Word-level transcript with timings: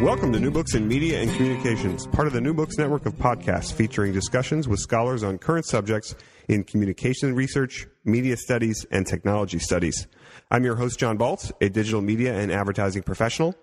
Welcome 0.00 0.32
to 0.32 0.40
New 0.40 0.50
Books 0.50 0.74
in 0.74 0.88
Media 0.88 1.20
and 1.20 1.30
Communications, 1.34 2.06
part 2.06 2.26
of 2.26 2.32
the 2.32 2.40
New 2.40 2.54
Books 2.54 2.78
network 2.78 3.04
of 3.04 3.12
podcasts 3.16 3.70
featuring 3.70 4.14
discussions 4.14 4.66
with 4.66 4.80
scholars 4.80 5.22
on 5.22 5.36
current 5.36 5.66
subjects 5.66 6.14
in 6.48 6.64
communication 6.64 7.34
research, 7.34 7.86
media 8.02 8.38
studies, 8.38 8.86
and 8.90 9.06
technology 9.06 9.58
studies. 9.58 10.06
I'm 10.50 10.64
your 10.64 10.76
host, 10.76 10.98
John 10.98 11.18
Baltz, 11.18 11.52
a 11.60 11.68
digital 11.68 12.00
media 12.00 12.34
and 12.34 12.50
advertising 12.50 13.02
professional. 13.02 13.54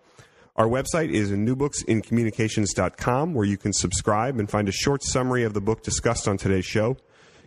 Our 0.55 0.67
website 0.67 1.09
is 1.09 1.31
newbooksincommunications.com, 1.31 3.33
where 3.33 3.45
you 3.45 3.57
can 3.57 3.73
subscribe 3.73 4.37
and 4.37 4.47
find 4.47 4.69
a 4.69 4.71
short 4.71 5.03
summary 5.03 5.43
of 5.43 5.55
the 5.55 5.61
book 5.61 5.81
discussed 5.81 6.27
on 6.27 6.37
today's 6.37 6.65
show. 6.65 6.97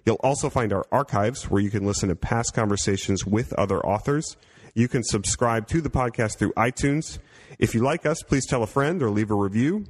You'll 0.04 0.16
also 0.16 0.50
find 0.50 0.72
our 0.72 0.84
archives, 0.90 1.48
where 1.48 1.62
you 1.62 1.70
can 1.70 1.86
listen 1.86 2.08
to 2.08 2.16
past 2.16 2.54
conversations 2.54 3.24
with 3.24 3.52
other 3.52 3.78
authors. 3.86 4.36
You 4.74 4.88
can 4.88 5.04
subscribe 5.04 5.68
to 5.68 5.80
the 5.80 5.90
podcast 5.90 6.38
through 6.38 6.54
iTunes 6.54 7.20
if 7.60 7.74
you 7.74 7.82
like 7.82 8.06
us, 8.06 8.22
please 8.22 8.46
tell 8.46 8.62
a 8.62 8.66
friend 8.66 9.02
or 9.02 9.10
leave 9.10 9.30
a 9.30 9.34
review. 9.34 9.84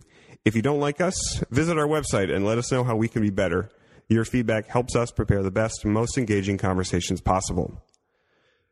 If 0.45 0.57
you 0.57 0.63
don't 0.63 0.81
like 0.81 1.01
us, 1.01 1.15
visit 1.51 1.79
our 1.79 1.87
website 1.87 2.35
and 2.35 2.45
let 2.45 2.59
us 2.59 2.73
know 2.73 2.83
how 2.83 2.97
we 2.97 3.07
can 3.09 3.23
be 3.23 3.31
better. 3.31 3.71
Your 4.09 4.25
feedback 4.25 4.67
helps 4.67 4.97
us 4.97 5.13
prepare 5.13 5.43
the 5.45 5.53
best, 5.53 5.85
most 5.85 6.19
engaging 6.19 6.59
conversations 6.59 7.21
possible. 7.21 7.81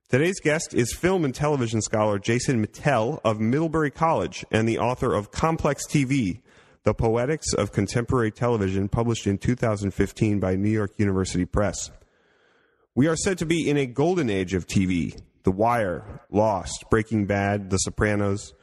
Today's 0.09 0.41
guest 0.41 0.75
is 0.75 0.93
film 0.93 1.25
and 1.25 1.33
television 1.33 1.81
scholar 1.81 2.19
Jason 2.19 2.65
Mittell 2.67 3.21
of 3.25 3.39
Middlebury 3.39 3.93
College 3.93 4.45
and 4.51 4.69
the 4.69 4.79
author 4.79 5.15
of 5.15 5.31
Complex 5.31 5.87
TV, 5.87 6.41
The 6.83 6.93
Poetics 6.93 7.53
of 7.53 7.71
Contemporary 7.71 8.33
Television, 8.33 8.89
published 8.89 9.29
in 9.29 9.39
2015 9.39 10.41
by 10.41 10.57
New 10.57 10.71
York 10.71 10.93
University 10.97 11.45
Press. 11.45 11.93
We 12.97 13.07
are 13.07 13.17
said 13.17 13.39
to 13.39 13.47
be 13.47 13.71
in 13.71 13.77
a 13.77 13.87
golden 13.87 14.29
age 14.29 14.55
of 14.55 14.67
TV. 14.67 15.21
The 15.45 15.53
Wire, 15.53 16.21
Lost, 16.31 16.87
Breaking 16.91 17.27
Bad, 17.27 17.71
The 17.71 17.79
Sopranos, 17.79 18.55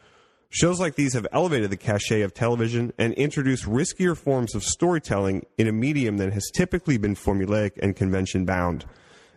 Shows 0.55 0.79
like 0.79 0.95
these 0.95 1.11
have 1.15 1.27
elevated 1.33 1.69
the 1.69 1.75
cachet 1.75 2.21
of 2.21 2.33
television 2.33 2.93
and 2.97 3.13
introduced 3.15 3.65
riskier 3.65 4.15
forms 4.15 4.55
of 4.55 4.63
storytelling 4.63 5.45
in 5.57 5.67
a 5.67 5.73
medium 5.73 6.15
that 6.19 6.31
has 6.31 6.49
typically 6.53 6.97
been 6.97 7.13
formulaic 7.13 7.71
and 7.81 7.93
convention 7.93 8.45
bound. 8.45 8.85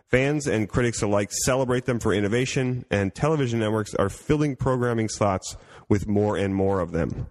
Fans 0.07 0.47
and 0.47 0.69
critics 0.69 1.01
alike 1.01 1.29
celebrate 1.43 1.83
them 1.83 1.99
for 1.99 2.13
innovation, 2.13 2.85
and 2.89 3.13
television 3.13 3.59
networks 3.59 3.93
are 3.95 4.07
filling 4.07 4.55
programming 4.55 5.09
slots 5.09 5.57
with 5.89 6.07
more 6.07 6.37
and 6.37 6.55
more 6.55 6.79
of 6.79 6.93
them. 6.93 7.27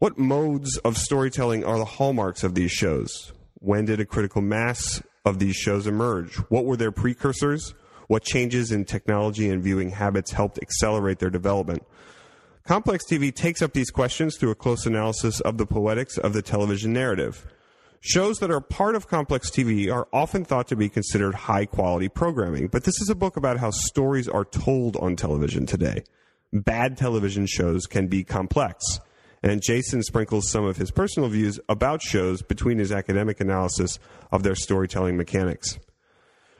What 0.00 0.18
modes 0.18 0.76
of 0.78 0.98
storytelling 0.98 1.64
are 1.64 1.78
the 1.78 1.84
hallmarks 1.84 2.42
of 2.42 2.56
these 2.56 2.72
shows? 2.72 3.32
When 3.60 3.84
did 3.84 4.00
a 4.00 4.04
critical 4.04 4.42
mass 4.42 5.00
of 5.24 5.38
these 5.38 5.54
shows 5.54 5.86
emerge? 5.86 6.34
What 6.50 6.64
were 6.64 6.76
their 6.76 6.90
precursors? 6.90 7.72
What 8.08 8.24
changes 8.24 8.72
in 8.72 8.84
technology 8.84 9.48
and 9.48 9.62
viewing 9.62 9.90
habits 9.90 10.32
helped 10.32 10.58
accelerate 10.60 11.20
their 11.20 11.30
development? 11.30 11.84
Complex 12.66 13.04
TV 13.08 13.32
takes 13.32 13.62
up 13.62 13.74
these 13.74 13.90
questions 13.90 14.36
through 14.36 14.50
a 14.50 14.56
close 14.56 14.86
analysis 14.86 15.38
of 15.38 15.56
the 15.56 15.66
poetics 15.66 16.18
of 16.18 16.32
the 16.32 16.42
television 16.42 16.92
narrative. 16.92 17.46
Shows 18.00 18.40
that 18.40 18.50
are 18.50 18.60
part 18.60 18.96
of 18.96 19.06
Complex 19.06 19.50
TV 19.50 19.88
are 19.92 20.08
often 20.12 20.44
thought 20.44 20.66
to 20.68 20.76
be 20.76 20.88
considered 20.88 21.36
high 21.36 21.66
quality 21.66 22.08
programming, 22.08 22.66
but 22.66 22.82
this 22.82 23.00
is 23.00 23.08
a 23.08 23.14
book 23.14 23.36
about 23.36 23.58
how 23.58 23.70
stories 23.70 24.28
are 24.28 24.44
told 24.44 24.96
on 24.96 25.14
television 25.14 25.64
today. 25.64 26.02
Bad 26.52 26.96
television 26.96 27.46
shows 27.46 27.86
can 27.86 28.08
be 28.08 28.24
complex, 28.24 28.98
and 29.44 29.62
Jason 29.62 30.02
sprinkles 30.02 30.50
some 30.50 30.64
of 30.64 30.76
his 30.76 30.90
personal 30.90 31.28
views 31.28 31.60
about 31.68 32.02
shows 32.02 32.42
between 32.42 32.78
his 32.78 32.90
academic 32.90 33.38
analysis 33.38 34.00
of 34.32 34.42
their 34.42 34.56
storytelling 34.56 35.16
mechanics. 35.16 35.78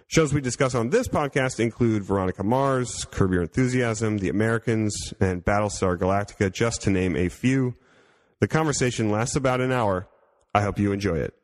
Shows 0.08 0.32
we 0.32 0.40
discuss 0.40 0.76
on 0.76 0.90
this 0.90 1.08
podcast 1.08 1.58
include 1.58 2.04
Veronica 2.04 2.44
Mars, 2.44 3.04
Curb 3.10 3.32
Your 3.32 3.42
Enthusiasm, 3.42 4.18
The 4.18 4.28
Americans, 4.28 4.94
and 5.18 5.44
Battlestar 5.44 5.98
Galactica, 5.98 6.52
just 6.52 6.82
to 6.82 6.90
name 6.90 7.16
a 7.16 7.28
few. 7.28 7.74
The 8.38 8.46
conversation 8.46 9.10
lasts 9.10 9.34
about 9.34 9.60
an 9.60 9.72
hour. 9.72 10.06
I 10.54 10.62
hope 10.62 10.78
you 10.78 10.92
enjoy 10.92 11.16
it. 11.16 11.34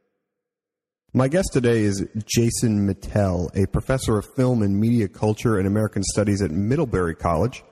My 1.12 1.26
guest 1.26 1.48
today 1.52 1.82
is 1.82 2.06
Jason 2.24 2.86
Mittell, 2.86 3.50
a 3.60 3.66
professor 3.66 4.16
of 4.16 4.32
film 4.36 4.62
and 4.62 4.78
media 4.78 5.08
culture 5.08 5.58
and 5.58 5.66
American 5.66 6.04
studies 6.04 6.40
at 6.40 6.52
Middlebury 6.52 7.16
College. 7.16 7.64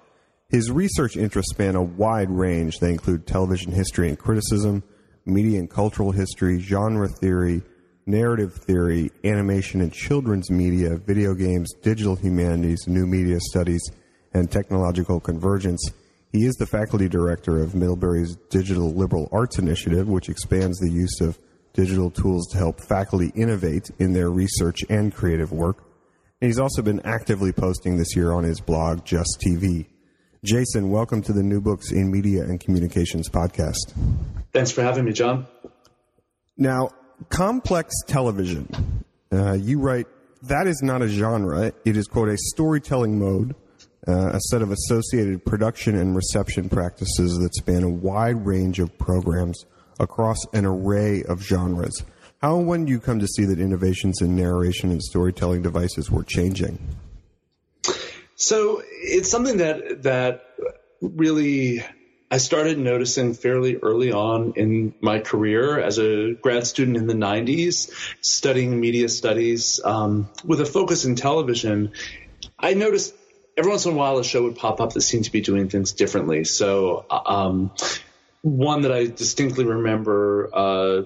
His 0.48 0.72
research 0.72 1.16
interests 1.16 1.52
span 1.52 1.76
a 1.76 1.82
wide 1.82 2.30
range. 2.30 2.80
They 2.80 2.90
include 2.90 3.28
television 3.28 3.70
history 3.70 4.08
and 4.08 4.18
criticism, 4.18 4.82
media 5.24 5.60
and 5.60 5.70
cultural 5.70 6.10
history, 6.10 6.58
genre 6.58 7.08
theory, 7.08 7.62
narrative 8.10 8.54
theory, 8.54 9.10
animation 9.24 9.80
and 9.80 9.92
children's 9.92 10.50
media, 10.50 10.96
video 10.96 11.34
games, 11.34 11.72
digital 11.82 12.16
humanities, 12.16 12.86
new 12.86 13.06
media 13.06 13.38
studies, 13.40 13.82
and 14.34 14.50
technological 14.50 15.20
convergence. 15.20 15.90
He 16.32 16.44
is 16.44 16.54
the 16.56 16.66
faculty 16.66 17.08
director 17.08 17.62
of 17.62 17.74
Middlebury's 17.74 18.36
Digital 18.50 18.92
Liberal 18.92 19.28
Arts 19.32 19.58
Initiative, 19.58 20.08
which 20.08 20.28
expands 20.28 20.78
the 20.78 20.90
use 20.90 21.20
of 21.20 21.38
digital 21.72 22.10
tools 22.10 22.48
to 22.48 22.58
help 22.58 22.80
faculty 22.80 23.32
innovate 23.34 23.90
in 23.98 24.12
their 24.12 24.30
research 24.30 24.80
and 24.88 25.14
creative 25.14 25.52
work. 25.52 25.84
And 26.40 26.48
he's 26.48 26.58
also 26.58 26.82
been 26.82 27.00
actively 27.04 27.52
posting 27.52 27.96
this 27.96 28.16
year 28.16 28.32
on 28.32 28.44
his 28.44 28.60
blog, 28.60 29.04
Just 29.04 29.42
TV. 29.44 29.86
Jason, 30.44 30.90
welcome 30.90 31.20
to 31.22 31.32
the 31.32 31.42
New 31.42 31.60
Books 31.60 31.92
in 31.92 32.10
Media 32.10 32.42
and 32.42 32.58
Communications 32.58 33.28
podcast. 33.28 33.92
Thanks 34.52 34.70
for 34.70 34.82
having 34.82 35.04
me, 35.04 35.12
John. 35.12 35.46
Now, 36.56 36.90
complex 37.28 37.94
television. 38.06 39.04
Uh, 39.32 39.52
you 39.52 39.78
write 39.78 40.06
that 40.42 40.66
is 40.66 40.82
not 40.82 41.02
a 41.02 41.08
genre. 41.08 41.72
It 41.84 41.96
is 41.96 42.06
quote 42.06 42.28
a 42.28 42.36
storytelling 42.38 43.18
mode, 43.18 43.54
uh, 44.08 44.30
a 44.32 44.40
set 44.40 44.62
of 44.62 44.70
associated 44.70 45.44
production 45.44 45.96
and 45.96 46.16
reception 46.16 46.68
practices 46.68 47.38
that 47.38 47.54
span 47.54 47.82
a 47.82 47.90
wide 47.90 48.46
range 48.46 48.78
of 48.78 48.96
programs 48.98 49.66
across 49.98 50.38
an 50.54 50.64
array 50.64 51.22
of 51.24 51.42
genres. 51.42 52.04
How 52.40 52.58
and 52.58 52.66
when 52.66 52.86
do 52.86 52.92
you 52.92 53.00
come 53.00 53.20
to 53.20 53.26
see 53.26 53.44
that 53.44 53.60
innovations 53.60 54.22
in 54.22 54.34
narration 54.34 54.90
and 54.90 55.02
storytelling 55.02 55.60
devices 55.60 56.10
were 56.10 56.24
changing? 56.24 56.78
So 58.36 58.82
it's 58.86 59.30
something 59.30 59.58
that 59.58 60.04
that 60.04 60.46
really 61.02 61.84
I 62.30 62.38
started 62.38 62.78
noticing 62.78 63.34
fairly 63.34 63.76
early 63.76 64.12
on 64.12 64.52
in 64.54 64.94
my 65.00 65.18
career 65.18 65.80
as 65.80 65.98
a 65.98 66.34
grad 66.34 66.64
student 66.66 66.96
in 66.96 67.08
the 67.08 67.14
90s, 67.14 67.90
studying 68.20 68.78
media 68.78 69.08
studies 69.08 69.80
um, 69.82 70.28
with 70.44 70.60
a 70.60 70.66
focus 70.66 71.04
in 71.04 71.16
television. 71.16 71.92
I 72.58 72.74
noticed 72.74 73.14
every 73.56 73.70
once 73.70 73.84
in 73.84 73.92
a 73.92 73.96
while 73.96 74.18
a 74.18 74.24
show 74.24 74.44
would 74.44 74.56
pop 74.56 74.80
up 74.80 74.92
that 74.92 75.00
seemed 75.00 75.24
to 75.24 75.32
be 75.32 75.40
doing 75.40 75.68
things 75.68 75.92
differently. 75.92 76.44
So, 76.44 77.04
um, 77.10 77.72
one 78.42 78.82
that 78.82 78.92
I 78.92 79.06
distinctly 79.06 79.64
remember. 79.64 80.50
Uh, 80.52 81.02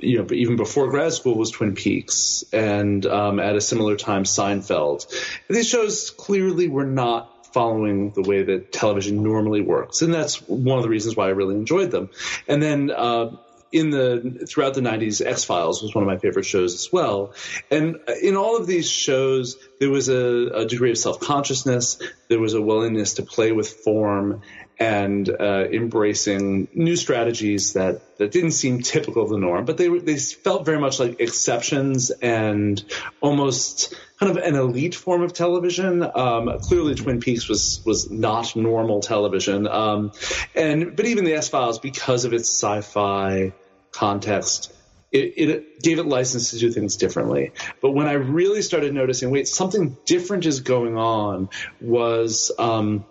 you 0.00 0.18
know, 0.18 0.32
even 0.32 0.56
before 0.56 0.88
grad 0.88 1.12
school 1.12 1.36
was 1.36 1.50
Twin 1.50 1.74
Peaks, 1.74 2.44
and 2.52 3.04
um, 3.04 3.38
at 3.38 3.54
a 3.54 3.60
similar 3.60 3.96
time, 3.96 4.24
Seinfeld. 4.24 5.06
These 5.48 5.68
shows 5.68 6.10
clearly 6.10 6.68
were 6.68 6.86
not 6.86 7.37
following 7.52 8.10
the 8.10 8.22
way 8.22 8.42
that 8.42 8.72
television 8.72 9.22
normally 9.22 9.60
works, 9.60 10.02
and 10.02 10.12
that's 10.12 10.36
one 10.48 10.78
of 10.78 10.82
the 10.82 10.88
reasons 10.88 11.16
why 11.16 11.26
I 11.26 11.30
really 11.30 11.54
enjoyed 11.54 11.90
them. 11.90 12.10
And 12.46 12.62
then. 12.62 12.90
Uh, 12.90 13.36
in 13.70 13.90
the 13.90 14.46
throughout 14.48 14.72
the 14.72 14.80
90s 14.80 15.22
x 15.22 15.44
files 15.44 15.82
was 15.82 15.94
one 15.94 16.02
of 16.02 16.06
my 16.06 16.16
favorite 16.16 16.46
shows 16.46 16.72
as 16.72 16.90
well 16.90 17.34
and 17.70 17.96
in 18.22 18.34
all 18.34 18.56
of 18.56 18.66
these 18.66 18.88
shows 18.88 19.58
there 19.78 19.90
was 19.90 20.08
a, 20.08 20.46
a 20.54 20.64
degree 20.64 20.90
of 20.90 20.96
self-consciousness 20.96 22.00
there 22.28 22.40
was 22.40 22.54
a 22.54 22.62
willingness 22.62 23.14
to 23.14 23.22
play 23.22 23.52
with 23.52 23.68
form 23.68 24.40
and 24.78 25.28
uh, 25.28 25.64
embracing 25.72 26.68
new 26.72 26.94
strategies 26.94 27.72
that, 27.72 28.16
that 28.18 28.30
didn't 28.30 28.52
seem 28.52 28.80
typical 28.80 29.24
of 29.24 29.30
the 29.30 29.38
norm, 29.38 29.64
but 29.64 29.76
they 29.76 29.88
they 29.88 30.16
felt 30.16 30.64
very 30.64 30.78
much 30.78 31.00
like 31.00 31.20
exceptions 31.20 32.10
and 32.10 32.84
almost 33.20 33.94
kind 34.20 34.36
of 34.36 34.42
an 34.42 34.54
elite 34.54 34.94
form 34.94 35.22
of 35.22 35.32
television. 35.32 36.02
Um, 36.02 36.58
clearly, 36.60 36.94
Twin 36.94 37.20
Peaks 37.20 37.48
was 37.48 37.82
was 37.84 38.10
not 38.10 38.54
normal 38.54 39.00
television, 39.00 39.66
um, 39.66 40.12
and 40.54 40.94
but 40.94 41.06
even 41.06 41.24
the 41.24 41.34
X 41.34 41.48
Files, 41.48 41.80
because 41.80 42.24
of 42.24 42.32
its 42.32 42.48
sci-fi 42.48 43.52
context. 43.90 44.74
It, 45.10 45.32
it, 45.38 45.80
gave 45.80 45.98
it 45.98 46.04
license 46.04 46.50
to 46.50 46.58
do 46.58 46.70
things 46.70 46.96
differently. 46.96 47.52
But 47.80 47.92
when 47.92 48.06
I 48.06 48.12
really 48.12 48.60
started 48.60 48.92
noticing, 48.92 49.30
wait, 49.30 49.48
something 49.48 49.96
different 50.04 50.44
is 50.44 50.60
going 50.60 50.98
on, 50.98 51.48
was 51.80 52.52
um, 52.58 53.06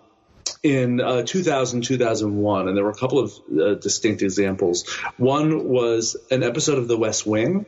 in 0.62 1.00
uh, 1.00 1.22
2000, 1.22 1.82
2001, 1.82 2.68
and 2.68 2.76
there 2.76 2.84
were 2.84 2.90
a 2.90 2.94
couple 2.94 3.18
of 3.18 3.32
uh, 3.50 3.74
distinct 3.74 4.22
examples. 4.22 4.88
One 5.16 5.68
was 5.68 6.16
an 6.30 6.42
episode 6.42 6.78
of 6.78 6.88
The 6.88 6.96
West 6.96 7.26
Wing 7.26 7.66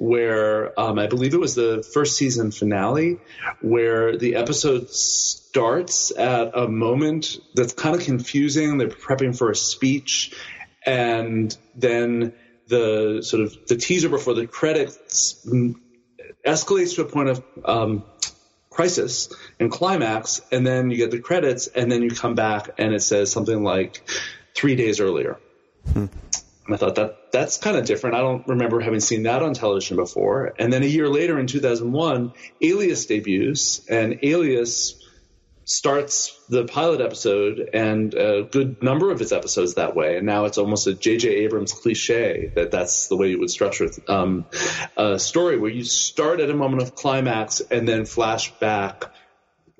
where 0.00 0.78
um, 0.80 0.98
I 0.98 1.08
believe 1.08 1.34
it 1.34 1.40
was 1.40 1.54
the 1.54 1.86
first 1.92 2.16
season 2.16 2.52
finale, 2.52 3.18
where 3.60 4.16
the 4.16 4.36
episode 4.36 4.88
starts 4.88 6.10
at 6.16 6.56
a 6.56 6.66
moment 6.68 7.36
that's 7.54 7.74
kind 7.74 7.94
of 7.94 8.02
confusing. 8.02 8.78
They're 8.78 8.88
prepping 8.88 9.36
for 9.36 9.50
a 9.50 9.54
speech, 9.54 10.34
and 10.86 11.54
then 11.74 12.32
the 12.68 13.20
sort 13.22 13.42
of 13.42 13.66
the 13.66 13.76
teaser 13.76 14.08
before 14.08 14.32
the 14.32 14.46
credits 14.46 15.46
escalates 16.46 16.94
to 16.94 17.02
a 17.02 17.04
point 17.04 17.28
of 17.28 17.44
um, 17.66 18.04
crisis 18.70 19.28
and 19.58 19.70
climax, 19.70 20.40
and 20.50 20.66
then 20.66 20.90
you 20.90 20.96
get 20.96 21.10
the 21.10 21.20
credits, 21.20 21.66
and 21.66 21.90
then 21.90 22.02
you 22.02 22.10
come 22.10 22.34
back 22.34 22.70
and 22.78 22.94
it 22.94 23.02
says 23.02 23.30
something 23.30 23.62
like 23.62 24.08
three 24.54 24.76
days 24.76 25.00
earlier. 25.00 25.38
Hmm. 25.92 26.06
And 26.66 26.74
I 26.74 26.76
thought 26.76 26.94
that 26.94 27.32
that's 27.32 27.58
kind 27.58 27.76
of 27.76 27.84
different. 27.84 28.14
I 28.14 28.20
don't 28.20 28.46
remember 28.46 28.80
having 28.80 29.00
seen 29.00 29.24
that 29.24 29.42
on 29.42 29.54
television 29.54 29.96
before. 29.96 30.54
And 30.58 30.72
then 30.72 30.82
a 30.82 30.86
year 30.86 31.08
later, 31.08 31.38
in 31.38 31.46
2001, 31.46 32.32
Alias 32.60 33.06
debuts, 33.06 33.84
and 33.88 34.20
Alias 34.22 34.99
starts 35.70 36.36
the 36.48 36.64
pilot 36.64 37.00
episode 37.00 37.70
and 37.72 38.12
a 38.14 38.42
good 38.42 38.82
number 38.82 39.12
of 39.12 39.20
its 39.20 39.30
episodes 39.30 39.74
that 39.74 39.94
way. 39.94 40.16
And 40.16 40.26
now 40.26 40.46
it's 40.46 40.58
almost 40.58 40.88
a 40.88 40.94
J.J. 40.94 41.28
Abrams 41.28 41.72
cliche 41.72 42.50
that 42.56 42.72
that's 42.72 43.06
the 43.06 43.16
way 43.16 43.30
you 43.30 43.38
would 43.38 43.50
structure 43.50 43.88
um, 44.08 44.46
a 44.96 45.16
story 45.20 45.58
where 45.58 45.70
you 45.70 45.84
start 45.84 46.40
at 46.40 46.50
a 46.50 46.54
moment 46.54 46.82
of 46.82 46.96
climax 46.96 47.60
and 47.60 47.86
then 47.86 48.04
flash 48.04 48.50
back 48.58 49.14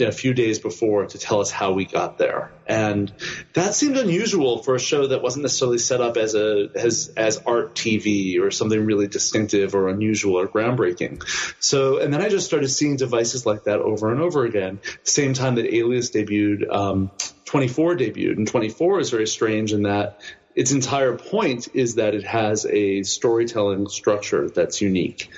a 0.08 0.12
few 0.12 0.34
days 0.34 0.58
before 0.58 1.06
to 1.06 1.18
tell 1.18 1.40
us 1.40 1.50
how 1.50 1.72
we 1.72 1.84
got 1.84 2.18
there. 2.18 2.50
And 2.66 3.12
that 3.54 3.74
seemed 3.74 3.96
unusual 3.96 4.62
for 4.62 4.74
a 4.74 4.78
show 4.78 5.08
that 5.08 5.22
wasn't 5.22 5.42
necessarily 5.42 5.78
set 5.78 6.00
up 6.00 6.16
as 6.16 6.34
a 6.34 6.68
as 6.74 7.12
as 7.16 7.38
art 7.38 7.74
TV 7.74 8.40
or 8.40 8.50
something 8.50 8.84
really 8.84 9.08
distinctive 9.08 9.74
or 9.74 9.88
unusual 9.88 10.38
or 10.38 10.46
groundbreaking. 10.48 11.22
So 11.58 11.98
and 11.98 12.12
then 12.12 12.22
I 12.22 12.28
just 12.28 12.46
started 12.46 12.68
seeing 12.68 12.96
devices 12.96 13.44
like 13.44 13.64
that 13.64 13.80
over 13.80 14.12
and 14.12 14.20
over 14.20 14.44
again. 14.44 14.80
Same 15.02 15.34
time 15.34 15.56
that 15.56 15.74
Alias 15.74 16.10
debuted, 16.10 16.70
um, 16.72 17.10
24 17.46 17.96
debuted, 17.96 18.36
and 18.36 18.46
24 18.46 19.00
is 19.00 19.10
very 19.10 19.26
strange 19.26 19.72
in 19.72 19.82
that 19.82 20.20
its 20.54 20.72
entire 20.72 21.16
point 21.16 21.68
is 21.74 21.94
that 21.94 22.14
it 22.14 22.24
has 22.24 22.66
a 22.66 23.02
storytelling 23.04 23.88
structure 23.88 24.50
that's 24.50 24.80
unique 24.80 25.30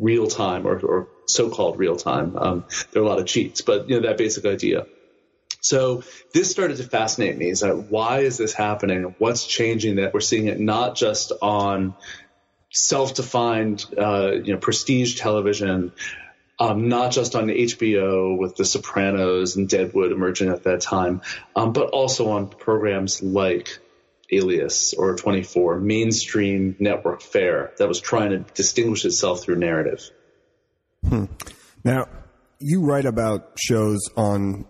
real 0.00 0.26
time 0.26 0.66
or, 0.66 0.78
or 0.80 1.08
so-called 1.26 1.78
real 1.78 1.96
time. 1.96 2.36
Um, 2.36 2.64
there 2.92 3.02
are 3.02 3.04
a 3.04 3.08
lot 3.08 3.18
of 3.18 3.26
cheats, 3.26 3.60
but 3.60 3.88
you 3.88 4.00
know 4.00 4.08
that 4.08 4.18
basic 4.18 4.44
idea. 4.44 4.86
So 5.60 6.02
this 6.32 6.50
started 6.50 6.78
to 6.78 6.84
fascinate 6.84 7.36
me. 7.36 7.50
Is 7.50 7.60
that 7.60 7.90
why 7.90 8.20
is 8.20 8.38
this 8.38 8.54
happening? 8.54 9.14
What's 9.18 9.46
changing 9.46 9.96
that 9.96 10.14
we're 10.14 10.20
seeing 10.20 10.46
it 10.46 10.58
not 10.58 10.96
just 10.96 11.32
on 11.42 11.94
self-defined, 12.72 13.84
uh, 13.98 14.32
you 14.32 14.54
know, 14.54 14.58
prestige 14.58 15.18
television, 15.18 15.92
um, 16.58 16.88
not 16.88 17.10
just 17.10 17.34
on 17.34 17.48
HBO 17.48 18.38
with 18.38 18.56
The 18.56 18.64
Sopranos 18.64 19.56
and 19.56 19.68
Deadwood 19.68 20.12
emerging 20.12 20.50
at 20.50 20.64
that 20.64 20.80
time, 20.80 21.22
um, 21.56 21.72
but 21.72 21.90
also 21.90 22.30
on 22.30 22.48
programs 22.48 23.22
like 23.22 23.78
Alias 24.32 24.94
or 24.94 25.16
24, 25.16 25.80
mainstream 25.80 26.76
network 26.78 27.22
fare 27.22 27.72
that 27.78 27.88
was 27.88 28.00
trying 28.00 28.30
to 28.30 28.38
distinguish 28.54 29.04
itself 29.04 29.42
through 29.42 29.56
narrative. 29.56 30.08
Hmm. 31.08 31.24
Now, 31.84 32.06
you 32.58 32.82
write 32.82 33.06
about 33.06 33.58
shows 33.58 33.98
on 34.16 34.66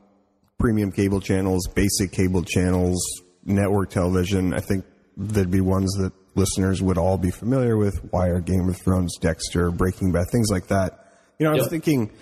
premium 0.58 0.92
cable 0.92 1.20
channels, 1.20 1.66
basic 1.68 2.12
cable 2.12 2.44
channels, 2.44 3.04
network 3.44 3.90
television. 3.90 4.54
I 4.54 4.60
think 4.60 4.84
there'd 5.16 5.50
be 5.50 5.60
ones 5.60 5.92
that 5.98 6.12
listeners 6.34 6.80
would 6.82 6.98
all 6.98 7.18
be 7.18 7.30
familiar 7.30 7.76
with 7.76 8.12
Wire, 8.12 8.40
Game 8.40 8.68
of 8.68 8.76
Thrones, 8.76 9.16
Dexter, 9.18 9.70
Breaking 9.70 10.12
Bad, 10.12 10.26
things 10.30 10.48
like 10.50 10.68
that. 10.68 11.06
You 11.38 11.44
know, 11.44 11.50
I 11.50 11.54
was 11.54 11.62
yep. 11.64 11.70
thinking 11.70 12.12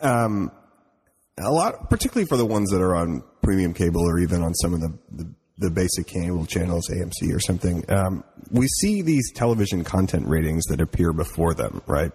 um, 0.00 0.50
a 1.38 1.50
lot, 1.50 1.90
particularly 1.90 2.26
for 2.26 2.36
the 2.36 2.46
ones 2.46 2.70
that 2.70 2.80
are 2.80 2.94
on 2.94 3.22
premium 3.42 3.74
cable 3.74 4.02
or 4.02 4.18
even 4.18 4.42
on 4.42 4.54
some 4.54 4.74
of 4.74 4.80
the, 4.80 4.98
the 5.10 5.34
the 5.58 5.70
basic 5.70 6.06
cable 6.06 6.46
channels, 6.46 6.88
AMC 6.88 7.34
or 7.34 7.40
something, 7.40 7.84
um, 7.90 8.24
we 8.50 8.66
see 8.80 9.02
these 9.02 9.32
television 9.32 9.84
content 9.84 10.26
ratings 10.26 10.64
that 10.66 10.80
appear 10.80 11.12
before 11.12 11.54
them, 11.54 11.82
right? 11.86 12.12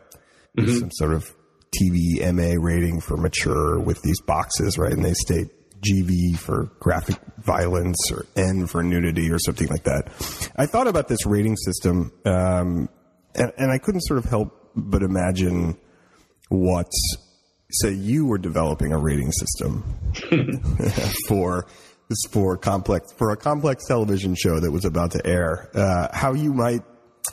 Mm-hmm. 0.57 0.80
Some 0.80 0.92
sort 0.92 1.13
of 1.13 1.34
TV 1.75 2.19
MA 2.34 2.62
rating 2.62 3.00
for 3.00 3.18
mature 3.18 3.80
with 3.80 4.01
these 4.01 4.19
boxes, 4.22 4.78
right? 4.78 4.92
And 4.92 5.04
they 5.04 5.13
state 5.13 5.48
GV 5.81 6.38
for 6.38 6.72
graphic 6.80 7.18
violence 7.39 8.12
or 8.12 8.25
N 8.36 8.68
for 8.68 8.81
nudity 8.84 9.30
or 9.30 9.40
something 9.40 9.68
like 9.68 9.83
that. 9.83 10.07
I 10.56 10.66
thought 10.66 10.88
about 10.88 11.07
this 11.07 11.25
rating 11.25 11.56
system, 11.57 12.12
um, 12.25 12.90
and, 13.36 13.51
and 13.57 13.72
I 13.72 13.78
couldn't 13.78 14.01
sort 14.01 14.18
of 14.18 14.25
help 14.25 14.72
but 14.75 15.04
imagine 15.04 15.78
what, 16.50 16.88
say, 17.72 17.92
you 17.94 18.25
were 18.25 18.38
developing 18.38 18.92
a 18.92 18.98
rating 18.98 19.31
system 19.31 19.83
for 21.28 21.68
for 22.31 22.57
complex 22.57 23.12
for 23.13 23.31
a 23.31 23.38
complex 23.38 23.86
television 23.86 24.36
show 24.36 24.59
that 24.59 24.71
was 24.71 24.86
about 24.86 25.12
to 25.12 25.25
air. 25.25 25.69
Uh, 25.74 26.07
how 26.13 26.33
you 26.33 26.54
might, 26.54 26.81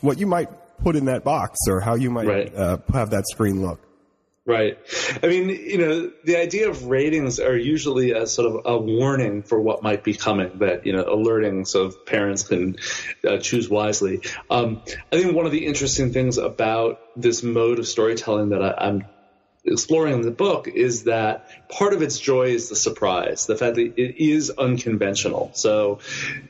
what 0.00 0.18
you 0.18 0.26
might 0.26 0.48
put 0.82 0.96
in 0.96 1.06
that 1.06 1.24
box, 1.24 1.58
or 1.68 1.80
how 1.80 1.94
you 1.94 2.10
might 2.10 2.26
right. 2.26 2.54
uh, 2.54 2.78
have 2.92 3.10
that 3.10 3.24
screen 3.26 3.62
look. 3.62 3.80
Right. 4.46 4.78
I 5.22 5.26
mean, 5.26 5.48
you 5.48 5.78
know, 5.78 6.12
the 6.24 6.36
idea 6.36 6.68
of 6.68 6.84
ratings 6.84 7.40
are 7.40 7.56
usually 7.56 8.10
a 8.10 8.26
sort 8.26 8.52
of 8.52 8.60
a 8.66 8.76
warning 8.76 9.42
for 9.42 9.58
what 9.58 9.82
might 9.82 10.04
be 10.04 10.12
coming 10.12 10.58
that, 10.58 10.84
you 10.84 10.92
know, 10.92 11.02
alerting 11.02 11.64
so 11.64 11.90
parents 11.90 12.42
can 12.42 12.76
uh, 13.26 13.38
choose 13.38 13.70
wisely. 13.70 14.20
Um, 14.50 14.82
I 15.10 15.22
think 15.22 15.34
one 15.34 15.46
of 15.46 15.52
the 15.52 15.64
interesting 15.64 16.12
things 16.12 16.36
about 16.36 17.00
this 17.16 17.42
mode 17.42 17.78
of 17.78 17.88
storytelling 17.88 18.50
that 18.50 18.62
I, 18.62 18.88
am 18.88 19.06
exploring 19.64 20.14
in 20.14 20.20
the 20.22 20.30
book 20.30 20.68
is 20.68 21.04
that 21.04 21.48
part 21.70 21.94
of 21.94 22.02
its 22.02 22.18
joy 22.18 22.48
is 22.48 22.68
the 22.68 22.76
surprise, 22.76 23.46
the 23.46 23.56
fact 23.56 23.76
that 23.76 23.98
it 23.98 24.22
is 24.22 24.50
unconventional. 24.50 25.50
So, 25.54 26.00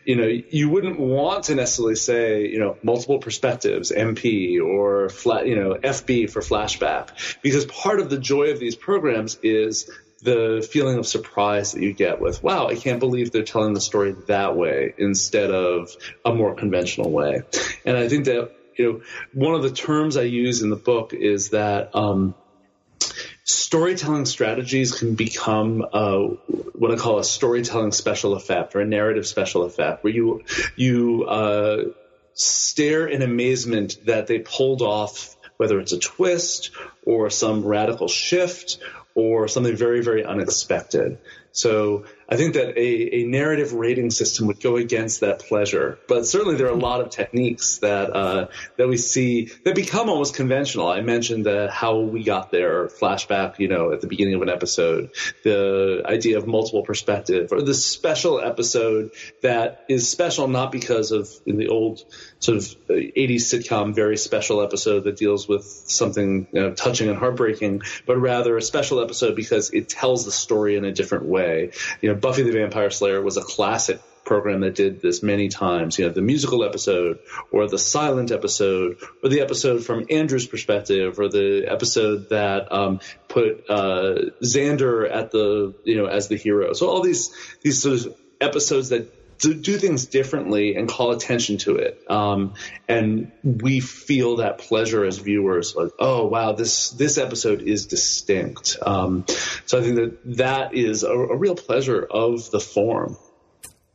you 0.05 0.16
know, 0.16 0.26
you 0.26 0.69
wouldn't 0.69 0.99
want 0.99 1.44
to 1.44 1.55
necessarily 1.55 1.94
say, 1.94 2.49
you 2.49 2.58
know, 2.58 2.76
multiple 2.82 3.19
perspectives, 3.19 3.93
MP 3.93 4.61
or 4.61 5.08
flat, 5.08 5.46
you 5.46 5.56
know, 5.56 5.75
FB 5.75 6.31
for 6.31 6.40
flashback, 6.40 7.11
because 7.43 7.64
part 7.66 8.00
of 8.00 8.11
the 8.11 8.19
joy 8.19 8.50
of 8.50 8.58
these 8.58 8.75
programs 8.75 9.38
is 9.43 9.90
the 10.22 10.67
feeling 10.72 10.99
of 10.99 11.06
surprise 11.06 11.72
that 11.72 11.82
you 11.82 11.93
get 11.93 12.20
with, 12.20 12.43
wow, 12.43 12.67
I 12.67 12.76
can't 12.76 12.99
believe 12.99 13.31
they're 13.31 13.43
telling 13.43 13.75
the 13.75 13.81
story 13.81 14.14
that 14.26 14.56
way 14.56 14.94
instead 14.96 15.50
of 15.50 15.90
a 16.25 16.34
more 16.34 16.55
conventional 16.55 17.10
way. 17.10 17.43
And 17.84 17.96
I 17.96 18.08
think 18.08 18.24
that, 18.24 18.50
you 18.77 18.93
know, 18.93 19.00
one 19.34 19.55
of 19.55 19.62
the 19.62 19.70
terms 19.70 20.17
I 20.17 20.22
use 20.22 20.62
in 20.62 20.70
the 20.70 20.77
book 20.77 21.12
is 21.12 21.50
that, 21.50 21.94
um, 21.94 22.34
storytelling 23.44 24.24
strategies 24.24 24.93
can 24.93 25.15
become 25.15 25.86
uh, 25.93 26.19
what 26.74 26.91
I 26.91 26.96
call 26.96 27.19
a 27.19 27.24
storytelling 27.24 27.93
special 27.93 28.34
effect 28.34 28.74
or 28.74 28.81
a 28.81 28.86
narrative 28.86 29.27
special 29.27 29.65
effect, 29.65 30.03
where 30.03 30.13
you 30.13 30.44
you 30.77 31.24
uh, 31.24 31.84
stare 32.32 33.06
in 33.06 33.22
amazement 33.22 33.98
that 34.06 34.27
they 34.27 34.41
pulled 34.41 34.82
off 34.82 35.36
whether 35.56 35.79
it's 35.79 35.93
a 35.93 35.98
twist 35.98 36.72
or 37.06 37.31
some 37.31 37.65
radical 37.65 38.08
shift 38.08 38.79
or 39.15 39.46
something 39.46 39.77
very 39.77 40.03
very 40.03 40.24
unexpected. 40.24 41.19
So 41.53 42.06
I 42.28 42.36
think 42.36 42.54
that 42.54 42.76
a, 42.78 43.16
a 43.16 43.24
narrative 43.24 43.72
rating 43.72 44.10
system 44.10 44.46
would 44.46 44.60
go 44.60 44.76
against 44.76 45.20
that 45.20 45.40
pleasure. 45.40 45.98
But 46.08 46.26
certainly 46.26 46.56
there 46.56 46.66
are 46.66 46.70
a 46.70 46.74
lot 46.74 47.00
of 47.00 47.10
techniques 47.10 47.78
that 47.78 48.14
uh, 48.14 48.46
that 48.76 48.88
we 48.88 48.96
see 48.96 49.50
that 49.64 49.74
become 49.74 50.08
almost 50.08 50.34
conventional. 50.34 50.88
I 50.88 51.00
mentioned 51.00 51.44
the 51.44 51.70
how 51.70 52.00
we 52.00 52.24
got 52.24 52.50
there 52.50 52.86
flashback, 52.86 53.58
you 53.58 53.69
know, 53.69 53.93
at 53.93 54.00
the 54.00 54.06
beginning 54.06 54.34
of 54.34 54.43
an 54.43 54.48
episode, 54.48 55.10
the 55.43 56.02
idea 56.04 56.38
of 56.38 56.46
multiple 56.46 56.82
perspective, 56.82 57.52
or 57.52 57.62
the 57.62 57.74
special 57.74 58.40
episode 58.40 59.10
that 59.43 59.84
is 59.88 60.08
special 60.08 60.48
not 60.48 60.72
because 60.72 61.12
of 61.12 61.28
in 61.46 61.56
the 61.56 61.69
old 61.69 62.02
sort 62.38 62.58
of 62.58 62.64
80s 62.88 63.43
sitcom 63.43 63.94
very 63.94 64.16
special 64.16 64.62
episode 64.62 65.04
that 65.04 65.16
deals 65.16 65.48
with 65.48 65.64
something 65.64 66.46
you 66.52 66.60
know, 66.60 66.74
touching 66.74 67.08
and 67.08 67.19
heartbreaking, 67.19 67.82
but 68.06 68.16
rather 68.16 68.56
a 68.56 68.62
special 68.62 69.02
episode 69.02 69.34
because 69.36 69.70
it 69.70 69.88
tells 69.88 70.24
the 70.24 70.32
story 70.32 70.76
in 70.76 70.84
a 70.84 70.93
different 70.93 71.24
way. 71.26 71.70
You 72.00 72.12
know, 72.12 72.13
Buffy 72.20 72.42
the 72.42 72.52
Vampire 72.52 72.90
Slayer 72.90 73.20
was 73.20 73.36
a 73.36 73.42
classic 73.42 74.00
program 74.24 74.60
that 74.60 74.74
did 74.74 75.02
this 75.02 75.22
many 75.22 75.48
times. 75.48 75.98
You 75.98 76.06
know, 76.06 76.12
the 76.12 76.22
musical 76.22 76.64
episode 76.64 77.18
or 77.50 77.68
the 77.68 77.78
silent 77.78 78.30
episode 78.30 78.98
or 79.22 79.28
the 79.28 79.40
episode 79.40 79.84
from 79.84 80.06
Andrew's 80.10 80.46
perspective 80.46 81.18
or 81.18 81.28
the 81.28 81.66
episode 81.68 82.30
that 82.30 82.72
um, 82.72 83.00
put 83.28 83.68
uh, 83.68 84.30
Xander 84.42 85.10
at 85.10 85.30
the, 85.30 85.74
you 85.84 85.96
know, 85.96 86.06
as 86.06 86.28
the 86.28 86.36
hero. 86.36 86.72
So 86.72 86.88
all 86.88 87.02
these, 87.02 87.34
these 87.62 87.82
sort 87.82 88.06
of 88.06 88.14
episodes 88.40 88.88
that 88.88 89.23
to 89.44 89.55
do 89.55 89.79
things 89.79 90.06
differently 90.06 90.77
and 90.77 90.89
call 90.89 91.13
attention 91.13 91.58
to 91.58 91.77
it. 91.77 92.03
Um, 92.10 92.55
and 92.89 93.31
we 93.43 93.81
feel 93.81 94.36
that 94.36 94.58
pleasure 94.58 95.05
as 95.05 95.19
viewers, 95.19 95.74
like, 95.74 95.93
oh 95.98 96.27
wow, 96.27 96.53
this 96.53 96.91
this 96.91 97.19
episode 97.19 97.63
is 97.63 97.86
distinct. 97.86 98.77
Um, 98.84 99.24
so 99.67 99.79
I 99.79 99.82
think 99.82 99.96
that 99.96 100.36
that 100.36 100.74
is 100.74 101.03
a, 101.03 101.13
a, 101.13 101.36
real 101.36 101.55
pleasure 101.55 102.03
of 102.03 102.51
the 102.51 102.60
form. 102.60 103.17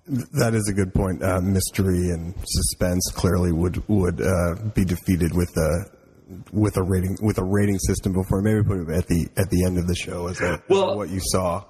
That 0.07 0.53
is 0.55 0.67
a 0.69 0.73
good 0.73 0.93
point. 0.93 1.23
Uh, 1.23 1.39
mystery 1.41 2.09
and 2.09 2.33
suspense 2.45 3.11
clearly 3.13 3.51
would 3.51 3.87
would 3.87 4.21
uh, 4.21 4.55
be 4.73 4.85
defeated 4.85 5.35
with 5.35 5.55
a 5.57 5.99
with 6.51 6.77
a 6.77 6.83
rating 6.83 7.17
with 7.21 7.37
a 7.37 7.43
rating 7.43 7.79
system 7.79 8.13
before. 8.13 8.41
Maybe 8.41 8.63
put 8.63 8.79
it 8.79 8.89
at 8.89 9.07
the 9.07 9.27
at 9.37 9.49
the 9.49 9.65
end 9.65 9.77
of 9.77 9.87
the 9.87 9.95
show 9.95 10.27
as, 10.27 10.41
a, 10.41 10.61
well, 10.67 10.91
as 10.91 10.97
what 10.97 11.09
you 11.09 11.19
saw. 11.21 11.65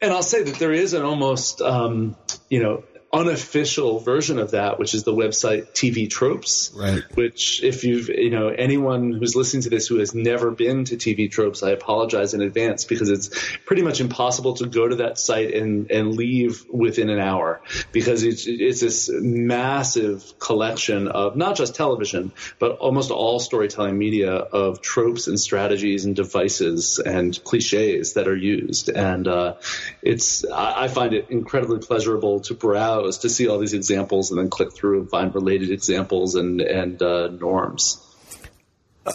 And 0.00 0.12
I'll 0.12 0.22
say 0.22 0.42
that 0.42 0.56
there 0.56 0.72
is 0.72 0.92
an 0.94 1.02
almost 1.02 1.60
um, 1.60 2.16
you 2.48 2.62
know 2.62 2.84
unofficial 3.12 3.98
version 3.98 4.38
of 4.38 4.52
that, 4.52 4.78
which 4.78 4.94
is 4.94 5.02
the 5.02 5.12
website 5.12 5.72
TV 5.72 6.08
Tropes. 6.08 6.72
Right. 6.74 7.02
Which, 7.16 7.62
if 7.62 7.82
you've, 7.82 8.08
you 8.08 8.30
know, 8.30 8.48
anyone 8.48 9.12
who's 9.12 9.34
listening 9.34 9.62
to 9.62 9.70
this 9.70 9.88
who 9.88 9.98
has 9.98 10.14
never 10.14 10.52
been 10.52 10.84
to 10.86 10.96
TV 10.96 11.28
Tropes, 11.30 11.62
I 11.62 11.70
apologize 11.70 12.34
in 12.34 12.40
advance 12.40 12.84
because 12.84 13.10
it's 13.10 13.30
pretty 13.66 13.82
much 13.82 14.00
impossible 14.00 14.54
to 14.54 14.66
go 14.66 14.86
to 14.86 14.96
that 14.96 15.18
site 15.18 15.54
and, 15.54 15.90
and 15.90 16.14
leave 16.14 16.64
within 16.70 17.10
an 17.10 17.18
hour 17.18 17.60
because 17.90 18.22
it's, 18.22 18.46
it's 18.46 18.80
this 18.80 19.10
massive 19.12 20.38
collection 20.38 21.08
of 21.08 21.34
not 21.36 21.56
just 21.56 21.74
television, 21.74 22.30
but 22.60 22.78
almost 22.78 23.10
all 23.10 23.40
storytelling 23.40 23.98
media 23.98 24.32
of 24.32 24.80
tropes 24.82 25.26
and 25.26 25.40
strategies 25.40 26.04
and 26.04 26.14
devices 26.14 27.00
and 27.04 27.42
cliches 27.42 28.14
that 28.14 28.28
are 28.28 28.36
used. 28.36 28.88
And 28.88 29.26
uh, 29.26 29.54
it's, 30.00 30.44
I, 30.44 30.84
I 30.84 30.88
find 30.88 31.12
it 31.12 31.26
incredibly 31.30 31.80
pleasurable 31.80 32.40
to 32.40 32.54
browse 32.54 32.99
to 33.02 33.28
see 33.28 33.48
all 33.48 33.58
these 33.58 33.74
examples 33.74 34.30
and 34.30 34.40
then 34.40 34.48
click 34.48 34.74
through 34.74 35.00
and 35.00 35.10
find 35.10 35.34
related 35.34 35.70
examples 35.70 36.34
and 36.34 36.60
and 36.60 37.02
uh, 37.02 37.28
norms. 37.28 38.06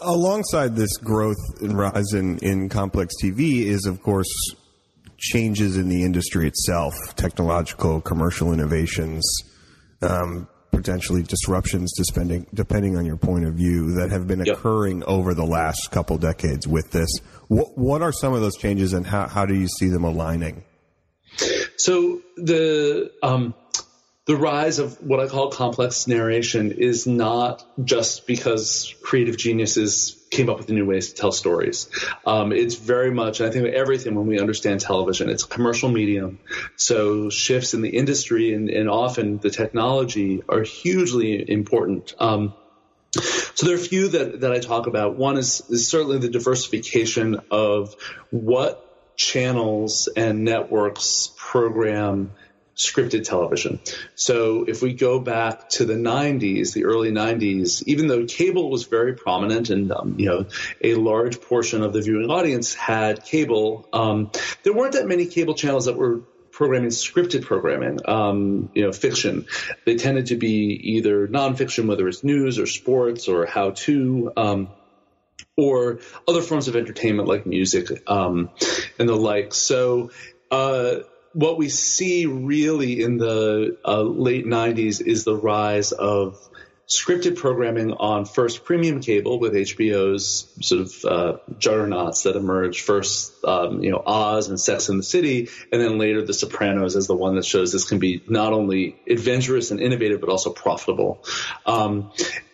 Alongside 0.01 0.75
this 0.75 0.97
growth 0.97 1.61
and 1.61 1.77
rise 1.77 2.13
in, 2.13 2.39
in 2.39 2.69
complex 2.69 3.13
TV 3.23 3.61
is, 3.61 3.85
of 3.85 4.01
course, 4.01 4.27
changes 5.17 5.77
in 5.77 5.89
the 5.89 6.03
industry 6.03 6.47
itself, 6.47 6.95
technological, 7.15 8.01
commercial 8.01 8.51
innovations, 8.51 9.23
um, 10.01 10.47
potentially 10.71 11.23
disruptions 11.23 11.93
depending 11.93 12.45
depending 12.53 12.97
on 12.97 13.05
your 13.05 13.15
point 13.15 13.45
of 13.45 13.53
view 13.53 13.93
that 13.93 14.11
have 14.11 14.27
been 14.27 14.43
yep. 14.43 14.57
occurring 14.57 15.03
over 15.05 15.33
the 15.33 15.45
last 15.45 15.89
couple 15.91 16.17
decades 16.17 16.67
with 16.67 16.91
this. 16.91 17.09
What, 17.47 17.77
what 17.77 18.01
are 18.01 18.11
some 18.11 18.33
of 18.33 18.41
those 18.41 18.57
changes, 18.57 18.93
and 18.93 19.05
how, 19.05 19.27
how 19.27 19.45
do 19.45 19.53
you 19.53 19.67
see 19.67 19.87
them 19.87 20.03
aligning? 20.03 20.63
So 21.77 22.21
the 22.37 23.11
um, 23.21 23.53
the 24.25 24.36
rise 24.36 24.79
of 24.79 25.01
what 25.03 25.20
I 25.20 25.27
call 25.27 25.50
complex 25.50 26.08
narration 26.08 26.72
is 26.72 27.05
not 27.05 27.63
just 27.84 28.25
because 28.25 28.94
creative 29.03 29.38
geniuses 29.38 30.17
came 30.32 30.50
up 30.50 30.58
with 30.58 30.70
new 30.70 30.86
ways 30.86 31.10
to 31.10 31.15
tell 31.15 31.32
stories. 31.32 31.89
Um, 32.25 32.51
it's 32.51 32.74
very 32.74 33.12
much, 33.12 33.39
I 33.39 33.51
think 33.51 33.67
everything 33.67 34.15
when 34.15 34.25
we 34.25 34.39
understand 34.39 34.79
television, 34.79 35.29
it's 35.29 35.44
a 35.44 35.48
commercial 35.48 35.89
medium. 35.89 36.39
So 36.75 37.29
shifts 37.29 37.75
in 37.75 37.84
the 37.84 37.89
industry 37.89 38.53
and, 38.53 38.70
and 38.70 38.89
often 38.89 39.38
the 39.38 39.51
technology 39.51 40.41
are 40.50 40.63
hugely 40.63 41.48
important. 41.48 42.15
Um, 42.20 42.55
so 43.13 43.67
there 43.67 43.75
are 43.75 43.79
a 43.79 43.82
few 43.82 44.10
that, 44.10 44.41
that 44.41 44.51
I 44.51 44.60
talk 44.60 44.88
about. 44.88 45.17
One 45.17 45.38
is, 45.38 45.62
is 45.70 45.88
certainly 45.88 46.17
the 46.17 46.29
diversification 46.29 47.41
of 47.51 47.96
what 48.32 48.82
channels 49.15 50.10
and 50.17 50.44
networks 50.44 51.32
program 51.38 52.32
scripted 52.75 53.24
television. 53.24 53.79
So 54.15 54.65
if 54.67 54.82
we 54.82 54.94
go 54.94 55.20
back 55.20 55.70
to 55.70 55.86
the 55.86 55.94
90s, 55.94 56.74
the 56.74 56.86
early 56.86 57.12
90s, 57.12 57.84
even 57.88 58.08
though 58.08 58.25
cable 58.25 58.70
was 58.70 58.86
very 58.86 59.13
prominent 59.13 59.70
and 59.70 59.91
um, 59.91 60.15
you 60.17 60.27
know 60.27 60.46
a 60.82 60.96
large 60.96 61.41
portion 61.41 61.84
of 61.84 61.94
the 61.94 62.01
viewing 62.01 62.29
audience 62.29 62.74
had 62.74 63.24
cable, 63.24 63.88
um, 63.94 64.32
there 64.63 64.74
weren't 64.74 64.94
that 64.94 65.08
many 65.08 65.25
cable 65.25 65.53
channels 65.53 65.86
that 65.86 65.96
were 65.96 66.22
programming 66.51 66.89
scripted 66.89 67.44
programming, 67.44 68.00
um, 68.05 68.70
you 68.74 68.84
know, 68.84 68.91
fiction. 68.94 69.46
They 69.86 69.96
tended 69.96 70.27
to 70.27 70.38
be 70.38 70.96
either 70.96 71.27
nonfiction, 71.27 71.86
whether 71.88 72.08
it's 72.08 72.24
news 72.24 72.60
or 72.60 72.65
sports 72.65 73.27
or 73.27 73.46
how 73.46 73.72
to. 73.72 74.32
Um, 74.36 74.70
or 75.58 76.00
other 76.27 76.41
forms 76.41 76.67
of 76.67 76.75
entertainment 76.75 77.29
like 77.29 77.46
music 77.46 77.88
um, 78.10 78.50
and 79.00 79.08
the 79.08 79.15
like. 79.15 79.53
So 79.53 80.12
uh, 80.51 81.00
what 81.35 81.57
we 81.57 81.67
see 81.67 82.25
really 82.25 83.03
in 83.03 83.17
the 83.17 83.77
uh, 83.85 84.01
late 84.01 84.45
90s 84.45 85.01
is 85.01 85.25
the 85.25 85.35
rise 85.35 85.91
of 85.91 86.39
scripted 86.87 87.35
programming 87.35 87.91
on 87.91 88.23
first 88.23 88.63
premium 88.63 89.01
cable 89.01 89.37
with 89.37 89.53
HBO's 89.53 90.47
sort 90.61 90.81
of 90.81 91.05
uh, 91.05 91.37
juggernauts 91.57 92.23
that 92.23 92.37
emerged 92.37 92.85
first, 92.85 93.33
um, 93.43 93.83
you 93.83 93.91
know, 93.91 94.01
Oz 94.05 94.47
and 94.47 94.57
Sex 94.57 94.87
and 94.87 94.97
the 94.97 95.03
City, 95.03 95.49
and 95.73 95.81
then 95.81 95.97
later 95.97 96.25
The 96.25 96.33
Sopranos 96.33 96.95
as 96.95 97.07
the 97.07 97.15
one 97.15 97.35
that 97.35 97.43
shows 97.43 97.73
this 97.73 97.89
can 97.89 97.99
be 97.99 98.23
not 98.29 98.53
only 98.53 98.95
adventurous 99.09 99.71
and 99.71 99.81
innovative 99.81 100.21
but 100.21 100.29
also 100.29 100.53
profitable. 100.53 101.25
Um, 101.65 102.11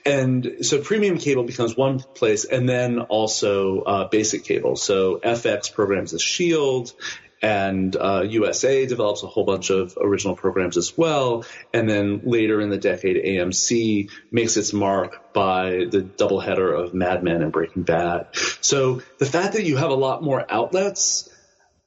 and 0.07 0.57
so 0.61 0.81
premium 0.81 1.19
cable 1.19 1.43
becomes 1.43 1.77
one 1.77 1.99
place, 1.99 2.45
and 2.45 2.67
then 2.67 3.01
also 3.01 3.81
uh, 3.81 4.07
basic 4.07 4.43
cable. 4.43 4.75
So 4.75 5.19
FX 5.19 5.71
programs 5.71 6.13
as 6.15 6.21
Shield, 6.23 6.93
and 7.41 7.95
uh, 7.95 8.23
USA 8.27 8.85
develops 8.85 9.23
a 9.23 9.27
whole 9.27 9.45
bunch 9.45 9.69
of 9.69 9.97
original 9.99 10.35
programs 10.35 10.77
as 10.77 10.97
well. 10.97 11.45
And 11.73 11.89
then 11.89 12.21
later 12.23 12.61
in 12.61 12.69
the 12.69 12.77
decade, 12.77 13.17
AMC 13.17 14.09
makes 14.31 14.57
its 14.57 14.73
mark 14.73 15.33
by 15.33 15.85
the 15.89 16.01
doubleheader 16.01 16.79
of 16.79 16.93
Mad 16.93 17.23
Men 17.23 17.41
and 17.41 17.51
Breaking 17.51 17.83
Bad. 17.83 18.27
So 18.61 19.01
the 19.17 19.25
fact 19.25 19.53
that 19.53 19.63
you 19.63 19.77
have 19.77 19.89
a 19.89 19.95
lot 19.95 20.21
more 20.23 20.45
outlets 20.49 21.29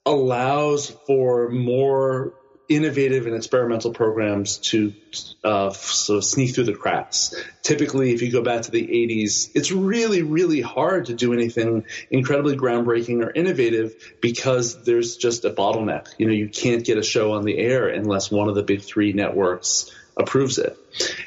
allows 0.06 0.90
for 1.06 1.50
more 1.50 2.34
innovative 2.68 3.26
and 3.26 3.34
experimental 3.34 3.92
programs 3.92 4.58
to 4.58 4.94
uh, 5.42 5.70
sort 5.70 6.18
of 6.18 6.24
sneak 6.24 6.54
through 6.54 6.64
the 6.64 6.74
cracks. 6.74 7.34
Typically, 7.62 8.12
if 8.12 8.22
you 8.22 8.32
go 8.32 8.42
back 8.42 8.62
to 8.62 8.70
the 8.70 8.86
80s, 8.86 9.50
it's 9.54 9.70
really, 9.70 10.22
really 10.22 10.60
hard 10.60 11.06
to 11.06 11.14
do 11.14 11.32
anything 11.32 11.84
incredibly 12.10 12.56
groundbreaking 12.56 13.22
or 13.22 13.30
innovative 13.30 13.94
because 14.20 14.82
there's 14.84 15.16
just 15.16 15.44
a 15.44 15.50
bottleneck. 15.50 16.08
You 16.18 16.26
know, 16.26 16.32
you 16.32 16.48
can't 16.48 16.84
get 16.84 16.96
a 16.96 17.02
show 17.02 17.32
on 17.32 17.44
the 17.44 17.58
air 17.58 17.88
unless 17.88 18.30
one 18.30 18.48
of 18.48 18.54
the 18.54 18.62
big 18.62 18.82
three 18.82 19.12
networks 19.12 19.90
approves 20.16 20.58
it. 20.58 20.78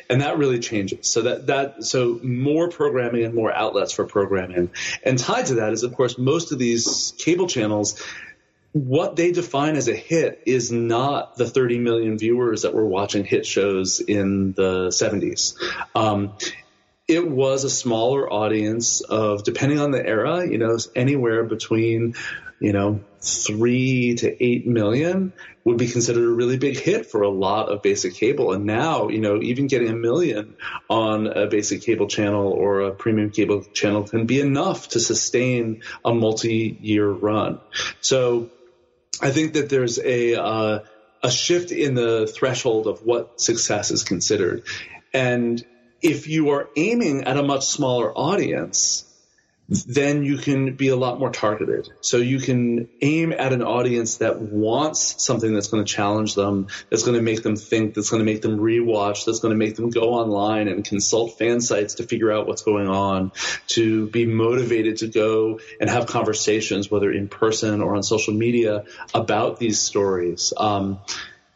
And 0.09 0.21
that 0.21 0.37
really 0.37 0.59
changes. 0.59 1.11
So 1.11 1.23
that, 1.23 1.47
that, 1.47 1.83
so 1.83 2.19
more 2.23 2.69
programming 2.69 3.25
and 3.25 3.33
more 3.33 3.53
outlets 3.53 3.91
for 3.91 4.05
programming. 4.05 4.69
And 5.03 5.19
tied 5.19 5.47
to 5.47 5.55
that 5.55 5.73
is, 5.73 5.83
of 5.83 5.93
course, 5.93 6.17
most 6.17 6.51
of 6.51 6.59
these 6.59 7.13
cable 7.17 7.47
channels 7.47 8.01
what 8.73 9.15
they 9.15 9.31
define 9.31 9.75
as 9.75 9.87
a 9.87 9.95
hit 9.95 10.43
is 10.45 10.71
not 10.71 11.35
the 11.35 11.45
30 11.47 11.79
million 11.79 12.17
viewers 12.17 12.63
that 12.63 12.73
were 12.73 12.85
watching 12.85 13.23
hit 13.23 13.45
shows 13.45 13.99
in 13.99 14.53
the 14.53 14.87
70s. 14.89 15.55
Um, 15.95 16.33
it 17.07 17.29
was 17.29 17.63
a 17.63 17.69
smaller 17.69 18.31
audience 18.31 19.01
of, 19.01 19.43
depending 19.43 19.79
on 19.79 19.91
the 19.91 20.05
era, 20.05 20.45
you 20.47 20.57
know, 20.57 20.77
anywhere 20.95 21.45
between, 21.45 22.15
you 22.59 22.73
know, 22.73 22.99
three 23.21 24.15
to 24.15 24.43
eight 24.43 24.67
million 24.67 25.33
would 25.63 25.77
be 25.77 25.87
considered 25.87 26.25
a 26.25 26.33
really 26.33 26.57
big 26.57 26.77
hit 26.77 27.05
for 27.05 27.21
a 27.21 27.29
lot 27.29 27.69
of 27.69 27.81
basic 27.81 28.13
cable. 28.13 28.51
And 28.51 28.65
now, 28.65 29.09
you 29.09 29.19
know, 29.19 29.41
even 29.41 29.67
getting 29.67 29.89
a 29.89 29.95
million 29.95 30.55
on 30.89 31.27
a 31.27 31.47
basic 31.47 31.81
cable 31.81 32.07
channel 32.07 32.51
or 32.51 32.81
a 32.81 32.91
premium 32.91 33.31
cable 33.31 33.63
channel 33.63 34.03
can 34.03 34.25
be 34.25 34.39
enough 34.39 34.89
to 34.89 34.99
sustain 34.99 35.81
a 36.03 36.13
multi-year 36.13 37.09
run. 37.09 37.59
So 38.01 38.49
I 39.21 39.31
think 39.31 39.53
that 39.53 39.69
there's 39.69 39.99
a 39.99 40.35
uh, 40.35 40.79
a 41.23 41.31
shift 41.31 41.71
in 41.71 41.95
the 41.95 42.27
threshold 42.27 42.87
of 42.87 42.99
what 42.99 43.41
success 43.41 43.91
is 43.91 44.03
considered, 44.03 44.63
and 45.13 45.63
if 46.01 46.27
you 46.27 46.49
are 46.49 46.69
aiming 46.75 47.23
at 47.23 47.37
a 47.37 47.43
much 47.43 47.65
smaller 47.65 48.11
audience, 48.11 49.03
then 49.69 50.23
you 50.23 50.37
can 50.37 50.75
be 50.75 50.87
a 50.87 50.95
lot 50.95 51.19
more 51.19 51.29
targeted. 51.29 51.89
So 51.99 52.17
you 52.17 52.39
can 52.39 52.87
aim 53.01 53.33
at 53.33 53.51
an 53.51 53.61
audience 53.61 54.17
that 54.17 54.39
wants 54.39 55.21
something 55.23 55.53
that's 55.53 55.67
going 55.67 55.83
to 55.83 55.91
challenge 55.91 56.35
them, 56.35 56.67
that's 56.89 57.03
going 57.03 57.17
to 57.17 57.21
make 57.21 57.43
them 57.43 57.57
think, 57.57 57.93
that's 57.93 58.09
going 58.09 58.21
to 58.21 58.25
make 58.25 58.41
them 58.41 58.59
rewatch, 58.59 59.25
that's 59.25 59.39
going 59.39 59.51
to 59.51 59.57
make 59.57 59.75
them 59.75 59.89
go 59.89 60.13
online 60.13 60.69
and 60.69 60.85
consult 60.85 61.37
fan 61.37 61.59
sites 61.59 61.95
to 61.95 62.03
figure 62.03 62.31
out 62.31 62.47
what's 62.47 62.61
going 62.61 62.87
on, 62.87 63.33
to 63.67 64.07
be 64.07 64.25
motivated 64.25 64.97
to 64.97 65.07
go 65.07 65.59
and 65.81 65.89
have 65.89 66.07
conversations, 66.07 66.89
whether 66.89 67.11
in 67.11 67.27
person 67.27 67.81
or 67.81 67.95
on 67.95 68.03
social 68.03 68.33
media, 68.33 68.85
about 69.13 69.59
these 69.59 69.79
stories. 69.79 70.53
Um, 70.55 70.99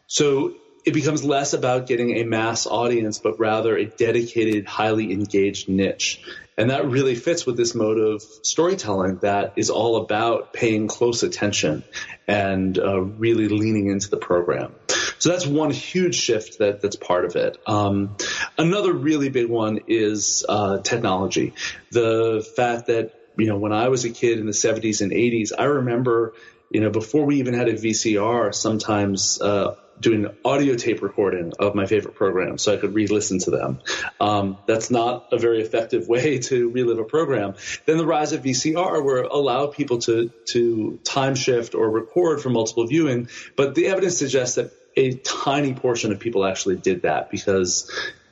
so 0.06 0.54
it 0.84 0.92
becomes 0.92 1.24
less 1.24 1.54
about 1.54 1.86
getting 1.86 2.16
a 2.18 2.24
mass 2.24 2.66
audience, 2.66 3.18
but 3.18 3.38
rather 3.38 3.76
a 3.76 3.86
dedicated, 3.86 4.66
highly 4.66 5.12
engaged 5.12 5.68
niche. 5.68 6.20
And 6.62 6.70
that 6.70 6.86
really 6.86 7.16
fits 7.16 7.44
with 7.44 7.56
this 7.56 7.74
mode 7.74 7.98
of 7.98 8.22
storytelling 8.22 9.16
that 9.22 9.54
is 9.56 9.68
all 9.68 9.96
about 9.96 10.52
paying 10.52 10.86
close 10.86 11.24
attention 11.24 11.82
and 12.28 12.78
uh, 12.78 13.00
really 13.00 13.48
leaning 13.48 13.90
into 13.90 14.08
the 14.08 14.16
program. 14.16 14.72
So 15.18 15.30
that's 15.30 15.44
one 15.44 15.72
huge 15.72 16.14
shift 16.14 16.60
that 16.60 16.80
that's 16.80 16.94
part 16.94 17.24
of 17.24 17.34
it. 17.34 17.58
Um, 17.66 18.16
another 18.56 18.92
really 18.92 19.28
big 19.28 19.48
one 19.48 19.80
is 19.88 20.46
uh, 20.48 20.78
technology. 20.78 21.54
The 21.90 22.48
fact 22.54 22.86
that 22.86 23.12
you 23.36 23.46
know 23.46 23.58
when 23.58 23.72
I 23.72 23.88
was 23.88 24.04
a 24.04 24.10
kid 24.10 24.38
in 24.38 24.46
the 24.46 24.52
70s 24.52 25.00
and 25.00 25.10
80s, 25.10 25.50
I 25.58 25.64
remember 25.64 26.34
you 26.70 26.80
know 26.80 26.90
before 26.90 27.26
we 27.26 27.40
even 27.40 27.54
had 27.54 27.66
a 27.66 27.74
VCR, 27.74 28.54
sometimes 28.54 29.42
uh, 29.42 29.74
doing 30.00 30.26
audio 30.44 30.74
tape 30.74 31.02
recording 31.02 31.52
of 31.58 31.74
my 31.74 31.86
favorite 31.86 32.14
programs 32.14 32.62
so 32.62 32.74
I 32.74 32.76
could 32.76 32.94
re-listen 32.94 33.38
to 33.40 33.50
them. 33.50 33.80
Um, 34.20 34.58
that's 34.66 34.90
not 34.90 35.28
a 35.32 35.38
very 35.38 35.62
effective 35.62 36.08
way 36.08 36.38
to 36.50 36.70
relive 36.70 36.98
a 36.98 37.04
program. 37.04 37.54
Then 37.86 37.98
the 37.98 38.06
rise 38.06 38.32
of 38.32 38.42
VCR, 38.42 39.04
where 39.04 39.22
allow 39.22 39.66
people 39.66 39.98
to 40.00 40.30
to 40.46 40.98
time 41.04 41.34
shift 41.34 41.74
or 41.74 41.90
record 41.90 42.40
for 42.40 42.50
multiple 42.50 42.86
viewing, 42.86 43.28
but 43.56 43.74
the 43.74 43.86
evidence 43.86 44.18
suggests 44.18 44.56
that 44.56 44.72
a 44.96 45.14
tiny 45.14 45.74
portion 45.74 46.12
of 46.12 46.20
people 46.20 46.44
actually 46.44 46.76
did 46.76 47.02
that 47.02 47.30
because 47.30 47.90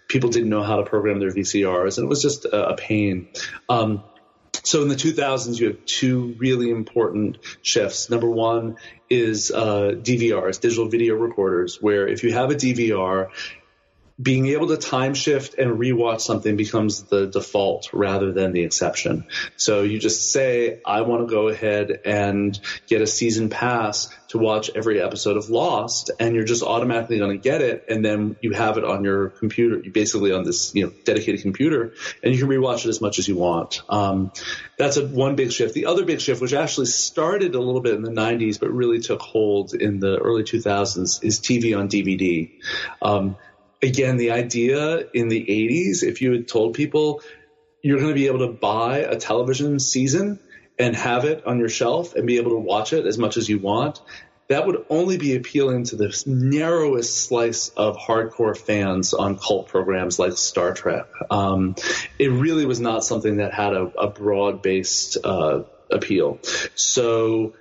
people 0.09 0.29
didn't 0.29 0.51
know 0.51 0.63
how 0.63 0.77
to 0.77 0.83
program 0.83 1.21
their 1.21 1.31
VCRs, 1.31 1.97
and 1.97 2.05
it 2.05 2.09
was 2.09 2.21
just 2.21 2.45
a 2.45 2.75
pain. 2.77 3.29
Um, 3.69 4.03
so 4.63 4.83
in 4.83 4.89
the 4.89 4.95
2000s, 4.95 5.59
you 5.59 5.69
have 5.69 5.85
two 5.85 6.35
really 6.39 6.71
important 6.71 7.39
shifts. 7.63 8.11
Number 8.11 8.31
one 8.31 8.77
is 9.09 9.51
uh, 9.51 9.95
DVRs, 9.97 10.61
digital 10.61 10.89
video 10.89 11.15
recorders, 11.15 11.81
where 11.81 12.07
if 12.07 12.23
you 12.23 12.33
have 12.33 12.51
a 12.51 12.55
DVR, 12.55 13.31
being 14.21 14.47
able 14.47 14.69
to 14.69 14.77
time 14.77 15.15
shift 15.15 15.55
and 15.55 15.79
rewatch 15.79 16.21
something 16.21 16.57
becomes 16.57 17.05
the 17.05 17.27
default 17.27 17.91
rather 17.93 18.33
than 18.33 18.53
the 18.53 18.63
exception. 18.63 19.25
So 19.57 19.83
you 19.83 19.99
just 19.99 20.33
say, 20.33 20.81
I 20.85 21.03
want 21.03 21.27
to 21.27 21.33
go 21.33 21.49
ahead 21.49 22.01
and 22.05 22.59
get 22.87 23.01
a 23.01 23.07
season 23.07 23.49
pass 23.49 24.09
to 24.29 24.39
watch 24.39 24.71
every 24.77 25.03
episode 25.03 25.37
of 25.37 25.51
Lost, 25.51 26.13
and 26.21 26.37
you're 26.37 26.45
just 26.45 26.63
automatically 26.63 27.19
going 27.19 27.37
to 27.37 27.43
get 27.43 27.63
it, 27.63 27.87
and 27.89 28.05
then 28.05 28.37
you 28.41 28.53
have 28.53 28.79
it 28.79 28.85
on 28.85 29.03
your 29.03 29.31
computer, 29.31 29.83
basically 29.91 30.31
on 30.33 30.45
this 30.45 30.73
you 30.73 30.85
know 30.85 30.93
dedicated 31.05 31.43
computer, 31.43 31.95
and 32.23 32.33
you 32.33 32.39
can 32.39 32.49
rewatch 32.49 32.85
it 32.85 32.89
as 32.91 33.01
much 33.01 33.19
as 33.19 33.27
you 33.27 33.37
want. 33.37 33.83
Um, 33.89 34.31
that's 34.79 34.97
a 34.97 35.07
one 35.07 35.35
big 35.35 35.51
shift. 35.51 35.75
The 35.75 35.87
other 35.87 36.05
big 36.05 36.21
shift, 36.21 36.41
which 36.41 36.53
actually 36.53 36.87
started 36.87 37.57
a 37.57 37.61
little 37.61 37.81
bit 37.81 37.95
in 37.95 38.03
the 38.03 38.11
90s, 38.11 38.61
but 38.61 38.71
really 38.71 39.01
took 39.01 39.21
hold 39.21 39.75
in 39.75 39.99
the 39.99 40.19
early 40.19 40.45
2000s, 40.45 41.25
is 41.25 41.41
TV 41.41 41.77
on 41.77 41.89
DVD. 41.89 42.53
Um, 43.03 43.37
again, 43.83 44.17
the 44.17 44.33
idea 44.33 45.07
in 45.15 45.29
the 45.29 45.45
80s, 45.45 46.03
if 46.03 46.21
you 46.21 46.33
had 46.33 46.49
told 46.49 46.75
people 46.75 47.23
you're 47.83 47.99
going 47.99 48.11
to 48.11 48.15
be 48.15 48.27
able 48.27 48.41
to 48.41 48.53
buy 48.53 48.99
a 48.99 49.17
television 49.17 49.79
season 49.79 50.39
and 50.79 50.95
have 50.95 51.25
it 51.25 51.47
on 51.47 51.59
your 51.59 51.69
shelf 51.69 52.15
and 52.15 52.27
be 52.27 52.37
able 52.37 52.53
to 52.53 52.59
watch 52.59 52.93
it 52.93 53.07
as 53.07 53.19
much 53.19 53.37
as 53.37 53.49
you 53.49 53.59
want, 53.59 54.01
that 54.49 54.67
would 54.67 54.85
only 54.91 55.17
be 55.17 55.37
appealing 55.37 55.85
to 55.85 55.97
the 55.97 56.23
narrowest 56.27 57.17
slice 57.17 57.69
of 57.69 57.97
hardcore 57.97 58.57
fans 58.57 59.15
on 59.15 59.39
cult 59.39 59.69
programs 59.69 60.19
like 60.19 60.33
Star 60.33 60.75
Trek. 60.75 61.07
Um, 61.31 61.77
it 62.19 62.29
really 62.29 62.67
was 62.67 62.81
not 62.81 63.05
something 63.05 63.37
that 63.37 63.55
had 63.55 63.75
a, 63.75 63.83
a 63.83 64.09
broad 64.09 64.61
based 64.61 65.19
uh, 65.23 65.63
appeal. 65.89 66.41
So 66.75 67.55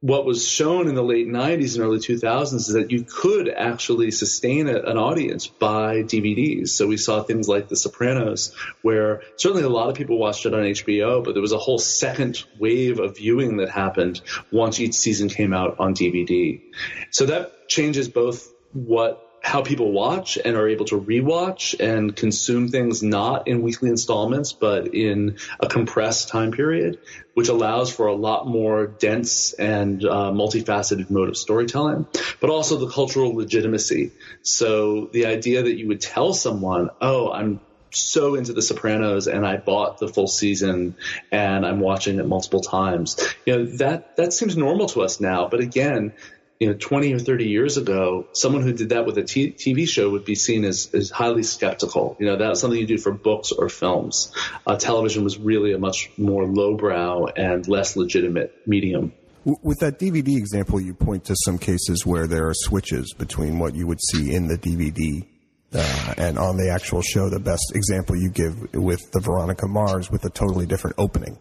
what 0.00 0.24
was 0.24 0.48
shown 0.48 0.88
in 0.88 0.94
the 0.94 1.02
late 1.02 1.28
90s 1.28 1.74
and 1.74 1.84
early 1.84 1.98
2000s 1.98 2.54
is 2.54 2.68
that 2.68 2.90
you 2.90 3.04
could 3.04 3.48
actually 3.48 4.10
sustain 4.10 4.66
a, 4.68 4.76
an 4.76 4.96
audience 4.96 5.46
by 5.46 6.02
DVDs. 6.02 6.70
So 6.70 6.86
we 6.86 6.96
saw 6.96 7.22
things 7.22 7.48
like 7.48 7.68
The 7.68 7.76
Sopranos, 7.76 8.54
where 8.80 9.22
certainly 9.36 9.62
a 9.62 9.68
lot 9.68 9.90
of 9.90 9.96
people 9.96 10.18
watched 10.18 10.46
it 10.46 10.54
on 10.54 10.60
HBO, 10.60 11.22
but 11.22 11.34
there 11.34 11.42
was 11.42 11.52
a 11.52 11.58
whole 11.58 11.78
second 11.78 12.42
wave 12.58 12.98
of 12.98 13.18
viewing 13.18 13.58
that 13.58 13.68
happened 13.68 14.22
once 14.50 14.80
each 14.80 14.94
season 14.94 15.28
came 15.28 15.52
out 15.52 15.78
on 15.78 15.94
DVD. 15.94 16.62
So 17.10 17.26
that 17.26 17.68
changes 17.68 18.08
both 18.08 18.50
what 18.72 19.29
how 19.42 19.62
people 19.62 19.90
watch 19.90 20.38
and 20.42 20.56
are 20.56 20.68
able 20.68 20.84
to 20.84 21.00
rewatch 21.00 21.78
and 21.80 22.14
consume 22.14 22.68
things 22.68 23.02
not 23.02 23.48
in 23.48 23.62
weekly 23.62 23.88
installments, 23.88 24.52
but 24.52 24.94
in 24.94 25.38
a 25.58 25.66
compressed 25.66 26.28
time 26.28 26.52
period, 26.52 26.98
which 27.34 27.48
allows 27.48 27.92
for 27.92 28.06
a 28.06 28.14
lot 28.14 28.46
more 28.46 28.86
dense 28.86 29.52
and 29.54 30.04
uh, 30.04 30.30
multifaceted 30.30 31.10
mode 31.10 31.28
of 31.28 31.36
storytelling, 31.36 32.06
but 32.40 32.50
also 32.50 32.76
the 32.76 32.88
cultural 32.90 33.34
legitimacy. 33.34 34.12
So 34.42 35.08
the 35.12 35.26
idea 35.26 35.62
that 35.62 35.76
you 35.76 35.88
would 35.88 36.00
tell 36.00 36.34
someone, 36.34 36.90
oh, 37.00 37.32
I'm 37.32 37.60
so 37.92 38.34
into 38.34 38.52
The 38.52 38.62
Sopranos 38.62 39.26
and 39.26 39.44
I 39.46 39.56
bought 39.56 39.98
the 39.98 40.08
full 40.08 40.28
season 40.28 40.96
and 41.32 41.66
I'm 41.66 41.80
watching 41.80 42.18
it 42.18 42.26
multiple 42.26 42.60
times. 42.60 43.18
You 43.46 43.56
know, 43.56 43.64
that, 43.76 44.16
that 44.16 44.32
seems 44.32 44.56
normal 44.56 44.88
to 44.90 45.02
us 45.02 45.20
now. 45.20 45.48
But 45.48 45.60
again, 45.60 46.12
you 46.60 46.68
know, 46.68 46.74
20 46.74 47.14
or 47.14 47.18
30 47.18 47.48
years 47.48 47.78
ago, 47.78 48.28
someone 48.32 48.62
who 48.62 48.74
did 48.74 48.90
that 48.90 49.06
with 49.06 49.16
a 49.16 49.24
t- 49.24 49.50
TV 49.50 49.88
show 49.88 50.10
would 50.10 50.26
be 50.26 50.34
seen 50.34 50.66
as, 50.66 50.90
as 50.92 51.10
highly 51.10 51.42
skeptical. 51.42 52.18
You 52.20 52.26
know, 52.26 52.36
that's 52.36 52.60
something 52.60 52.78
you 52.78 52.86
do 52.86 52.98
for 52.98 53.12
books 53.12 53.50
or 53.50 53.70
films. 53.70 54.30
Uh, 54.66 54.76
television 54.76 55.24
was 55.24 55.38
really 55.38 55.72
a 55.72 55.78
much 55.78 56.10
more 56.18 56.44
lowbrow 56.44 57.28
and 57.34 57.66
less 57.66 57.96
legitimate 57.96 58.54
medium. 58.66 59.14
With 59.46 59.78
that 59.78 59.98
DVD 59.98 60.36
example, 60.36 60.78
you 60.78 60.92
point 60.92 61.24
to 61.24 61.36
some 61.46 61.56
cases 61.56 62.04
where 62.04 62.26
there 62.26 62.48
are 62.48 62.54
switches 62.54 63.14
between 63.14 63.58
what 63.58 63.74
you 63.74 63.86
would 63.86 64.00
see 64.12 64.34
in 64.34 64.46
the 64.46 64.58
DVD 64.58 65.26
uh, 65.72 66.14
and 66.18 66.38
on 66.38 66.58
the 66.58 66.68
actual 66.68 67.00
show. 67.00 67.30
The 67.30 67.40
best 67.40 67.72
example 67.74 68.16
you 68.16 68.28
give 68.28 68.74
with 68.74 69.10
the 69.12 69.20
Veronica 69.20 69.66
Mars 69.66 70.10
with 70.10 70.26
a 70.26 70.30
totally 70.30 70.66
different 70.66 70.96
opening. 70.98 71.38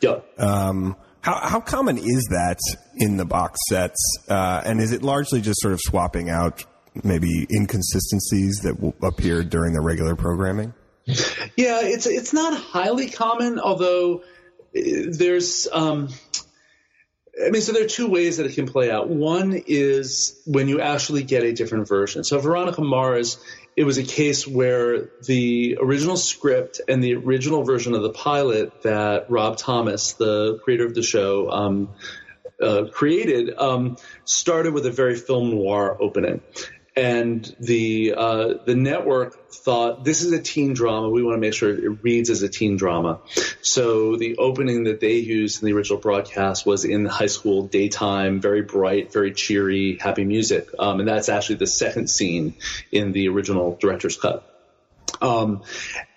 Yep. 0.00 0.40
Um, 0.40 0.96
how, 1.22 1.38
how 1.40 1.60
common 1.60 1.98
is 1.98 2.28
that 2.30 2.58
in 2.96 3.16
the 3.16 3.24
box 3.24 3.58
sets? 3.68 3.98
Uh, 4.28 4.62
and 4.64 4.80
is 4.80 4.92
it 4.92 5.02
largely 5.02 5.40
just 5.40 5.60
sort 5.60 5.72
of 5.72 5.80
swapping 5.80 6.28
out 6.28 6.64
maybe 7.04 7.46
inconsistencies 7.50 8.60
that 8.64 8.80
will 8.80 8.94
appear 9.02 9.42
during 9.42 9.72
the 9.72 9.80
regular 9.80 10.16
programming? 10.16 10.74
Yeah, 11.56 11.80
it's 11.82 12.06
it's 12.06 12.32
not 12.32 12.56
highly 12.56 13.08
common, 13.08 13.58
although 13.58 14.22
uh, 14.76 14.80
there's. 15.10 15.66
Um, 15.72 16.08
I 17.44 17.50
mean, 17.50 17.62
so 17.62 17.72
there 17.72 17.84
are 17.84 17.88
two 17.88 18.08
ways 18.08 18.36
that 18.36 18.46
it 18.46 18.54
can 18.54 18.68
play 18.68 18.90
out. 18.90 19.08
One 19.08 19.62
is 19.66 20.40
when 20.46 20.68
you 20.68 20.80
actually 20.80 21.22
get 21.22 21.42
a 21.44 21.52
different 21.52 21.88
version. 21.88 22.24
So 22.24 22.38
Veronica 22.38 22.82
Mars 22.82 23.42
it 23.76 23.84
was 23.84 23.98
a 23.98 24.02
case 24.02 24.46
where 24.46 25.10
the 25.24 25.78
original 25.80 26.16
script 26.16 26.80
and 26.88 27.02
the 27.02 27.14
original 27.14 27.64
version 27.64 27.94
of 27.94 28.02
the 28.02 28.10
pilot 28.10 28.82
that 28.82 29.30
Rob 29.30 29.56
Thomas, 29.56 30.12
the 30.12 30.58
creator 30.62 30.84
of 30.84 30.94
the 30.94 31.02
show, 31.02 31.50
um, 31.50 31.88
uh, 32.60 32.84
created, 32.92 33.54
um, 33.56 33.96
started 34.24 34.74
with 34.74 34.86
a 34.86 34.90
very 34.90 35.16
film 35.16 35.50
noir 35.50 35.96
opening 36.00 36.42
and 36.94 37.44
the 37.58 38.14
uh, 38.16 38.54
the 38.66 38.74
network 38.74 39.50
thought 39.50 40.04
this 40.04 40.22
is 40.22 40.32
a 40.32 40.42
teen 40.42 40.74
drama. 40.74 41.08
We 41.08 41.22
want 41.22 41.36
to 41.36 41.40
make 41.40 41.54
sure 41.54 41.70
it 41.70 42.02
reads 42.02 42.28
as 42.28 42.42
a 42.42 42.48
teen 42.48 42.76
drama. 42.76 43.20
So 43.62 44.16
the 44.16 44.36
opening 44.36 44.84
that 44.84 45.00
they 45.00 45.16
used 45.16 45.62
in 45.62 45.66
the 45.66 45.72
original 45.72 45.98
broadcast 45.98 46.66
was 46.66 46.84
in 46.84 47.06
high 47.06 47.26
school 47.26 47.66
daytime, 47.66 48.40
very 48.40 48.62
bright, 48.62 49.12
very 49.12 49.32
cheery, 49.32 49.98
happy 49.98 50.24
music, 50.24 50.68
um, 50.78 51.00
and 51.00 51.08
that's 51.08 51.28
actually 51.28 51.56
the 51.56 51.66
second 51.66 52.10
scene 52.10 52.54
in 52.90 53.12
the 53.12 53.28
original 53.28 53.76
director's 53.80 54.16
cut. 54.16 54.48
Um, 55.20 55.62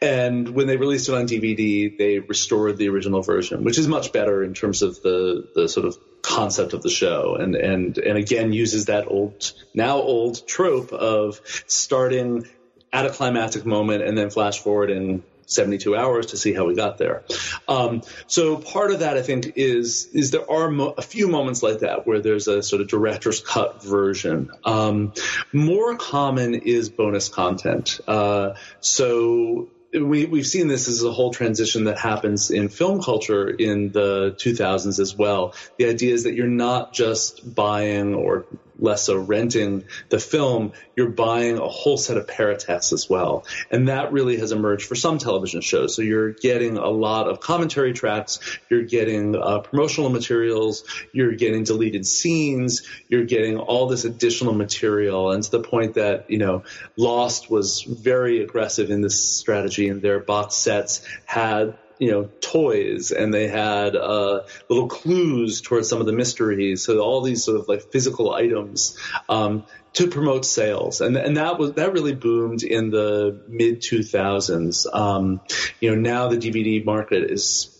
and 0.01 0.49
when 0.49 0.67
they 0.67 0.77
released 0.77 1.09
it 1.09 1.15
on 1.15 1.27
DVD, 1.27 1.95
they 1.95 2.19
restored 2.19 2.77
the 2.77 2.89
original 2.89 3.21
version, 3.21 3.63
which 3.63 3.77
is 3.77 3.87
much 3.87 4.11
better 4.11 4.43
in 4.43 4.53
terms 4.53 4.81
of 4.81 5.01
the 5.01 5.47
the 5.53 5.69
sort 5.69 5.85
of 5.85 5.97
concept 6.25 6.73
of 6.73 6.81
the 6.81 6.89
show, 6.89 7.35
and 7.35 7.55
and 7.55 7.97
and 7.97 8.17
again 8.17 8.51
uses 8.51 8.85
that 8.85 9.07
old 9.07 9.53
now 9.73 9.97
old 9.97 10.47
trope 10.47 10.91
of 10.91 11.39
starting 11.67 12.47
at 12.91 13.05
a 13.05 13.09
climactic 13.09 13.65
moment 13.65 14.03
and 14.03 14.17
then 14.17 14.29
flash 14.29 14.59
forward 14.59 14.89
in 14.89 15.23
72 15.47 15.95
hours 15.95 16.27
to 16.27 16.37
see 16.37 16.53
how 16.53 16.65
we 16.65 16.73
got 16.73 16.97
there. 16.97 17.23
Um, 17.67 18.01
so 18.27 18.57
part 18.57 18.91
of 18.91 18.99
that, 18.99 19.17
I 19.17 19.21
think, 19.21 19.53
is 19.55 20.07
is 20.13 20.31
there 20.31 20.49
are 20.49 20.71
mo- 20.71 20.95
a 20.97 21.01
few 21.01 21.27
moments 21.27 21.61
like 21.61 21.79
that 21.79 22.07
where 22.07 22.19
there's 22.19 22.47
a 22.47 22.63
sort 22.63 22.81
of 22.81 22.87
director's 22.87 23.41
cut 23.41 23.83
version. 23.83 24.49
Um, 24.63 25.13
more 25.53 25.95
common 25.97 26.55
is 26.55 26.89
bonus 26.89 27.29
content. 27.29 27.99
Uh, 28.07 28.53
so 28.79 29.69
we, 30.03 30.25
we've 30.25 30.47
seen 30.47 30.67
this 30.67 30.87
as 30.87 31.03
a 31.03 31.11
whole 31.11 31.31
transition 31.31 31.85
that 31.85 31.97
happens 31.97 32.51
in 32.51 32.69
film 32.69 33.01
culture 33.01 33.49
in 33.49 33.91
the 33.91 34.35
2000s 34.37 34.99
as 34.99 35.15
well. 35.15 35.53
The 35.77 35.87
idea 35.87 36.13
is 36.13 36.23
that 36.23 36.33
you're 36.33 36.47
not 36.47 36.93
just 36.93 37.55
buying 37.55 38.13
or 38.15 38.45
less 38.79 39.03
so 39.03 39.17
renting 39.17 39.85
the 40.09 40.19
film, 40.19 40.73
you're 40.95 41.09
buying 41.09 41.57
a 41.57 41.67
whole 41.67 41.97
set 41.97 42.17
of 42.17 42.27
paratexts 42.27 42.93
as 42.93 43.09
well. 43.09 43.45
And 43.71 43.87
that 43.87 44.11
really 44.11 44.37
has 44.37 44.51
emerged 44.51 44.85
for 44.87 44.95
some 44.95 45.17
television 45.17 45.61
shows. 45.61 45.95
So 45.95 46.01
you're 46.01 46.31
getting 46.31 46.77
a 46.77 46.89
lot 46.89 47.27
of 47.27 47.39
commentary 47.39 47.93
tracks, 47.93 48.39
you're 48.69 48.83
getting 48.83 49.35
uh, 49.35 49.59
promotional 49.59 50.09
materials, 50.09 50.83
you're 51.13 51.33
getting 51.33 51.63
deleted 51.63 52.05
scenes, 52.05 52.83
you're 53.07 53.25
getting 53.25 53.57
all 53.57 53.87
this 53.87 54.05
additional 54.05 54.53
material. 54.53 55.31
And 55.31 55.43
to 55.43 55.51
the 55.51 55.61
point 55.61 55.95
that, 55.95 56.29
you 56.29 56.37
know, 56.37 56.63
Lost 56.97 57.49
was 57.49 57.83
very 57.83 58.41
aggressive 58.41 58.89
in 58.89 59.01
this 59.01 59.23
strategy 59.23 59.89
and 59.89 60.01
their 60.01 60.19
box 60.19 60.55
sets 60.55 61.05
had 61.25 61.77
you 61.99 62.11
know 62.11 62.29
toys 62.41 63.11
and 63.11 63.33
they 63.33 63.47
had 63.47 63.95
uh, 63.95 64.41
little 64.69 64.87
clues 64.87 65.61
towards 65.61 65.89
some 65.89 65.99
of 65.99 66.05
the 66.05 66.13
mysteries 66.13 66.83
so 66.83 66.99
all 66.99 67.21
these 67.21 67.43
sort 67.43 67.57
of 67.57 67.67
like 67.67 67.91
physical 67.91 68.33
items 68.33 68.97
um, 69.29 69.65
to 69.95 70.07
promote 70.07 70.45
sales, 70.45 70.99
and 70.99 71.15
and 71.15 71.37
that 71.37 71.57
was 71.57 71.73
that 71.73 71.93
really 71.93 72.13
boomed 72.13 72.63
in 72.63 72.89
the 72.89 73.39
mid 73.47 73.81
2000s. 73.81 74.93
Um, 74.93 75.39
you 75.79 75.89
know, 75.89 75.95
now 75.95 76.27
the 76.27 76.37
DVD 76.37 76.83
market 76.83 77.31
is 77.31 77.74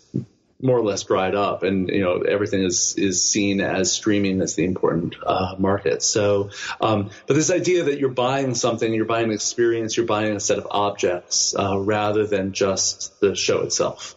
more 0.61 0.77
or 0.77 0.83
less 0.83 1.03
dried 1.03 1.35
up, 1.35 1.63
and 1.63 1.89
you 1.89 2.01
know 2.01 2.21
everything 2.21 2.63
is 2.63 2.95
is 2.97 3.29
seen 3.29 3.61
as 3.61 3.91
streaming 3.91 4.41
as 4.41 4.55
the 4.55 4.65
important 4.65 5.15
uh, 5.25 5.55
market. 5.57 6.01
So, 6.01 6.49
um, 6.79 7.09
but 7.27 7.33
this 7.33 7.51
idea 7.51 7.83
that 7.83 7.99
you're 7.99 8.09
buying 8.09 8.55
something, 8.55 8.93
you're 8.93 9.05
buying 9.05 9.25
an 9.25 9.31
experience, 9.31 9.97
you're 9.97 10.05
buying 10.05 10.35
a 10.35 10.39
set 10.39 10.57
of 10.57 10.67
objects 10.71 11.55
uh, 11.57 11.77
rather 11.77 12.25
than 12.25 12.53
just 12.53 13.19
the 13.19 13.35
show 13.35 13.61
itself. 13.61 14.15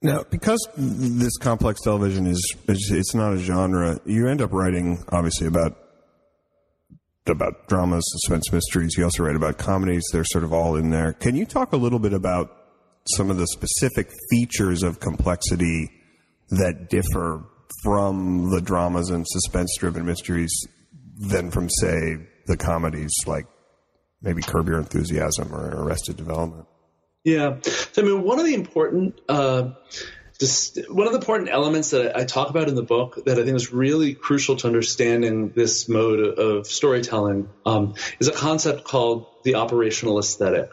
Now, 0.00 0.24
because 0.28 0.66
this 0.76 1.36
complex 1.38 1.80
television 1.80 2.26
is, 2.26 2.56
is 2.66 2.90
it's 2.92 3.14
not 3.14 3.34
a 3.34 3.38
genre, 3.38 4.00
you 4.04 4.26
end 4.26 4.42
up 4.42 4.52
writing 4.52 5.04
obviously 5.10 5.46
about 5.46 5.78
about 7.28 7.68
dramas, 7.68 8.02
suspense 8.08 8.52
mysteries. 8.52 8.96
You 8.96 9.04
also 9.04 9.22
write 9.22 9.36
about 9.36 9.58
comedies. 9.58 10.02
They're 10.12 10.24
sort 10.24 10.42
of 10.42 10.52
all 10.52 10.74
in 10.74 10.90
there. 10.90 11.12
Can 11.12 11.36
you 11.36 11.46
talk 11.46 11.72
a 11.72 11.76
little 11.76 12.00
bit 12.00 12.12
about 12.12 12.61
some 13.08 13.30
of 13.30 13.36
the 13.36 13.46
specific 13.46 14.10
features 14.30 14.82
of 14.82 15.00
complexity 15.00 15.90
that 16.50 16.88
differ 16.88 17.44
from 17.82 18.50
the 18.50 18.60
dramas 18.60 19.10
and 19.10 19.26
suspense 19.26 19.74
driven 19.78 20.04
mysteries 20.04 20.52
than 21.18 21.50
from, 21.50 21.68
say, 21.68 22.16
the 22.46 22.56
comedies 22.56 23.12
like 23.26 23.46
maybe 24.20 24.42
Curb 24.42 24.68
Your 24.68 24.78
Enthusiasm 24.78 25.54
or 25.54 25.84
Arrested 25.84 26.16
Development? 26.16 26.66
Yeah. 27.24 27.58
So, 27.62 28.02
I 28.02 28.04
mean, 28.04 28.22
one 28.22 28.38
of 28.38 28.46
the 28.46 28.54
important 28.54 29.20
uh, 29.28 29.70
one 30.88 31.06
of 31.06 31.12
the 31.12 31.18
important 31.18 31.50
elements 31.50 31.90
that 31.90 32.16
I 32.16 32.24
talk 32.24 32.50
about 32.50 32.68
in 32.68 32.74
the 32.74 32.82
book 32.82 33.24
that 33.26 33.38
I 33.38 33.44
think 33.44 33.56
is 33.56 33.72
really 33.72 34.14
crucial 34.14 34.56
to 34.56 34.66
understanding 34.66 35.50
this 35.50 35.88
mode 35.88 36.38
of 36.38 36.66
storytelling 36.66 37.48
um, 37.64 37.94
is 38.18 38.28
a 38.28 38.32
concept 38.32 38.84
called 38.84 39.26
the 39.44 39.54
operational 39.56 40.18
aesthetic. 40.18 40.70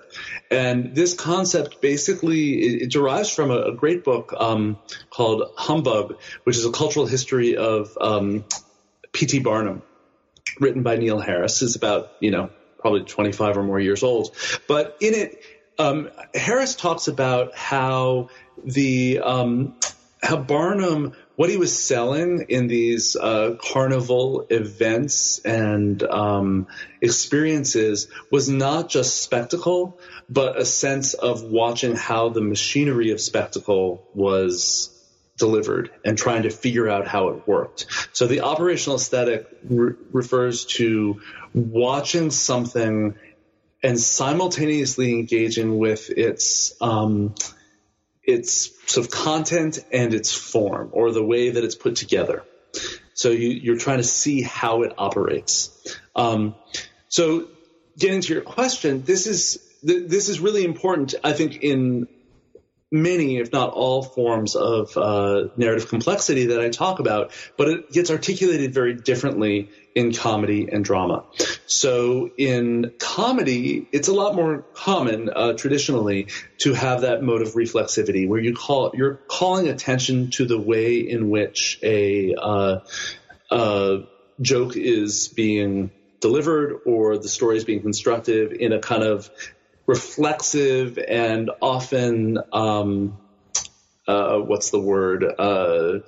And 0.49 0.95
this 0.95 1.13
concept 1.13 1.81
basically 1.81 2.61
it, 2.61 2.81
it 2.83 2.91
derives 2.91 3.29
from 3.29 3.51
a, 3.51 3.59
a 3.59 3.75
great 3.75 4.03
book 4.03 4.33
um, 4.37 4.79
called 5.09 5.51
Humbug, 5.55 6.17
which 6.43 6.57
is 6.57 6.65
a 6.65 6.71
cultural 6.71 7.05
history 7.05 7.55
of 7.55 7.95
um, 8.01 8.45
P.T. 9.11 9.39
Barnum, 9.39 9.83
written 10.59 10.83
by 10.83 10.97
Neil 10.97 11.19
Harris. 11.19 11.61
It's 11.61 11.75
about, 11.75 12.11
you 12.19 12.31
know, 12.31 12.49
probably 12.79 13.03
25 13.03 13.57
or 13.57 13.63
more 13.63 13.79
years 13.79 14.03
old. 14.03 14.35
But 14.67 14.97
in 15.01 15.13
it, 15.13 15.43
um, 15.79 16.09
Harris 16.35 16.75
talks 16.75 17.07
about 17.07 17.55
how 17.55 18.29
the 18.63 19.19
um, 19.19 19.75
how 20.21 20.37
Barnum 20.37 21.15
what 21.37 21.49
he 21.49 21.55
was 21.55 21.81
selling 21.81 22.47
in 22.49 22.67
these 22.67 23.15
uh, 23.15 23.55
carnival 23.61 24.45
events 24.49 25.39
and 25.39 26.03
um, 26.03 26.67
experiences 26.99 28.09
was 28.29 28.49
not 28.49 28.89
just 28.89 29.21
spectacle, 29.21 29.97
but 30.29 30.59
a 30.59 30.65
sense 30.65 31.13
of 31.13 31.43
watching 31.43 31.95
how 31.95 32.27
the 32.27 32.41
machinery 32.41 33.11
of 33.11 33.21
spectacle 33.21 34.05
was 34.13 34.93
delivered 35.37 35.89
and 36.03 36.17
trying 36.17 36.43
to 36.43 36.49
figure 36.49 36.89
out 36.89 37.07
how 37.07 37.29
it 37.29 37.47
worked. 37.47 37.85
So 38.11 38.27
the 38.27 38.41
operational 38.41 38.97
aesthetic 38.97 39.47
re- 39.63 39.93
refers 40.11 40.65
to 40.65 41.21
watching 41.53 42.31
something 42.31 43.15
and 43.81 43.99
simultaneously 43.99 45.13
engaging 45.13 45.77
with 45.77 46.09
its 46.09 46.73
um, 46.81 47.35
its 48.23 48.71
sort 48.91 49.05
of 49.05 49.11
content 49.11 49.79
and 49.91 50.13
its 50.13 50.33
form 50.33 50.89
or 50.91 51.11
the 51.11 51.23
way 51.23 51.51
that 51.51 51.63
it's 51.63 51.75
put 51.75 51.95
together. 51.95 52.43
So 53.13 53.31
you, 53.31 53.73
are 53.73 53.77
trying 53.77 53.97
to 53.97 54.03
see 54.03 54.41
how 54.41 54.83
it 54.83 54.93
operates. 54.97 55.97
Um, 56.15 56.55
so 57.07 57.47
getting 57.97 58.21
to 58.21 58.33
your 58.33 58.43
question, 58.43 59.03
this 59.03 59.27
is 59.27 59.59
this 59.81 60.29
is 60.29 60.39
really 60.39 60.63
important. 60.63 61.15
I 61.23 61.33
think 61.33 61.63
in 61.63 62.07
many, 62.91 63.37
if 63.37 63.51
not 63.51 63.71
all, 63.71 64.01
forms 64.01 64.55
of 64.55 64.95
uh, 64.97 65.49
narrative 65.57 65.89
complexity 65.89 66.47
that 66.47 66.59
I 66.59 66.69
talk 66.69 66.99
about, 66.99 67.31
but 67.57 67.69
it 67.69 67.91
gets 67.91 68.09
articulated 68.09 68.73
very 68.73 68.93
differently 68.95 69.69
in 69.93 70.13
comedy 70.13 70.69
and 70.71 70.83
drama. 70.83 71.25
So 71.67 72.31
in 72.37 72.93
comedy, 72.99 73.87
it's 73.91 74.07
a 74.07 74.13
lot 74.13 74.35
more 74.35 74.65
common 74.73 75.29
uh, 75.29 75.53
traditionally 75.53 76.27
to 76.59 76.73
have 76.73 77.01
that 77.01 77.21
mode 77.21 77.41
of 77.41 77.49
reflexivity, 77.49 78.27
where 78.27 78.39
you 78.39 78.55
call 78.55 78.91
you're 78.95 79.15
calling 79.15 79.67
attention 79.67 80.31
to 80.31 80.45
the 80.45 80.59
way 80.59 80.97
in 80.99 81.29
which 81.29 81.79
a 81.83 82.33
uh, 82.35 83.97
joke 84.41 84.75
is 84.75 85.27
being 85.27 85.91
delivered 86.19 86.81
or 86.85 87.17
the 87.17 87.29
story 87.29 87.57
is 87.57 87.63
being 87.63 87.81
constructed 87.81 88.53
in 88.53 88.73
a 88.73 88.79
kind 88.79 89.03
of 89.03 89.29
reflexive 89.89 90.99
and 90.99 91.49
often 91.63 92.37
um, 92.53 93.17
uh, 94.07 94.37
what's 94.37 94.69
the 94.69 94.79
word? 94.79 95.23
Uh, 95.23 95.99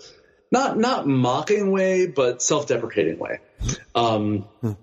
not 0.51 0.77
not 0.77 1.07
mocking 1.07 1.71
way, 1.71 2.05
but 2.05 2.43
self-deprecating 2.43 3.17
way. 3.17 3.39
Um, 3.95 4.41
hmm. 4.61 4.73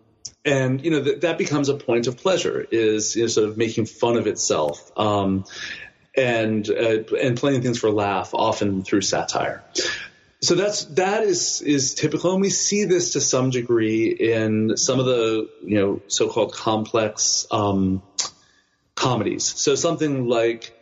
And 0.45 0.85
you 0.85 0.91
know 0.91 1.01
that 1.01 1.21
that 1.21 1.39
becomes 1.39 1.69
a 1.69 1.75
point 1.75 2.09
of 2.09 2.17
pleasure 2.17 2.67
is 2.71 3.15
you 3.15 3.23
know, 3.23 3.29
sort 3.29 3.49
of 3.49 3.57
making 3.57 3.87
fun 3.87 4.17
of 4.17 4.27
itself. 4.27 4.91
Um, 4.97 5.45
and 6.17 6.69
uh, 6.69 7.05
and 7.23 7.37
playing 7.37 7.63
things 7.63 7.79
for 7.79 7.91
laugh, 7.91 8.31
often 8.35 8.83
through 8.83 9.03
satire. 9.03 9.63
So 10.41 10.57
that's 10.57 10.85
that 10.97 11.23
is 11.23 11.63
is 11.63 11.95
typical, 11.95 12.33
and 12.33 12.41
we 12.41 12.51
see 12.51 12.85
this 12.85 13.13
to 13.13 13.21
some 13.21 13.51
degree 13.51 14.09
in 14.09 14.77
some 14.77 14.99
of 14.99 15.07
the 15.07 15.49
you 15.63 15.79
know 15.79 16.03
so-called 16.09 16.53
complex 16.53 17.47
um, 17.53 18.03
comedies. 18.99 19.45
So 19.45 19.77
something 19.77 20.29
like 20.29 20.75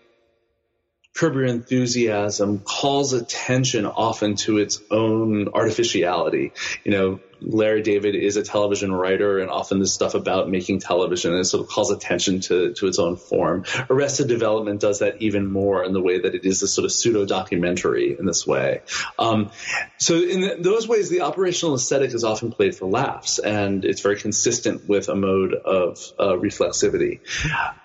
Curb 1.15 1.35
Your 1.35 1.45
Enthusiasm 1.45 2.61
calls 2.61 3.13
attention 3.13 3.87
often 3.87 4.37
to 4.37 4.59
its 4.59 4.81
own 4.91 5.49
artificiality. 5.49 6.53
You 6.85 6.93
know, 6.93 7.21
Larry 7.41 7.83
David 7.83 8.15
is 8.15 8.37
a 8.37 8.43
television 8.43 8.93
writer, 8.93 9.39
and 9.39 9.51
often 9.51 9.79
this 9.79 9.93
stuff 9.93 10.15
about 10.15 10.49
making 10.49 10.81
television 10.81 11.35
and 11.35 11.47
sort 11.47 11.63
of 11.63 11.69
calls 11.69 11.91
attention 11.91 12.41
to, 12.41 12.73
to 12.75 12.87
its 12.87 12.99
own 12.99 13.17
form. 13.17 13.65
Arrested 13.91 14.29
Development 14.29 14.81
does 14.81 15.01
that 15.01 15.21
even 15.23 15.51
more 15.51 15.85
in 15.85 15.93
the 15.93 16.01
way 16.01 16.21
that 16.21 16.35
it 16.35 16.45
is 16.45 16.63
a 16.63 16.69
sort 16.69 16.85
of 16.85 16.93
pseudo 16.93 17.25
documentary 17.25 18.17
in 18.19 18.27
this 18.27 18.47
way. 18.47 18.83
Um, 19.19 19.51
so 19.99 20.15
in 20.17 20.41
the, 20.41 20.57
those 20.59 20.89
ways, 20.89 21.09
the 21.09 21.23
operational 21.23 21.75
aesthetic 21.75 22.15
is 22.15 22.25
often 22.25 22.53
played 22.53 22.75
for 22.75 22.87
laughs, 22.87 23.39
and 23.39 23.85
it's 23.85 24.01
very 24.01 24.17
consistent 24.17 24.89
with 24.89 25.09
a 25.09 25.15
mode 25.15 25.55
of 25.55 25.99
uh, 26.19 26.35
reflexivity. 26.35 27.21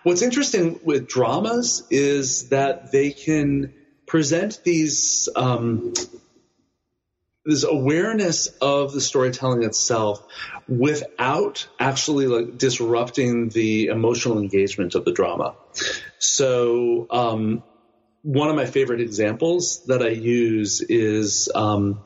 What's 0.04 0.22
interesting 0.22 0.80
with 0.84 1.08
dramas 1.08 1.88
is 1.90 2.50
that 2.50 2.92
they 2.92 3.12
can 3.12 3.74
present 4.06 4.62
these 4.66 5.30
um, 5.36 5.94
this 7.46 7.64
awareness 7.64 8.48
of 8.62 8.94
the 8.94 9.02
storytelling 9.02 9.64
itself 9.64 10.24
without 10.68 11.68
actually 11.80 12.28
like 12.28 12.58
disrupting 12.58 13.50
the 13.50 13.88
emotional 13.88 14.38
engagement 14.38 14.96
of 14.96 15.06
the 15.06 15.12
drama. 15.12 15.56
So, 16.20 17.08
um, 17.10 17.64
one 18.24 18.50
of 18.50 18.56
my 18.56 18.66
favorite 18.66 19.02
examples 19.02 19.84
that 19.86 20.04
I 20.04 20.10
use 20.10 20.82
is 20.82 21.50
um, 21.56 22.04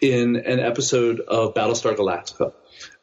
in 0.00 0.36
an 0.36 0.60
episode 0.60 1.20
of 1.20 1.54
Battlestar 1.54 1.96
Galactica, 1.96 2.52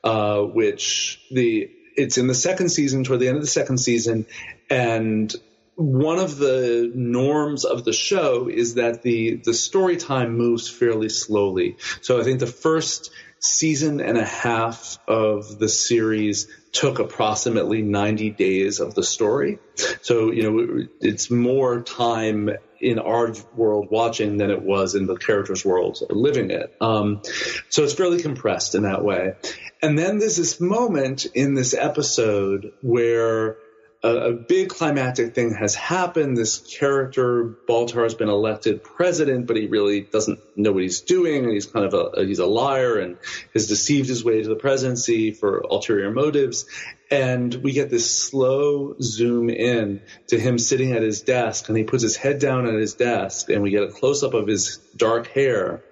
uh, 0.04 0.42
which 0.42 1.20
the 1.32 1.72
it's 1.96 2.18
in 2.18 2.28
the 2.28 2.36
second 2.36 2.70
season, 2.70 3.04
toward 3.04 3.20
the 3.20 3.28
end 3.28 3.38
of 3.38 3.44
the 3.44 3.50
second 3.50 3.80
season, 3.80 4.26
and 4.70 5.34
one 5.82 6.20
of 6.20 6.38
the 6.38 6.92
norms 6.94 7.66
of 7.66 7.84
the 7.84 7.94
show 7.94 8.48
is 8.48 8.76
that 8.76 9.02
the 9.02 9.36
the 9.44 9.54
story 9.54 9.98
time 9.98 10.38
moves 10.38 10.70
fairly 10.70 11.10
slowly. 11.10 11.78
So 12.02 12.20
I 12.20 12.24
think 12.24 12.40
the 12.40 12.48
first 12.48 13.12
season 13.42 14.02
and 14.02 14.18
a 14.18 14.26
half 14.26 15.00
of 15.08 15.58
the 15.58 15.68
series 15.68 16.48
took 16.72 17.00
approximately 17.00 17.82
90 17.82 18.30
days 18.32 18.80
of 18.80 18.94
the 18.94 19.04
story. 19.04 19.58
So, 20.02 20.32
you 20.32 20.44
know, 20.44 20.88
it's 21.02 21.32
more 21.32 21.82
time 21.82 22.52
in 22.80 23.00
our 23.00 23.34
world 23.56 23.88
watching 23.90 24.38
than 24.38 24.52
it 24.52 24.62
was 24.62 24.96
in 24.96 25.06
the 25.06 25.16
character's 25.16 25.66
world 25.66 26.00
living 26.10 26.52
it. 26.52 26.76
Um, 26.80 27.22
so 27.70 27.84
it's 27.84 27.94
fairly 27.94 28.22
compressed 28.22 28.76
in 28.76 28.84
that 28.84 29.04
way. 29.04 29.34
And 29.82 29.98
then 29.98 30.20
there's 30.20 30.38
this 30.38 30.62
moment 30.62 31.26
in 31.26 31.56
this 31.56 31.74
episode 31.74 32.74
where 32.82 33.58
a, 34.04 34.10
a, 34.10 34.34
big 34.34 34.70
climactic 34.70 35.36
thing 35.36 35.54
has 35.54 35.76
happened. 35.76 36.36
This 36.36 36.58
character, 36.58 37.56
Baltar, 37.68 38.04
has 38.04 38.16
been 38.16 38.30
elected 38.30 38.84
president, 38.84 39.46
but 39.46 39.58
he 39.58 39.68
really 39.68 40.02
doesn't 40.02 40.40
know 40.56 40.72
what 40.72 40.82
he's 40.82 41.02
doing, 41.02 41.44
and 41.44 41.54
he's 41.54 41.68
kind 41.68 41.86
of 41.86 41.94
a 41.94 42.26
he's 42.26 42.40
a 42.40 42.48
liar 42.48 42.98
and 42.98 43.18
has 43.54 43.68
deceived 43.68 44.10
his 44.10 44.24
way 44.24 44.42
to 44.42 44.50
the 44.50 44.56
presidency 44.56 45.32
for 45.32 45.60
ulterior 45.60 46.12
motives. 46.12 46.66
And 47.12 47.54
we 47.54 47.74
get 47.74 47.90
this 47.90 48.24
slow 48.24 48.96
zoom 49.02 49.50
in 49.50 50.02
to 50.28 50.40
him 50.40 50.58
sitting 50.58 50.94
at 50.94 51.04
his 51.04 51.22
desk, 51.22 51.70
and 51.70 51.78
he 51.78 51.84
puts 51.84 52.02
his 52.02 52.16
head 52.16 52.40
down 52.40 52.68
at 52.68 52.74
his 52.74 52.96
desk, 52.96 53.50
and 53.50 53.62
we 53.62 53.70
get 53.70 53.84
a 53.84 53.92
close 53.92 54.24
up 54.24 54.34
of 54.34 54.48
his 54.48 54.78
dark 54.96 55.28
hair. 55.28 55.84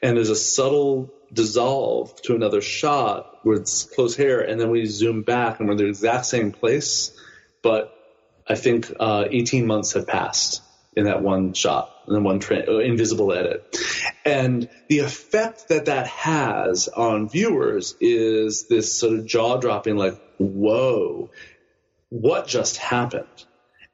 And 0.00 0.16
there's 0.16 0.30
a 0.30 0.36
subtle 0.36 1.12
dissolve 1.32 2.20
to 2.22 2.34
another 2.34 2.60
shot 2.60 3.44
with 3.44 3.68
close 3.94 4.14
hair, 4.14 4.40
and 4.40 4.60
then 4.60 4.70
we 4.70 4.86
zoom 4.86 5.22
back, 5.22 5.58
and 5.58 5.68
we're 5.68 5.72
in 5.72 5.78
the 5.78 5.88
exact 5.88 6.26
same 6.26 6.52
place, 6.52 7.18
but 7.62 7.94
I 8.46 8.54
think 8.54 8.92
uh, 8.98 9.24
18 9.30 9.66
months 9.66 9.92
have 9.92 10.06
passed 10.06 10.62
in 10.96 11.04
that 11.04 11.22
one 11.22 11.52
shot, 11.52 11.94
in 12.08 12.14
the 12.14 12.20
one 12.20 12.40
tra- 12.40 12.64
uh, 12.66 12.78
invisible 12.78 13.32
edit. 13.32 13.76
And 14.24 14.68
the 14.88 15.00
effect 15.00 15.68
that 15.68 15.86
that 15.86 16.06
has 16.08 16.88
on 16.88 17.28
viewers 17.28 17.94
is 18.00 18.66
this 18.68 18.98
sort 18.98 19.18
of 19.18 19.26
jaw 19.26 19.58
dropping, 19.58 19.96
like, 19.96 20.20
whoa, 20.38 21.30
what 22.08 22.46
just 22.46 22.78
happened? 22.78 23.26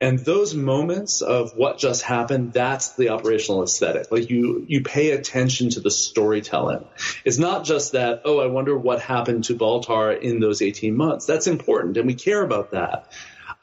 And 0.01 0.19
those 0.19 0.55
moments 0.55 1.23
of 1.23 1.53
what 1.57 1.79
just 1.79 2.03
happened, 2.03 2.53
that's 2.53 2.95
the 2.95 3.11
operational 3.11 3.63
aesthetic. 3.63 4.11
Like 4.11 4.29
you, 4.29 4.65
you 4.69 4.83
pay 4.83 5.13
attention 5.13 5.71
to 5.71 5.81
the 5.81 5.91
storytelling. 5.91 6.85
It's 7.25 7.39
not 7.39 7.65
just 7.65 7.93
that, 7.93 8.23
oh, 8.25 8.39
I 8.39 8.47
wonder 8.47 8.77
what 8.77 9.01
happened 9.01 9.45
to 9.45 9.55
Baltar 9.55 10.21
in 10.21 10.41
those 10.41 10.63
18 10.63 10.97
months. 10.97 11.27
That's 11.27 11.47
important 11.47 11.97
and 11.97 12.07
we 12.07 12.15
care 12.15 12.43
about 12.43 12.73
that. 12.73 13.13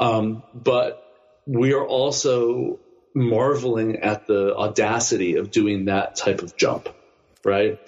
Um, 0.01 0.43
but 0.53 1.05
we 1.45 1.73
are 1.73 1.85
also 1.85 2.79
marveling 3.13 3.97
at 3.97 4.25
the 4.25 4.55
audacity 4.55 5.35
of 5.35 5.51
doing 5.51 5.85
that 5.85 6.15
type 6.15 6.41
of 6.41 6.57
jump, 6.57 6.89
right? 7.45 7.79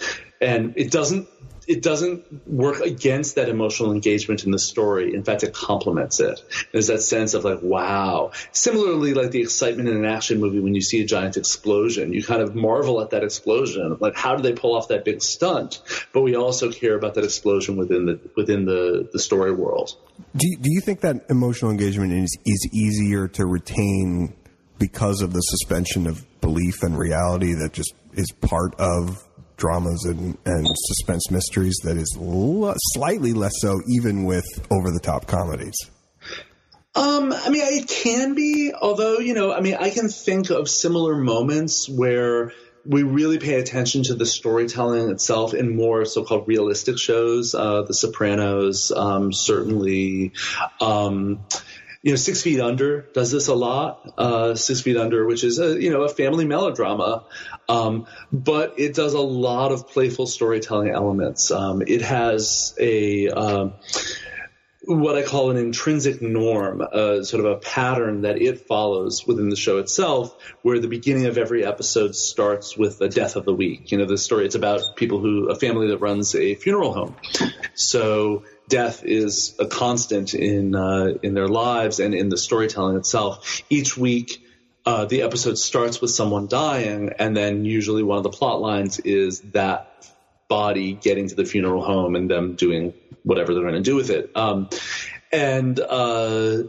And 0.44 0.74
it 0.76 0.92
doesn't 0.92 1.28
it 1.68 1.82
doesn't 1.82 2.48
work 2.48 2.82
against 2.82 3.36
that 3.36 3.50
emotional 3.50 3.92
engagement 3.92 4.44
in 4.44 4.52
the 4.52 4.60
story. 4.60 5.14
In 5.14 5.24
fact, 5.24 5.44
it 5.44 5.54
complements 5.54 6.20
it. 6.20 6.42
There's 6.72 6.88
that 6.88 7.02
sense 7.02 7.34
of 7.34 7.46
like, 7.46 7.60
wow. 7.62 8.32
Similarly, 8.52 9.14
like 9.14 9.32
the 9.32 9.42
excitement 9.42 9.88
in 9.90 9.96
an 9.96 10.06
action 10.06 10.40
movie 10.40 10.60
when 10.60 10.76
you 10.76 10.82
see 10.82 11.02
a 11.02 11.06
giant 11.06 11.38
explosion, 11.38 12.14
you 12.14 12.24
kind 12.24 12.42
of 12.42 12.56
marvel 12.56 13.02
at 13.02 13.12
that 13.12 13.24
explosion. 13.24 13.98
Like, 14.00 14.16
how 14.16 14.36
do 14.36 14.44
they 14.44 14.54
pull 14.54 14.76
off 14.76 14.90
that 14.90 15.06
big 15.06 15.22
stunt? 15.22 15.82
But 16.12 16.22
we 16.22 16.36
also 16.36 16.72
care 16.72 16.96
about 16.96 17.14
that 17.16 17.24
explosion 17.24 17.78
within 17.78 18.06
the 18.06 18.20
within 18.36 18.66
the 18.66 19.10
the 19.12 19.20
story 19.20 19.54
world. 19.54 19.96
Do 20.36 20.48
you, 20.48 20.58
do 20.58 20.70
you 20.72 20.82
think 20.82 21.02
that 21.02 21.26
emotional 21.30 21.72
engagement 21.72 22.14
is 22.14 22.38
is 22.46 22.70
easier 22.74 23.28
to 23.30 23.46
retain 23.46 24.36
because 24.80 25.22
of 25.22 25.32
the 25.34 25.40
suspension 25.40 26.08
of 26.08 26.26
belief 26.42 26.84
and 26.84 26.98
reality 26.98 27.54
that 27.54 27.72
just 27.72 27.94
is 28.14 28.32
part 28.42 28.76
of 28.80 29.26
dramas 29.64 30.04
and, 30.06 30.38
and 30.46 30.68
suspense 30.88 31.32
mysteries 31.32 31.78
that 31.86 31.96
is 31.96 32.18
l- 32.20 32.74
slightly 32.94 33.32
less 33.32 33.54
so 33.60 33.80
even 33.88 34.26
with 34.26 34.46
over 34.70 34.92
the 34.92 35.00
top 35.00 35.26
comedies? 35.26 35.76
Um, 36.96 37.32
I 37.32 37.50
mean, 37.50 37.64
it 37.64 37.88
can 37.88 38.36
be, 38.36 38.74
although, 38.74 39.20
you 39.20 39.34
know, 39.34 39.54
I 39.54 39.62
mean, 39.62 39.76
I 39.76 39.90
can 39.90 40.10
think 40.10 40.50
of 40.50 40.70
similar 40.70 41.16
moments 41.16 41.90
where 41.90 42.52
we 42.86 43.04
really 43.04 43.40
pay 43.40 43.56
attention 43.56 44.04
to 44.04 44.16
the 44.16 44.26
storytelling 44.26 45.10
itself 45.10 45.54
in 45.54 45.76
more 45.76 46.04
so-called 46.04 46.48
realistic 46.48 47.00
shows. 47.00 47.56
Uh, 47.56 47.84
the 47.84 47.94
Sopranos, 47.94 48.92
um, 48.92 49.32
certainly, 49.32 50.34
um, 50.82 51.46
you 52.04 52.12
know, 52.12 52.18
Six 52.18 52.42
Feet 52.44 52.60
Under 52.60 53.08
does 53.14 53.32
this 53.32 53.48
a 53.48 53.56
lot. 53.56 54.14
Uh, 54.18 54.56
Six 54.56 54.82
Feet 54.82 54.98
Under, 54.98 55.26
which 55.26 55.46
is 55.46 55.58
a 55.60 55.82
you 55.82 55.90
know 55.90 56.04
a 56.04 56.10
family 56.10 56.46
melodrama, 56.46 57.24
um, 57.70 58.08
but 58.32 58.76
it 58.78 58.96
does 58.96 59.14
a 59.14 59.22
lot 59.22 59.72
of 59.72 59.88
playful 59.88 60.28
storytelling 60.28 60.90
elements. 60.90 61.52
Um, 61.52 61.82
it 61.86 62.02
has 62.02 62.76
a 62.80 63.30
um, 63.30 63.74
what 64.86 65.16
I 65.16 65.24
call 65.24 65.50
an 65.50 65.58
intrinsic 65.58 66.22
norm, 66.22 66.82
uh, 66.82 67.24
sort 67.24 67.46
of 67.46 67.52
a 67.52 67.56
pattern 67.56 68.24
that 68.24 68.42
it 68.42 68.68
follows 68.68 69.26
within 69.26 69.50
the 69.50 69.56
show 69.56 69.78
itself, 69.78 70.36
where 70.62 70.80
the 70.80 70.90
beginning 70.90 71.26
of 71.26 71.38
every 71.38 71.66
episode 71.66 72.16
starts 72.16 72.78
with 72.78 73.00
the 73.00 73.08
death 73.08 73.38
of 73.38 73.46
the 73.46 73.54
week. 73.54 73.92
You 73.92 74.00
know, 74.00 74.06
the 74.06 74.18
story, 74.18 74.46
it's 74.46 74.56
about 74.56 74.82
people 74.98 75.20
who, 75.20 75.50
a 75.50 75.56
family 75.56 75.88
that 75.88 76.00
runs 76.00 76.36
a 76.36 76.56
funeral 76.56 76.94
home. 76.94 77.16
So 77.76 78.44
death 78.68 79.04
is 79.06 79.56
a 79.58 79.66
constant 79.66 80.34
in 80.34 80.76
uh, 80.76 81.14
in 81.24 81.34
their 81.34 81.48
lives 81.48 82.00
and 82.00 82.14
in 82.14 82.28
the 82.28 82.38
storytelling 82.38 82.98
itself. 82.98 83.62
Each 83.70 83.96
week, 83.96 84.43
uh, 84.86 85.06
the 85.06 85.22
episode 85.22 85.58
starts 85.58 86.02
with 86.02 86.12
someone 86.12 86.48
dying, 86.48 87.12
and 87.20 87.36
then 87.36 87.66
usually 87.66 88.04
one 88.04 88.18
of 88.18 88.24
the 88.24 88.30
plot 88.30 88.62
lines 88.62 89.00
is 89.00 89.42
that 89.52 89.90
body 90.50 90.94
getting 90.94 91.28
to 91.28 91.36
the 91.36 91.46
funeral 91.46 91.84
home 91.84 92.16
and 92.16 92.30
them 92.30 92.56
doing 92.56 92.94
whatever 93.24 93.54
they're 93.54 93.64
going 93.64 93.76
to 93.76 93.82
do 93.82 93.96
with 93.96 94.10
it. 94.10 94.32
Um, 94.36 94.70
and 95.32 95.80
uh, 95.80 96.64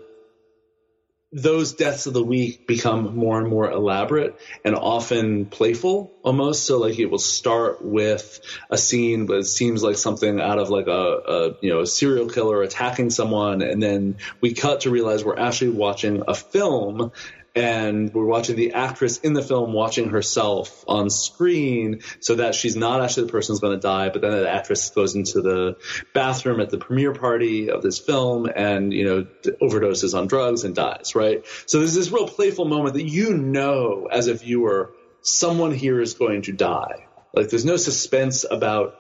those 1.33 1.73
deaths 1.75 2.07
of 2.07 2.15
the 2.15 2.23
week 2.23 2.67
become 2.69 3.17
more 3.17 3.41
and 3.41 3.49
more 3.49 3.69
elaborate 3.69 4.41
and 4.65 4.77
often 4.77 5.47
playful 5.47 6.13
almost. 6.23 6.65
So 6.65 6.79
like 6.79 6.99
it 7.01 7.07
will 7.07 7.19
start 7.19 7.85
with 7.85 8.41
a 8.71 8.79
scene 8.79 9.27
that 9.27 9.45
seems 9.45 9.83
like 9.83 9.97
something 9.97 10.41
out 10.41 10.61
of 10.61 10.71
like 10.71 10.87
a, 10.87 10.91
a, 10.91 11.57
you 11.61 11.71
know 11.71 11.81
a 11.81 11.87
serial 11.87 12.29
killer 12.29 12.63
attacking 12.63 13.11
someone, 13.11 13.63
and 13.63 13.83
then 13.83 14.19
we 14.41 14.55
cut 14.55 14.83
to 14.83 14.91
realize 14.91 15.25
we're 15.25 15.39
actually 15.39 15.71
watching 15.71 16.23
a 16.29 16.35
film 16.35 17.11
and 17.55 18.13
we're 18.13 18.25
watching 18.25 18.57
the 18.57 18.73
actress 18.73 19.19
in 19.19 19.33
the 19.33 19.43
film 19.43 19.73
watching 19.73 20.11
herself 20.11 20.85
on 20.89 21.09
screen 21.09 22.01
so 22.19 22.37
that 22.37 22.55
she's 22.55 22.75
not 22.75 23.03
actually 23.03 23.27
the 23.27 23.33
person 23.33 23.53
who's 23.53 23.61
going 23.61 23.79
to 23.79 23.81
die, 23.81 24.09
but 24.09 24.23
then 24.23 24.33
the 24.33 24.51
actress 24.51 24.91
goes 24.91 25.15
into 25.15 25.41
the 25.41 25.77
bathroom 26.13 26.61
at 26.61 26.71
the 26.71 26.79
premiere 26.79 27.15
party 27.15 27.71
of 27.71 27.83
this 27.83 27.99
film 27.99 28.47
and, 28.47 28.93
you 28.93 29.05
know, 29.05 29.27
overdoses 29.63 30.19
on 30.19 30.27
drugs 30.27 30.65
and 30.65 30.75
dies, 30.75 31.15
right? 31.15 31.45
So 31.67 31.79
there's 31.79 31.95
this 31.95 32.11
real 32.11 32.27
playful 32.27 32.65
moment 32.65 32.95
that 32.95 33.05
you 33.05 33.35
know 33.35 34.09
as 34.11 34.27
a 34.27 34.35
viewer, 34.35 34.93
someone 35.23 35.73
here 35.73 36.01
is 36.01 36.15
going 36.15 36.43
to 36.43 36.53
die. 36.53 37.07
Like 37.33 37.51
there's 37.51 37.65
no 37.65 37.77
suspense 37.77 38.45
about 38.49 38.99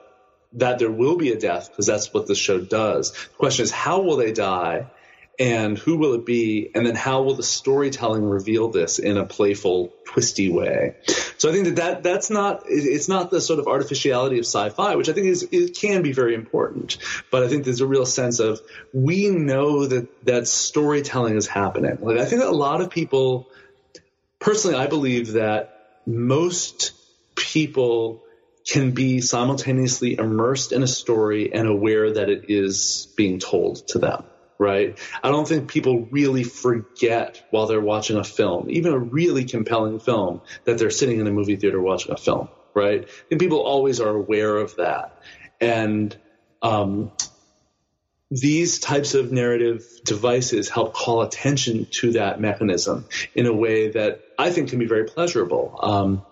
that 0.55 0.79
there 0.79 0.90
will 0.90 1.17
be 1.17 1.33
a 1.33 1.38
death 1.38 1.71
because 1.71 1.87
that's 1.87 2.14
what 2.14 2.29
the 2.29 2.35
show 2.37 2.61
does. 2.61 3.12
The 3.12 3.37
question 3.37 3.64
is, 3.64 3.73
how 3.73 4.03
will 4.03 4.17
they 4.17 4.33
die? 4.33 4.87
And 5.38 5.77
who 5.77 5.97
will 5.97 6.14
it 6.14 6.25
be 6.25 6.70
and 6.75 6.87
then 6.87 6.94
how 6.94 7.23
will 7.23 7.35
the 7.35 7.42
storytelling 7.42 8.25
reveal 8.25 8.68
this 8.68 8.99
in 8.99 9.16
a 9.16 9.27
playful 9.27 9.92
twisty 10.07 10.51
way? 10.51 10.97
So 11.38 11.49
i 11.49 11.53
think 11.53 11.66
that, 11.66 11.77
that 11.77 12.03
that's 12.03 12.31
not 12.31 12.64
it's 12.66 13.09
not 13.09 13.31
the 13.31 13.40
sort 13.40 13.59
of 13.59 13.66
artificiality 13.66 14.38
of 14.38 14.44
sci-fi 14.44 14.94
which 14.97 15.09
i 15.09 15.12
think 15.12 15.27
is 15.27 15.47
it 15.51 15.77
can 15.77 16.03
be 16.03 16.12
very 16.12 16.35
important 16.35 16.99
but 17.31 17.42
i 17.42 17.49
think 17.49 17.64
there's 17.64 17.81
a 17.81 17.87
real 17.87 18.07
sense 18.07 18.38
of 18.38 18.61
we 18.92 19.29
know 19.31 19.87
that 19.87 20.25
that 20.25 20.47
storytelling 20.47 21.37
is 21.37 21.47
happening. 21.47 21.99
Like 22.01 22.18
i 22.18 22.25
think 22.25 22.42
that 22.42 22.49
a 22.49 22.57
lot 22.57 22.81
of 22.81 22.90
people 22.90 23.49
personally 24.38 24.77
i 24.77 24.87
believe 24.87 25.33
that 25.33 26.01
most 26.07 26.92
people 27.35 28.23
can 28.66 28.92
be 28.92 29.20
simultaneously 29.20 30.16
immersed 30.16 30.73
in 30.73 30.83
a 30.83 30.87
story 30.87 31.53
and 31.53 31.68
aware 31.68 32.14
that 32.14 32.31
it 32.31 32.47
is 32.49 33.09
being 33.16 33.38
told 33.38 33.87
to 33.88 33.99
them 33.99 34.25
right? 34.59 34.99
I 35.23 35.31
don't 35.31 35.47
think 35.47 35.71
people 35.71 36.07
really 36.11 36.45
forget 36.45 37.45
while 37.51 37.67
they're 37.67 37.81
watching 37.81 38.17
a 38.17 38.25
film, 38.25 38.71
even 38.71 38.93
a 38.93 38.99
really 38.99 39.45
compelling 39.45 39.99
film, 39.99 40.40
that 40.64 40.79
they're 40.79 40.90
sitting 40.90 41.21
in 41.21 41.27
a 41.27 41.33
movie 41.33 41.57
theater 41.57 41.81
watching 41.81 42.12
a 42.12 42.17
film, 42.17 42.49
right? 42.73 43.09
And 43.31 43.40
people 43.40 43.59
always 43.61 44.01
are 44.01 44.11
aware 44.11 44.57
of 44.57 44.77
that. 44.77 45.19
And 45.61 46.17
um, 46.62 47.12
these 48.31 48.79
types 48.79 49.14
of 49.14 49.33
narrative 49.33 49.85
devices 50.05 50.69
help 50.69 50.95
call 50.95 51.23
attention 51.23 51.87
to 52.01 52.12
that 52.12 52.40
mechanism 52.40 53.07
in 53.35 53.47
a 53.47 53.53
way 53.53 53.90
that 53.90 54.23
I 54.38 54.51
think 54.51 54.71
can 54.71 54.79
be 54.79 54.87
very 54.87 55.05
pleasurable. 55.05 55.79
Um, 55.81 56.27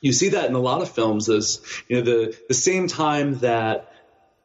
you 0.00 0.12
see 0.12 0.30
that 0.30 0.48
in 0.48 0.54
a 0.54 0.60
lot 0.60 0.82
of 0.82 0.90
films 0.90 1.28
as 1.28 1.60
you 1.88 1.96
know 1.96 2.02
the 2.02 2.38
the 2.48 2.54
same 2.54 2.86
time 2.86 3.38
that 3.40 3.92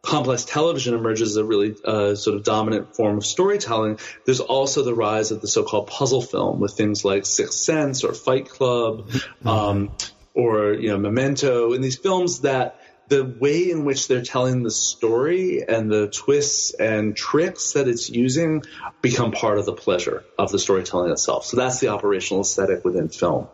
complex 0.01 0.45
television 0.45 0.95
emerges 0.95 1.31
as 1.31 1.37
a 1.37 1.45
really 1.45 1.75
uh, 1.85 2.15
sort 2.15 2.35
of 2.35 2.43
dominant 2.43 2.95
form 2.95 3.17
of 3.17 3.25
storytelling, 3.25 3.99
there's 4.25 4.39
also 4.39 4.83
the 4.83 4.95
rise 4.95 5.31
of 5.31 5.41
the 5.41 5.47
so-called 5.47 5.87
puzzle 5.87 6.21
film 6.21 6.59
with 6.59 6.73
things 6.73 7.05
like 7.05 7.25
Sixth 7.25 7.59
Sense 7.59 8.03
or 8.03 8.13
Fight 8.13 8.49
Club, 8.49 9.09
mm-hmm. 9.09 9.47
um, 9.47 9.91
or 10.33 10.73
you 10.73 10.89
know 10.89 10.97
Memento, 10.97 11.73
and 11.73 11.83
these 11.83 11.97
films 11.97 12.41
that 12.41 12.79
the 13.09 13.25
way 13.25 13.69
in 13.69 13.83
which 13.83 14.07
they're 14.07 14.21
telling 14.21 14.63
the 14.63 14.71
story 14.71 15.61
and 15.67 15.91
the 15.91 16.07
twists 16.07 16.73
and 16.73 17.15
tricks 17.15 17.73
that 17.73 17.89
it's 17.89 18.09
using 18.09 18.63
become 19.01 19.33
part 19.33 19.57
of 19.57 19.65
the 19.65 19.73
pleasure 19.73 20.23
of 20.39 20.49
the 20.49 20.57
storytelling 20.57 21.11
itself. 21.11 21.45
So 21.45 21.57
that's 21.57 21.81
the 21.81 21.89
operational 21.89 22.41
aesthetic 22.41 22.85
within 22.85 23.09
film. 23.09 23.49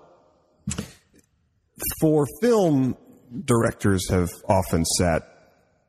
For 1.99 2.27
film, 2.39 2.97
directors 3.45 4.07
have 4.11 4.29
often 4.47 4.85
sat 4.85 5.36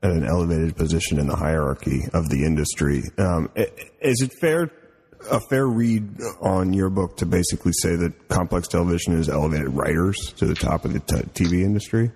at 0.03 0.11
an 0.11 0.25
elevated 0.25 0.77
position 0.77 1.19
in 1.19 1.27
the 1.27 1.37
hierarchy 1.37 2.03
of 2.13 2.29
the 2.29 2.45
industry. 2.45 3.03
Um, 3.19 3.51
is 4.01 4.21
it 4.23 4.33
fair 4.41 4.71
a 5.31 5.41
fair 5.41 5.67
read 5.67 6.21
on 6.41 6.73
your 6.73 6.91
book 6.91 7.17
to 7.17 7.27
basically 7.27 7.73
say 7.73 7.97
that 7.97 8.29
complex 8.29 8.69
television 8.69 9.17
has 9.17 9.29
elevated 9.29 9.69
writers 9.69 10.33
to 10.37 10.47
the 10.47 10.55
top 10.55 10.85
of 10.85 10.93
the 10.93 11.01
t- 11.01 11.45
TV 11.45 11.65
industry? 11.65 12.13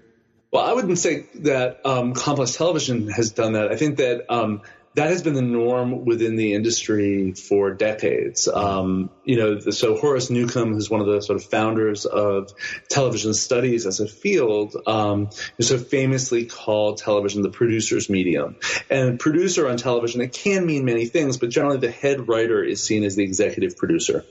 Well, 0.52 0.64
I 0.64 0.72
wouldn't 0.72 0.98
say 0.98 1.26
that 1.36 1.84
um, 1.84 2.14
complex 2.14 2.56
television 2.56 3.08
has 3.08 3.30
done 3.30 3.54
that. 3.54 3.72
I 3.72 3.76
think 3.76 3.96
that 3.96 4.32
um, 4.32 4.62
that 4.94 5.08
has 5.08 5.22
been 5.22 5.34
the 5.34 5.42
norm 5.42 6.04
within 6.04 6.36
the 6.36 6.54
industry 6.54 7.32
for 7.32 7.72
decades. 7.72 8.46
Um, 8.46 9.10
you 9.24 9.36
know, 9.36 9.58
so 9.58 9.96
Horace 9.96 10.28
Newcomb, 10.28 10.74
who's 10.74 10.90
one 10.90 11.00
of 11.00 11.06
the 11.06 11.22
sort 11.22 11.36
of 11.36 11.48
founders 11.48 12.04
of 12.04 12.52
television 12.90 13.32
studies 13.32 13.86
as 13.86 14.00
a 14.00 14.06
field, 14.06 14.76
um, 14.86 15.30
sort 15.60 15.80
of 15.80 15.88
famously 15.88 16.44
called 16.44 16.98
television 16.98 17.42
the 17.42 17.50
producer's 17.50 18.10
medium. 18.10 18.56
And 18.90 19.18
producer 19.18 19.68
on 19.68 19.78
television, 19.78 20.20
it 20.20 20.32
can 20.32 20.66
mean 20.66 20.84
many 20.84 21.06
things, 21.06 21.38
but 21.38 21.48
generally 21.48 21.78
the 21.78 21.90
head 21.90 22.28
writer 22.28 22.62
is 22.62 22.82
seen 22.82 23.04
as 23.04 23.16
the 23.16 23.24
executive 23.24 23.76
producer. 23.76 24.24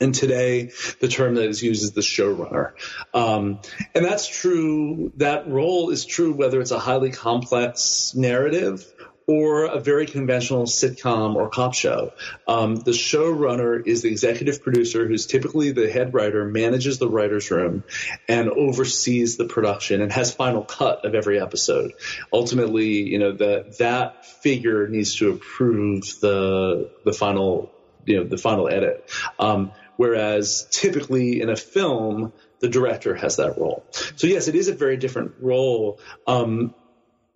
And 0.00 0.12
today, 0.12 0.72
the 1.00 1.06
term 1.06 1.36
that 1.36 1.44
is 1.44 1.62
used 1.62 1.84
is 1.84 1.92
the 1.92 2.00
showrunner. 2.00 2.72
Um, 3.12 3.60
and 3.94 4.04
that's 4.04 4.26
true. 4.26 5.12
That 5.18 5.48
role 5.48 5.90
is 5.90 6.04
true 6.04 6.32
whether 6.32 6.60
it's 6.60 6.72
a 6.72 6.80
highly 6.80 7.12
complex 7.12 8.12
narrative 8.16 8.84
or 9.26 9.64
a 9.64 9.80
very 9.80 10.06
conventional 10.06 10.64
sitcom 10.64 11.34
or 11.34 11.48
cop 11.48 11.74
show. 11.74 12.12
Um, 12.46 12.76
the 12.76 12.90
showrunner 12.90 13.86
is 13.86 14.02
the 14.02 14.10
executive 14.10 14.62
producer 14.62 15.06
who's 15.06 15.26
typically 15.26 15.72
the 15.72 15.90
head 15.90 16.12
writer, 16.14 16.44
manages 16.44 16.98
the 16.98 17.08
writer's 17.08 17.50
room, 17.50 17.84
and 18.28 18.48
oversees 18.50 19.36
the 19.36 19.46
production 19.46 20.02
and 20.02 20.12
has 20.12 20.34
final 20.34 20.62
cut 20.62 21.04
of 21.04 21.14
every 21.14 21.40
episode. 21.40 21.92
Ultimately, 22.32 23.08
you 23.08 23.18
know, 23.18 23.32
that 23.32 23.78
that 23.78 24.26
figure 24.26 24.88
needs 24.88 25.16
to 25.16 25.30
approve 25.30 26.02
the 26.20 26.90
the 27.04 27.12
final 27.12 27.72
you 28.04 28.18
know 28.18 28.24
the 28.24 28.38
final 28.38 28.68
edit. 28.68 29.10
Um, 29.38 29.72
whereas 29.96 30.66
typically 30.70 31.40
in 31.40 31.48
a 31.50 31.56
film, 31.56 32.32
the 32.60 32.68
director 32.68 33.14
has 33.14 33.36
that 33.36 33.58
role. 33.58 33.84
So 34.16 34.26
yes, 34.26 34.48
it 34.48 34.54
is 34.54 34.68
a 34.68 34.74
very 34.74 34.96
different 34.96 35.34
role. 35.40 36.00
Um, 36.26 36.74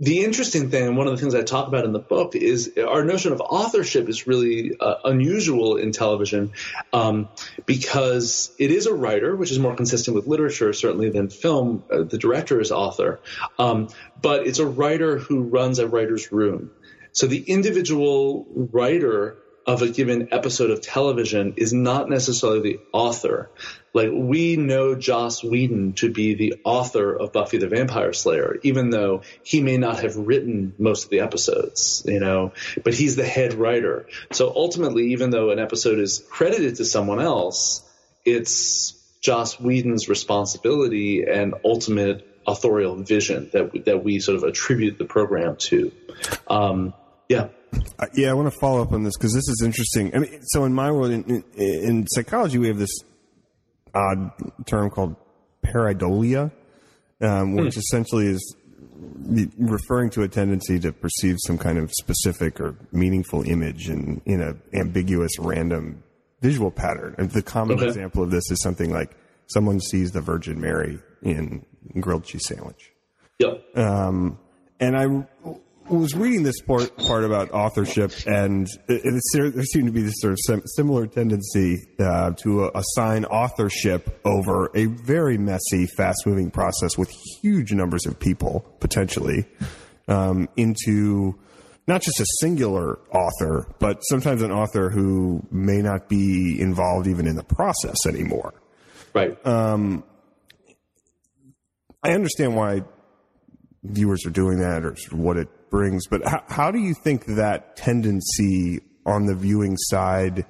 the 0.01 0.25
interesting 0.25 0.71
thing, 0.71 0.87
and 0.87 0.97
one 0.97 1.09
of 1.09 1.13
the 1.13 1.21
things 1.21 1.35
I 1.35 1.43
talk 1.43 1.67
about 1.67 1.85
in 1.85 1.93
the 1.93 1.99
book, 1.99 2.37
is 2.37 2.73
our 2.79 3.05
notion 3.05 3.33
of 3.33 3.41
authorship 3.41 4.09
is 4.09 4.29
really 4.29 4.77
uh, 4.79 4.95
unusual 5.05 5.77
in 5.77 5.91
television 5.91 6.53
um, 6.93 7.29
because 7.67 8.53
it 8.59 8.71
is 8.71 8.87
a 8.87 8.95
writer, 8.95 9.35
which 9.35 9.51
is 9.51 9.59
more 9.59 9.75
consistent 9.75 10.15
with 10.15 10.29
literature 10.29 10.73
certainly 10.73 11.11
than 11.11 11.29
film. 11.29 11.83
Uh, 11.91 12.05
the 12.05 12.19
director 12.19 12.61
is 12.61 12.71
author, 12.71 13.19
um, 13.59 13.89
but 14.23 14.47
it's 14.47 14.61
a 14.61 14.67
writer 14.67 15.19
who 15.19 15.43
runs 15.43 15.81
a 15.81 15.89
writer's 15.89 16.31
room. 16.31 16.71
So 17.11 17.27
the 17.27 17.43
individual 17.43 18.47
writer 18.55 19.39
of 19.67 19.83
a 19.83 19.89
given 19.91 20.29
episode 20.33 20.71
of 20.71 20.81
television 20.81 21.55
is 21.57 21.73
not 21.73 22.09
necessarily 22.09 22.61
the 22.61 22.81
author. 22.93 23.51
Like 23.95 24.11
we 24.13 24.57
know 24.57 24.95
Joss 24.95 25.43
Whedon 25.43 25.95
to 25.95 26.11
be 26.13 26.35
the 26.35 26.57
author 26.65 27.15
of 27.15 27.33
Buffy 27.33 27.59
the 27.59 27.69
Vampire 27.69 28.13
Slayer, 28.13 28.57
even 28.63 28.91
though 28.91 29.23
he 29.43 29.61
may 29.63 29.77
not 29.77 30.01
have 30.01 30.17
written 30.17 30.75
most 30.79 31.05
of 31.05 31.11
the 31.11 31.21
episodes, 31.21 32.05
you 32.07 32.21
know, 32.21 32.53
but 32.85 32.95
he's 32.95 33.17
the 33.17 33.27
head 33.27 33.55
writer. 33.55 34.07
So 34.33 34.53
ultimately, 34.55 35.13
even 35.13 35.31
though 35.31 35.51
an 35.51 35.59
episode 35.59 35.99
is 35.99 36.23
credited 36.31 36.77
to 36.77 36.85
someone 36.85 37.21
else, 37.21 37.83
it's 38.25 38.93
Joss 39.21 39.59
Whedon's 39.59 40.09
responsibility 40.09 41.25
and 41.25 41.55
ultimate 41.65 42.27
authorial 42.47 42.97
vision 42.97 43.51
that 43.53 43.85
that 43.85 44.03
we 44.03 44.21
sort 44.21 44.37
of 44.37 44.45
attribute 44.45 44.99
the 44.99 45.05
program 45.05 45.57
to. 45.57 45.93
Um, 46.49 46.95
yeah. 47.29 47.49
Uh, 47.99 48.07
yeah, 48.15 48.31
I 48.31 48.33
want 48.33 48.53
to 48.53 48.59
follow 48.59 48.81
up 48.81 48.93
on 48.93 49.03
this 49.03 49.17
because 49.17 49.35
this 49.35 49.47
is 49.49 49.63
interesting. 49.63 50.15
I 50.15 50.21
mean, 50.21 50.41
so 50.45 50.65
in 50.65 50.73
my 50.73 50.91
world, 50.91 51.11
in, 51.11 51.25
in, 51.25 51.45
in, 51.57 52.07
psychology, 52.09 52.57
we 52.57 52.69
have 52.69 52.79
this 52.79 53.03
odd 53.95 54.31
term 54.67 54.91
called 54.91 55.17
pareidolia, 55.65 56.51
um, 57.21 57.55
which 57.55 57.75
hmm. 57.75 57.81
essentially 57.81 58.27
is 58.27 58.57
referring 59.59 60.11
to 60.11 60.23
a 60.23 60.29
tendency 60.29 60.79
to 60.81 60.93
perceive 60.93 61.37
some 61.47 61.59
kind 61.59 61.79
of 61.79 61.91
specific 61.93 62.61
or 62.61 62.75
meaningful 62.93 63.43
image 63.43 63.89
in 63.89 64.21
in 64.25 64.41
an 64.41 64.61
ambiguous, 64.73 65.39
random 65.39 66.03
visual 66.41 66.71
pattern. 66.71 67.15
And 67.19 67.31
the 67.31 67.43
common 67.43 67.79
okay. 67.79 67.89
example 67.89 68.23
of 68.23 68.31
this 68.31 68.51
is 68.51 68.61
something 68.63 68.91
like 68.91 69.17
someone 69.49 69.81
sees 69.81 70.13
the 70.13 70.21
Virgin 70.21 70.61
Mary 70.61 70.99
in 71.23 71.65
grilled 72.01 72.25
cheese 72.25 72.47
sandwich. 72.47 72.93
Yep. 73.39 73.77
Um, 73.77 74.39
and 74.81 74.97
I 74.97 75.05
was 75.91 76.15
reading 76.15 76.43
this 76.43 76.61
part, 76.61 76.97
part 76.97 77.25
about 77.25 77.51
authorship, 77.51 78.13
and 78.27 78.69
it, 78.89 79.03
it, 79.05 79.23
there 79.33 79.65
seemed 79.65 79.87
to 79.87 79.93
be 79.93 80.03
this 80.03 80.15
sort 80.19 80.33
of 80.33 80.63
similar 80.77 81.07
tendency 81.07 81.87
uh, 81.99 82.33
to 82.43 82.65
uh, 82.65 82.71
assign 82.75 83.25
authorship 83.25 84.21
over 84.25 84.71
a 84.75 84.87
very 84.87 85.39
messy, 85.39 85.87
fast-moving 85.97 86.51
process 86.51 86.97
with 86.97 87.11
huge 87.43 87.73
numbers 87.73 88.07
of 88.07 88.19
people 88.19 88.61
potentially 88.81 89.47
um, 90.09 90.49
into 90.57 91.39
not 91.87 92.03
just 92.03 92.21
a 92.21 92.27
singular 92.41 92.99
author, 93.13 93.67
but 93.79 94.01
sometimes 94.03 94.43
an 94.43 94.53
author 94.53 94.91
who 94.91 95.43
may 95.51 95.81
not 95.81 96.09
be 96.09 96.61
involved 96.61 97.07
even 97.07 97.27
in 97.27 97.35
the 97.35 97.45
process 97.45 97.97
anymore. 98.07 98.53
Right. 99.15 99.45
Um, 99.47 100.05
I 102.03 102.13
understand 102.13 102.55
why 102.55 102.85
viewers 103.83 104.27
are 104.27 104.31
doing 104.31 104.59
that 104.59 104.85
or 104.85 104.95
what 105.13 105.37
it 105.39 105.49
brings. 105.71 106.07
But 106.07 106.27
how, 106.27 106.43
how 106.49 106.71
do 106.71 106.79
you 106.79 106.95
think 106.95 107.27
that 107.27 107.77
tendency 107.77 108.81
on 109.07 109.27
the 109.27 109.35
viewing 109.35 109.77
side 109.77 110.45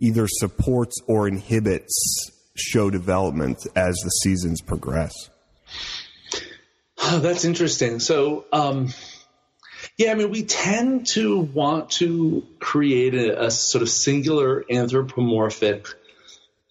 either 0.00 0.26
supports 0.28 1.00
or 1.06 1.26
inhibits 1.26 2.30
show 2.54 2.90
development 2.90 3.58
as 3.74 3.96
the 3.96 4.10
seasons 4.10 4.60
progress? 4.60 5.12
Oh, 7.00 7.20
that's 7.20 7.44
interesting. 7.44 8.00
So, 8.00 8.44
um, 8.52 8.88
yeah, 9.96 10.12
I 10.12 10.14
mean, 10.14 10.30
we 10.30 10.44
tend 10.44 11.06
to 11.08 11.38
want 11.38 11.90
to 11.92 12.46
create 12.58 13.14
a, 13.14 13.46
a 13.46 13.50
sort 13.50 13.82
of 13.82 13.88
singular 13.88 14.64
anthropomorphic, 14.70 15.86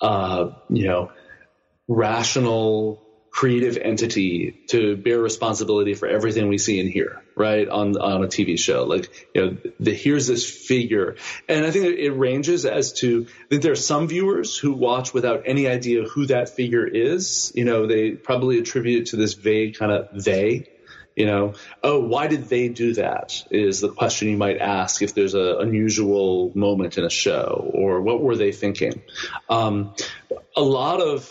uh, 0.01 0.51
you 0.69 0.87
know, 0.87 1.11
rational 1.87 3.03
creative 3.31 3.77
entity 3.77 4.63
to 4.69 4.97
bear 4.97 5.19
responsibility 5.19 5.93
for 5.93 6.07
everything 6.07 6.47
we 6.47 6.57
see 6.57 6.79
and 6.79 6.89
hear, 6.89 7.21
right? 7.37 7.69
On 7.69 7.95
on 7.97 8.23
a 8.23 8.27
TV 8.27 8.57
show, 8.59 8.83
like 8.83 9.29
you 9.33 9.41
know, 9.41 9.57
the, 9.79 9.93
here's 9.93 10.27
this 10.27 10.49
figure, 10.49 11.15
and 11.47 11.65
I 11.65 11.71
think 11.71 11.85
it 11.85 12.11
ranges 12.11 12.65
as 12.65 12.93
to. 12.93 13.27
I 13.27 13.47
think 13.49 13.61
there 13.61 13.71
are 13.71 13.75
some 13.75 14.07
viewers 14.07 14.57
who 14.57 14.73
watch 14.73 15.13
without 15.13 15.43
any 15.45 15.67
idea 15.67 16.03
who 16.03 16.25
that 16.27 16.49
figure 16.49 16.85
is. 16.85 17.51
You 17.55 17.65
know, 17.65 17.85
they 17.85 18.11
probably 18.11 18.59
attribute 18.59 19.03
it 19.03 19.05
to 19.11 19.15
this 19.15 19.35
vague 19.35 19.77
kind 19.77 19.91
of 19.91 20.23
they. 20.23 20.67
You 21.15 21.25
know, 21.25 21.53
oh, 21.83 21.99
why 21.99 22.27
did 22.27 22.43
they 22.43 22.69
do 22.69 22.93
that? 22.93 23.43
Is 23.49 23.81
the 23.81 23.89
question 23.89 24.29
you 24.29 24.37
might 24.37 24.59
ask 24.59 25.01
if 25.01 25.15
there's 25.15 25.33
an 25.33 25.55
unusual 25.59 26.51
moment 26.53 26.99
in 26.99 27.05
a 27.05 27.09
show, 27.09 27.71
or 27.73 28.01
what 28.01 28.21
were 28.21 28.35
they 28.35 28.51
thinking? 28.51 29.01
Um, 29.49 29.95
a 30.55 30.61
lot 30.61 31.01
of 31.01 31.27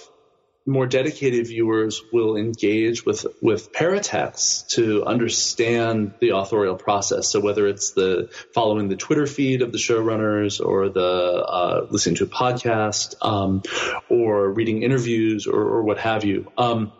more 0.66 0.86
dedicated 0.86 1.46
viewers 1.46 2.02
will 2.12 2.36
engage 2.36 3.06
with 3.06 3.24
with 3.40 3.72
paratext 3.72 4.68
to 4.70 5.04
understand 5.04 6.14
the 6.20 6.30
authorial 6.30 6.74
process. 6.74 7.28
So 7.28 7.40
whether 7.40 7.68
it's 7.68 7.92
the 7.92 8.30
following 8.52 8.88
the 8.88 8.96
Twitter 8.96 9.26
feed 9.26 9.62
of 9.62 9.70
the 9.70 9.78
showrunners, 9.78 10.64
or 10.64 10.88
the 10.88 11.00
uh, 11.00 11.86
listening 11.90 12.16
to 12.16 12.24
a 12.24 12.26
podcast, 12.26 13.14
um, 13.22 13.62
or 14.08 14.50
reading 14.50 14.82
interviews, 14.82 15.46
or, 15.46 15.60
or 15.60 15.82
what 15.84 15.98
have 15.98 16.24
you. 16.24 16.50
Um, 16.58 16.92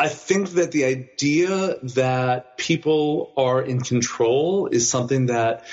I 0.00 0.08
think 0.08 0.50
that 0.50 0.72
the 0.72 0.84
idea 0.84 1.76
that 1.94 2.56
people 2.58 3.32
are 3.36 3.62
in 3.62 3.80
control 3.80 4.66
is 4.66 4.90
something 4.90 5.26
that 5.26 5.64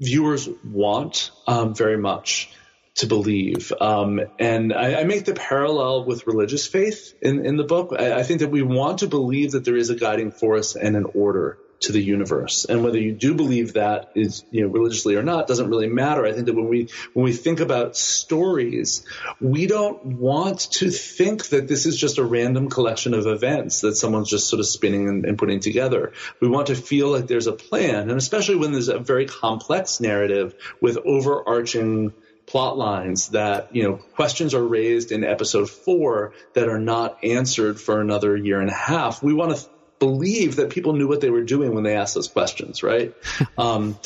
viewers 0.00 0.48
want 0.64 1.30
um, 1.46 1.74
very 1.74 1.96
much 1.96 2.50
to 2.96 3.06
believe. 3.06 3.72
Um, 3.80 4.20
and 4.38 4.72
I, 4.72 5.00
I, 5.00 5.04
make 5.04 5.24
the 5.24 5.34
parallel 5.34 6.04
with 6.04 6.28
religious 6.28 6.66
faith 6.66 7.14
in, 7.20 7.44
in 7.44 7.56
the 7.56 7.64
book. 7.64 7.92
I, 7.98 8.20
I, 8.20 8.22
think 8.22 8.38
that 8.40 8.50
we 8.50 8.62
want 8.62 9.00
to 9.00 9.08
believe 9.08 9.52
that 9.52 9.64
there 9.64 9.76
is 9.76 9.90
a 9.90 9.96
guiding 9.96 10.30
force 10.30 10.76
and 10.76 10.96
an 10.96 11.04
order 11.12 11.58
to 11.80 11.92
the 11.92 12.00
universe. 12.00 12.66
And 12.66 12.84
whether 12.84 12.98
you 12.98 13.12
do 13.12 13.34
believe 13.34 13.74
that 13.74 14.12
is, 14.14 14.44
you 14.52 14.62
know, 14.62 14.68
religiously 14.68 15.16
or 15.16 15.24
not 15.24 15.48
doesn't 15.48 15.68
really 15.68 15.88
matter. 15.88 16.24
I 16.24 16.32
think 16.32 16.46
that 16.46 16.54
when 16.54 16.68
we, 16.68 16.88
when 17.14 17.24
we 17.24 17.32
think 17.32 17.58
about 17.58 17.96
stories, 17.96 19.04
we 19.40 19.66
don't 19.66 20.04
want 20.04 20.60
to 20.72 20.90
think 20.90 21.48
that 21.48 21.66
this 21.66 21.86
is 21.86 21.96
just 21.96 22.18
a 22.18 22.24
random 22.24 22.70
collection 22.70 23.12
of 23.12 23.26
events 23.26 23.80
that 23.80 23.96
someone's 23.96 24.30
just 24.30 24.48
sort 24.48 24.60
of 24.60 24.66
spinning 24.66 25.08
and, 25.08 25.24
and 25.24 25.36
putting 25.36 25.58
together. 25.58 26.12
We 26.40 26.48
want 26.48 26.68
to 26.68 26.76
feel 26.76 27.10
like 27.10 27.26
there's 27.26 27.48
a 27.48 27.52
plan. 27.52 28.08
And 28.08 28.18
especially 28.18 28.56
when 28.56 28.70
there's 28.70 28.88
a 28.88 29.00
very 29.00 29.26
complex 29.26 30.00
narrative 30.00 30.54
with 30.80 30.96
overarching 31.04 32.12
plot 32.46 32.76
lines 32.76 33.28
that, 33.28 33.74
you 33.74 33.82
know, 33.82 33.96
questions 33.96 34.54
are 34.54 34.66
raised 34.66 35.12
in 35.12 35.24
episode 35.24 35.70
four 35.70 36.34
that 36.54 36.68
are 36.68 36.78
not 36.78 37.24
answered 37.24 37.80
for 37.80 38.00
another 38.00 38.36
year 38.36 38.60
and 38.60 38.70
a 38.70 38.74
half. 38.74 39.22
We 39.22 39.32
want 39.32 39.56
to 39.56 39.66
believe 39.98 40.56
that 40.56 40.70
people 40.70 40.92
knew 40.92 41.08
what 41.08 41.20
they 41.20 41.30
were 41.30 41.44
doing 41.44 41.74
when 41.74 41.84
they 41.84 41.96
asked 41.96 42.14
those 42.14 42.28
questions, 42.28 42.82
right? 42.82 43.14
um, 43.58 43.98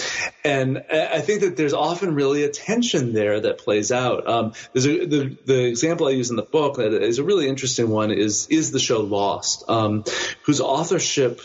and 0.44 0.84
I 0.90 1.20
think 1.20 1.40
that 1.40 1.56
there's 1.56 1.72
often 1.72 2.14
really 2.14 2.44
a 2.44 2.50
tension 2.50 3.12
there 3.12 3.40
that 3.40 3.58
plays 3.58 3.90
out. 3.90 4.28
Um, 4.28 4.52
there's 4.72 4.86
a, 4.86 5.06
the, 5.06 5.36
the 5.44 5.64
example 5.64 6.06
I 6.06 6.10
use 6.10 6.30
in 6.30 6.36
the 6.36 6.42
book 6.42 6.76
that 6.76 6.92
is 6.92 7.18
a 7.18 7.24
really 7.24 7.48
interesting 7.48 7.88
one 7.88 8.12
is 8.12 8.46
is 8.48 8.70
the 8.70 8.78
show 8.78 9.00
Lost, 9.00 9.64
um, 9.68 10.04
whose 10.44 10.60
authorship 10.60 11.40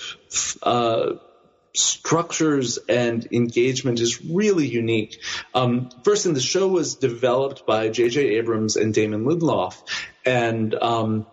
uh, 0.61 1.13
structures 1.75 2.77
and 2.87 3.27
engagement 3.31 3.99
is 3.99 4.23
really 4.23 4.67
unique. 4.67 5.19
Um, 5.53 5.89
first, 6.03 6.25
and 6.25 6.35
the 6.35 6.41
show 6.41 6.67
was 6.67 6.95
developed 6.95 7.65
by 7.65 7.89
J.J. 7.89 8.37
Abrams 8.37 8.75
and 8.75 8.93
Damon 8.93 9.25
Lindelof, 9.25 9.75
and 10.25 10.73
um, 10.75 11.25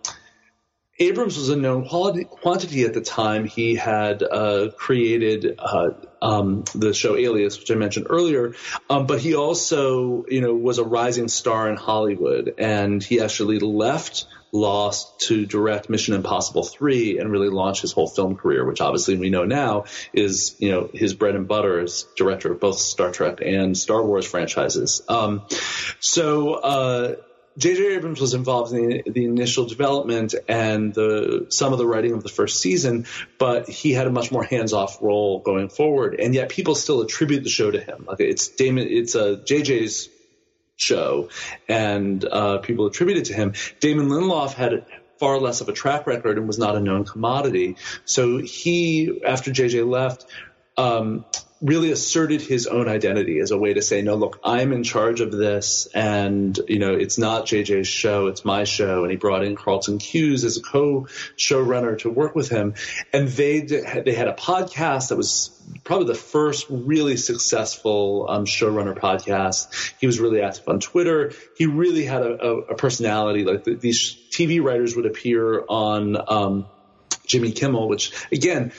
Abrams 1.01 1.39
was 1.39 1.49
a 1.49 1.57
known 1.57 1.89
quantity 1.89 2.85
at 2.85 2.93
the 2.93 3.01
time. 3.01 3.47
He 3.47 3.75
had 3.75 4.23
uh, 4.23 4.69
created 4.77 5.59
uh, 5.59 5.93
um, 6.21 6.65
the 6.75 6.93
show 6.93 7.17
Alias, 7.17 7.59
which 7.59 7.71
I 7.71 7.75
mentioned 7.75 8.07
earlier, 8.11 8.55
um, 8.91 9.07
but 9.07 9.19
he 9.19 9.35
also, 9.35 10.27
you 10.29 10.43
know, 10.43 10.55
was 10.55 10.77
a 10.79 10.85
rising 10.85 11.29
star 11.29 11.71
in 11.71 11.77
Hollywood, 11.77 12.55
and 12.59 13.03
he 13.03 13.21
actually 13.21 13.59
left 13.59 14.27
Lost 14.53 15.21
to 15.29 15.47
direct 15.47 15.89
Mission 15.89 16.15
Impossible 16.15 16.65
3 16.65 17.21
and 17.21 17.31
really 17.31 17.51
launch 17.51 17.83
his 17.83 17.93
whole 17.93 18.09
film 18.09 18.35
career, 18.35 18.65
which 18.67 18.81
obviously 18.81 19.17
we 19.17 19.31
know 19.31 19.45
now 19.45 19.85
is, 20.13 20.57
you 20.59 20.73
know, 20.73 20.91
his 20.93 21.15
bread 21.15 21.37
and 21.37 21.47
butter 21.47 21.81
as 21.81 22.05
director 22.17 22.51
of 22.51 22.59
both 22.59 22.79
Star 22.79 23.13
Trek 23.13 23.39
and 23.47 23.79
Star 23.79 24.05
Wars 24.05 24.27
franchises. 24.27 25.03
Um, 25.09 25.43
so, 26.01 26.55
uh, 26.55 27.15
J.J. 27.61 27.95
Abrams 27.97 28.21
was 28.21 28.33
involved 28.33 28.73
in 28.73 29.03
the, 29.07 29.25
initial 29.27 29.67
development 29.67 30.35
and 30.49 30.95
the, 30.95 31.47
some 31.51 31.73
of 31.73 31.79
the 31.79 31.87
writing 31.87 32.15
of 32.15 32.23
the 32.23 32.31
first 32.31 32.61
season, 32.61 33.05
but 33.39 33.69
he 33.69 33.93
had 33.93 34.07
a 34.07 34.11
much 34.11 34.33
more 34.33 34.43
hands-off 34.43 35.03
role 35.03 35.41
going 35.41 35.69
forward. 35.69 36.19
And 36.19 36.35
yet, 36.35 36.49
people 36.49 36.75
still 36.75 37.03
attribute 37.03 37.45
the 37.45 37.51
show 37.51 37.71
to 37.71 37.79
him. 37.79 38.07
Like 38.09 38.21
it's 38.21 38.49
Damon, 38.49 38.89
it's 38.89 39.15
a 39.15 39.35
uh, 39.35 39.45
J.J.'s 39.45 40.09
show, 40.77 41.29
and 41.69 42.25
uh, 42.25 42.59
people 42.59 42.87
attribute 42.87 43.19
it 43.19 43.25
to 43.27 43.35
him. 43.35 43.53
Damon 43.79 44.09
Lindelof 44.09 44.55
had 44.55 44.87
far 45.19 45.39
less 45.39 45.61
of 45.61 45.69
a 45.69 45.73
track 45.73 46.07
record 46.07 46.39
and 46.39 46.47
was 46.47 46.59
not 46.59 46.77
a 46.77 46.81
known 46.81 47.05
commodity. 47.05 47.77
So 48.07 48.39
he, 48.39 49.21
after 49.23 49.51
JJ 49.51 49.87
left, 49.87 50.25
um, 50.79 51.27
really 51.61 51.93
asserted 51.93 52.41
his 52.41 52.67
own 52.67 52.89
identity 52.89 53.39
as 53.39 53.51
a 53.51 53.59
way 53.59 53.75
to 53.75 53.83
say, 53.83 54.01
no, 54.01 54.15
look, 54.15 54.41
I'm 54.43 54.73
in 54.73 54.83
charge 54.83 55.21
of 55.21 55.31
this. 55.31 55.87
And, 55.95 56.59
you 56.69 56.79
know, 56.79 56.95
it's 56.95 57.19
not 57.19 57.45
JJ's 57.45 57.87
show, 57.87 58.29
it's 58.29 58.45
my 58.47 58.65
show. 58.65 59.03
And 59.03 59.11
he 59.11 59.19
brought 59.19 59.45
in 59.45 59.57
Carlton 59.57 59.99
Cuse 59.99 60.45
as 60.45 60.57
a 60.57 60.63
co 60.63 61.07
showrunner 61.37 61.99
to 61.99 62.11
work 62.11 62.35
with 62.35 62.49
him. 62.49 62.75
And 63.13 63.29
they, 63.29 63.61
they 63.61 64.15
had 64.15 64.29
a 64.29 64.33
podcast 64.33 65.11
that 65.11 65.17
was 65.17 65.51
probably 65.85 66.07
the 66.07 66.15
first 66.15 66.67
really 66.71 67.19
successful 67.19 68.27
um, 68.31 68.47
showrunner 68.47 68.99
podcast. 68.99 69.95
He 70.01 70.07
was 70.07 70.19
really 70.19 70.41
active 70.41 70.67
on 70.67 70.81
Twitter. 70.81 71.33
He 71.59 71.67
really 71.67 72.07
had 72.07 72.23
a, 72.23 72.43
a, 72.43 72.57
a 72.59 72.75
personality. 72.75 73.45
Like 73.45 73.65
the, 73.65 73.75
these 73.75 74.17
TV 74.31 74.63
writers 74.63 74.97
would 74.97 75.07
appear 75.07 75.63
on, 75.69 76.17
um, 76.27 76.67
Jimmy 77.27 77.53
Kimmel, 77.53 77.89
which 77.89 78.13
again, 78.33 78.73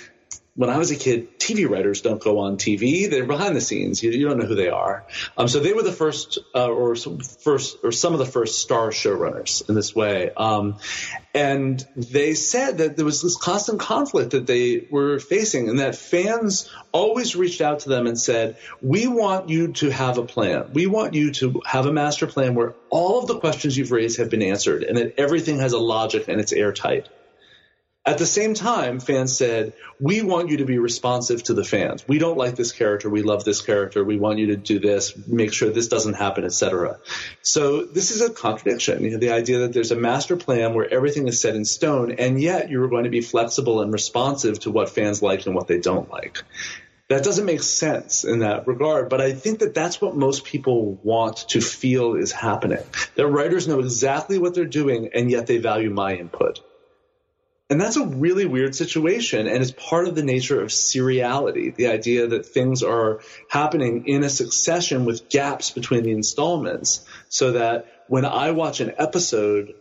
when 0.53 0.69
I 0.69 0.77
was 0.77 0.91
a 0.91 0.97
kid, 0.97 1.39
TV 1.39 1.69
writers 1.69 2.01
don't 2.01 2.21
go 2.21 2.39
on 2.39 2.57
TV; 2.57 3.09
they're 3.09 3.25
behind 3.25 3.55
the 3.55 3.61
scenes. 3.61 4.03
You, 4.03 4.11
you 4.11 4.27
don't 4.27 4.37
know 4.37 4.45
who 4.45 4.55
they 4.55 4.67
are. 4.67 5.05
Um, 5.37 5.47
so 5.47 5.59
they 5.59 5.71
were 5.71 5.81
the 5.81 5.93
first, 5.93 6.39
uh, 6.53 6.67
or 6.67 6.95
some 6.95 7.19
first, 7.19 7.77
or 7.83 7.93
some 7.93 8.11
of 8.11 8.19
the 8.19 8.25
first 8.25 8.59
star 8.59 8.89
showrunners 8.89 9.67
in 9.69 9.75
this 9.75 9.95
way. 9.95 10.29
Um, 10.35 10.77
and 11.33 11.85
they 11.95 12.33
said 12.33 12.79
that 12.79 12.97
there 12.97 13.05
was 13.05 13.21
this 13.21 13.37
constant 13.37 13.79
conflict 13.79 14.31
that 14.31 14.45
they 14.45 14.87
were 14.91 15.19
facing, 15.19 15.69
and 15.69 15.79
that 15.79 15.95
fans 15.95 16.69
always 16.91 17.33
reached 17.33 17.61
out 17.61 17.79
to 17.81 17.89
them 17.89 18.05
and 18.05 18.19
said, 18.19 18.57
"We 18.81 19.07
want 19.07 19.47
you 19.47 19.71
to 19.73 19.89
have 19.89 20.17
a 20.17 20.25
plan. 20.25 20.71
We 20.73 20.85
want 20.85 21.13
you 21.13 21.31
to 21.33 21.61
have 21.65 21.85
a 21.85 21.93
master 21.93 22.27
plan 22.27 22.55
where 22.55 22.75
all 22.89 23.19
of 23.19 23.27
the 23.27 23.39
questions 23.39 23.77
you've 23.77 23.91
raised 23.91 24.17
have 24.17 24.29
been 24.29 24.43
answered, 24.43 24.83
and 24.83 24.97
that 24.97 25.13
everything 25.17 25.59
has 25.59 25.71
a 25.71 25.79
logic 25.79 26.25
and 26.27 26.41
it's 26.41 26.51
airtight." 26.51 27.07
At 28.03 28.17
the 28.17 28.25
same 28.25 28.55
time, 28.55 28.99
fans 28.99 29.37
said, 29.37 29.73
we 29.99 30.23
want 30.23 30.49
you 30.49 30.57
to 30.57 30.65
be 30.65 30.79
responsive 30.79 31.43
to 31.43 31.53
the 31.53 31.63
fans. 31.63 32.03
We 32.07 32.17
don't 32.17 32.37
like 32.37 32.55
this 32.55 32.71
character. 32.71 33.11
We 33.11 33.21
love 33.21 33.43
this 33.43 33.61
character. 33.61 34.03
We 34.03 34.17
want 34.17 34.39
you 34.39 34.47
to 34.47 34.55
do 34.55 34.79
this, 34.79 35.15
make 35.27 35.53
sure 35.53 35.69
this 35.69 35.87
doesn't 35.87 36.15
happen, 36.15 36.43
etc. 36.43 36.97
So 37.43 37.85
this 37.85 38.09
is 38.09 38.21
a 38.21 38.31
contradiction. 38.33 39.03
You 39.03 39.11
know, 39.11 39.17
the 39.19 39.29
idea 39.29 39.59
that 39.59 39.73
there's 39.73 39.91
a 39.91 39.95
master 39.95 40.35
plan 40.35 40.73
where 40.73 40.91
everything 40.91 41.27
is 41.27 41.39
set 41.41 41.55
in 41.55 41.63
stone, 41.63 42.13
and 42.13 42.41
yet 42.41 42.71
you're 42.71 42.87
going 42.87 43.03
to 43.03 43.11
be 43.11 43.21
flexible 43.21 43.81
and 43.81 43.93
responsive 43.93 44.59
to 44.61 44.71
what 44.71 44.89
fans 44.89 45.21
like 45.21 45.45
and 45.45 45.53
what 45.53 45.67
they 45.67 45.79
don't 45.79 46.09
like. 46.09 46.41
That 47.09 47.23
doesn't 47.23 47.45
make 47.45 47.61
sense 47.61 48.23
in 48.23 48.39
that 48.39 48.65
regard, 48.65 49.09
but 49.09 49.21
I 49.21 49.33
think 49.33 49.59
that 49.59 49.75
that's 49.75 50.01
what 50.01 50.15
most 50.15 50.43
people 50.43 50.97
want 51.03 51.49
to 51.49 51.61
feel 51.61 52.15
is 52.15 52.31
happening. 52.31 52.83
That 53.13 53.27
writers 53.27 53.67
know 53.67 53.79
exactly 53.79 54.39
what 54.39 54.55
they're 54.55 54.65
doing, 54.65 55.09
and 55.13 55.29
yet 55.29 55.45
they 55.45 55.59
value 55.59 55.91
my 55.91 56.15
input. 56.15 56.61
And 57.71 57.79
that's 57.79 57.95
a 57.95 58.05
really 58.05 58.45
weird 58.45 58.75
situation. 58.75 59.47
And 59.47 59.61
it's 59.61 59.71
part 59.71 60.05
of 60.05 60.13
the 60.13 60.23
nature 60.23 60.61
of 60.61 60.71
seriality, 60.71 61.73
the 61.73 61.87
idea 61.87 62.27
that 62.27 62.45
things 62.45 62.83
are 62.83 63.21
happening 63.47 64.07
in 64.07 64.25
a 64.25 64.29
succession 64.29 65.05
with 65.05 65.29
gaps 65.29 65.71
between 65.71 66.03
the 66.03 66.11
installments. 66.11 67.05
So 67.29 67.53
that 67.53 67.85
when 68.09 68.25
I 68.25 68.51
watch 68.51 68.81
an 68.81 68.91
episode 68.97 69.73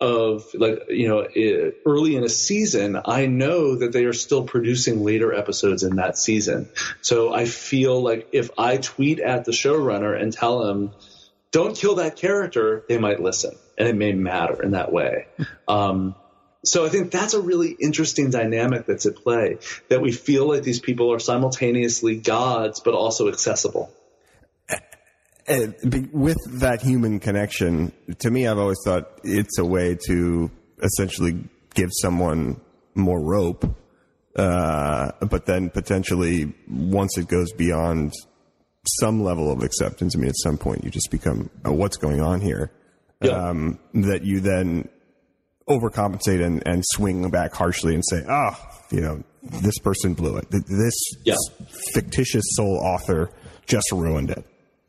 of 0.00 0.46
like, 0.54 0.84
you 0.88 1.06
know, 1.06 1.74
early 1.84 2.16
in 2.16 2.24
a 2.24 2.30
season, 2.30 2.98
I 3.04 3.26
know 3.26 3.76
that 3.76 3.92
they 3.92 4.06
are 4.06 4.14
still 4.14 4.44
producing 4.44 5.04
later 5.04 5.34
episodes 5.34 5.82
in 5.82 5.96
that 5.96 6.16
season. 6.16 6.70
So 7.02 7.34
I 7.34 7.44
feel 7.44 8.02
like 8.02 8.30
if 8.32 8.48
I 8.56 8.78
tweet 8.78 9.20
at 9.20 9.44
the 9.44 9.52
showrunner 9.52 10.18
and 10.18 10.32
tell 10.32 10.66
him, 10.70 10.92
don't 11.50 11.76
kill 11.76 11.96
that 11.96 12.16
character, 12.16 12.84
they 12.88 12.96
might 12.96 13.20
listen. 13.20 13.54
And 13.76 13.86
it 13.86 13.96
may 13.96 14.14
matter 14.14 14.62
in 14.62 14.70
that 14.70 14.90
way. 14.90 15.26
Um, 15.66 16.14
so 16.68 16.84
I 16.84 16.88
think 16.88 17.10
that's 17.10 17.34
a 17.34 17.40
really 17.40 17.70
interesting 17.70 18.30
dynamic 18.30 18.86
that's 18.86 19.06
at 19.06 19.16
play 19.16 19.58
that 19.88 20.00
we 20.00 20.12
feel 20.12 20.48
like 20.48 20.62
these 20.62 20.80
people 20.80 21.12
are 21.12 21.18
simultaneously 21.18 22.16
gods 22.16 22.80
but 22.80 22.94
also 22.94 23.28
accessible. 23.28 23.92
And 25.46 26.10
with 26.12 26.36
that 26.60 26.82
human 26.82 27.20
connection, 27.20 27.92
to 28.18 28.30
me, 28.30 28.46
I've 28.46 28.58
always 28.58 28.78
thought 28.84 29.18
it's 29.24 29.58
a 29.58 29.64
way 29.64 29.96
to 30.06 30.50
essentially 30.82 31.42
give 31.74 31.88
someone 32.02 32.60
more 32.94 33.18
rope, 33.18 33.64
uh, 34.36 35.12
but 35.22 35.46
then 35.46 35.70
potentially 35.70 36.52
once 36.68 37.16
it 37.16 37.28
goes 37.28 37.50
beyond 37.52 38.12
some 39.00 39.22
level 39.22 39.50
of 39.50 39.62
acceptance, 39.62 40.14
I 40.14 40.18
mean, 40.18 40.28
at 40.28 40.36
some 40.36 40.58
point 40.58 40.84
you 40.84 40.90
just 40.90 41.10
become, 41.10 41.48
oh, 41.64 41.72
what's 41.72 41.96
going 41.96 42.20
on 42.20 42.42
here? 42.42 42.70
Yeah. 43.22 43.30
Um, 43.32 43.78
that 43.94 44.24
you 44.24 44.40
then 44.40 44.88
overcompensate 45.68 46.44
and, 46.44 46.66
and 46.66 46.82
swing 46.84 47.28
back 47.30 47.54
harshly 47.54 47.94
and 47.94 48.04
say, 48.04 48.24
oh, 48.28 48.56
you 48.90 49.00
know, 49.00 49.22
this 49.42 49.78
person 49.78 50.14
blew 50.14 50.36
it. 50.36 50.50
This 50.50 50.94
yeah. 51.24 51.34
fictitious 51.94 52.44
sole 52.54 52.78
author 52.78 53.30
just 53.66 53.92
ruined 53.92 54.30
it. 54.30 54.44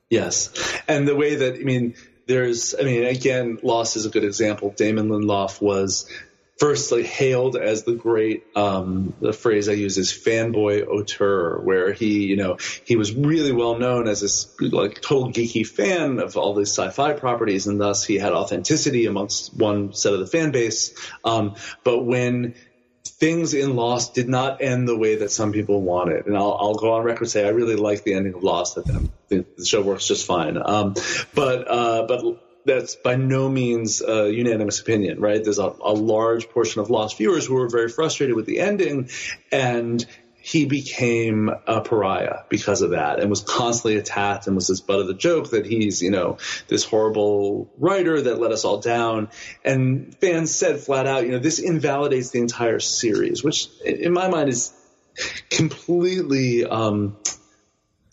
Yes. 0.09 0.49
And 0.87 1.07
the 1.07 1.15
way 1.15 1.35
that, 1.35 1.55
I 1.55 1.63
mean, 1.63 1.95
there's, 2.27 2.75
I 2.79 2.83
mean, 2.83 3.05
again, 3.05 3.59
Lost 3.61 3.95
is 3.95 4.05
a 4.05 4.09
good 4.09 4.23
example. 4.23 4.71
Damon 4.71 5.09
Lindelof 5.09 5.61
was 5.61 6.09
firstly 6.59 7.03
hailed 7.03 7.55
as 7.55 7.83
the 7.83 7.93
great 7.93 8.45
um, 8.55 9.13
the 9.21 9.33
phrase 9.33 9.69
I 9.69 9.73
use 9.73 9.97
is 9.97 10.11
fanboy 10.11 10.85
auteur, 10.87 11.59
where 11.59 11.93
he 11.93 12.25
you 12.25 12.35
know 12.35 12.57
he 12.85 12.95
was 12.95 13.13
really 13.13 13.51
well 13.51 13.77
known 13.77 14.07
as 14.07 14.21
this 14.21 14.53
like 14.59 15.01
total 15.01 15.31
geeky 15.31 15.65
fan 15.65 16.19
of 16.19 16.37
all 16.37 16.53
these 16.53 16.69
sci-fi 16.69 17.13
properties, 17.13 17.67
and 17.67 17.79
thus 17.79 18.03
he 18.03 18.15
had 18.15 18.33
authenticity 18.33 19.05
amongst 19.05 19.55
one 19.55 19.93
set 19.93 20.13
of 20.13 20.19
the 20.19 20.27
fan 20.27 20.51
base. 20.51 20.93
Um, 21.23 21.55
but 21.83 22.03
when 22.03 22.55
things 23.05 23.53
in 23.53 23.75
Lost 23.75 24.13
did 24.13 24.29
not 24.29 24.61
end 24.61 24.87
the 24.87 24.97
way 24.97 25.17
that 25.17 25.31
some 25.31 25.51
people 25.51 25.81
wanted. 25.81 26.25
And 26.25 26.37
I'll, 26.37 26.57
I'll 26.59 26.75
go 26.75 26.93
on 26.93 27.03
record 27.03 27.23
and 27.23 27.31
say 27.31 27.45
I 27.45 27.49
really 27.49 27.75
like 27.75 28.03
the 28.03 28.13
ending 28.13 28.33
of 28.33 28.43
Lost. 28.43 28.75
That 28.75 28.85
the 29.27 29.65
show 29.65 29.81
works 29.81 30.07
just 30.07 30.25
fine. 30.25 30.57
Um, 30.57 30.95
but 31.33 31.69
uh, 31.69 32.05
but 32.07 32.48
that's 32.65 32.95
by 32.95 33.15
no 33.15 33.49
means 33.49 34.01
a 34.01 34.31
unanimous 34.31 34.79
opinion, 34.79 35.19
right? 35.19 35.43
There's 35.43 35.59
a, 35.59 35.73
a 35.81 35.93
large 35.93 36.49
portion 36.49 36.81
of 36.81 36.89
Lost 36.89 37.17
viewers 37.17 37.45
who 37.45 37.55
were 37.55 37.69
very 37.69 37.89
frustrated 37.89 38.35
with 38.35 38.45
the 38.45 38.59
ending, 38.59 39.09
and 39.51 40.05
he 40.41 40.65
became 40.65 41.49
a 41.67 41.81
pariah 41.81 42.39
because 42.49 42.81
of 42.81 42.91
that 42.91 43.19
and 43.19 43.29
was 43.29 43.41
constantly 43.41 43.97
attacked 43.97 44.47
and 44.47 44.55
was 44.55 44.67
this 44.67 44.79
butt 44.79 44.99
of 44.99 45.07
the 45.07 45.13
joke 45.13 45.51
that 45.51 45.65
he's, 45.65 46.01
you 46.01 46.11
know, 46.11 46.37
this 46.67 46.85
horrible 46.85 47.69
writer 47.77 48.21
that 48.21 48.39
let 48.39 48.51
us 48.51 48.63
all 48.63 48.79
down. 48.79 49.29
And 49.65 50.15
fans 50.19 50.55
said 50.55 50.79
flat 50.79 51.07
out, 51.07 51.25
you 51.25 51.31
know, 51.31 51.39
this 51.39 51.59
invalidates 51.59 52.31
the 52.31 52.39
entire 52.39 52.79
series, 52.79 53.43
which 53.43 53.67
in 53.85 54.13
my 54.13 54.29
mind 54.29 54.49
is 54.49 54.73
completely, 55.49 56.65
um, 56.65 57.17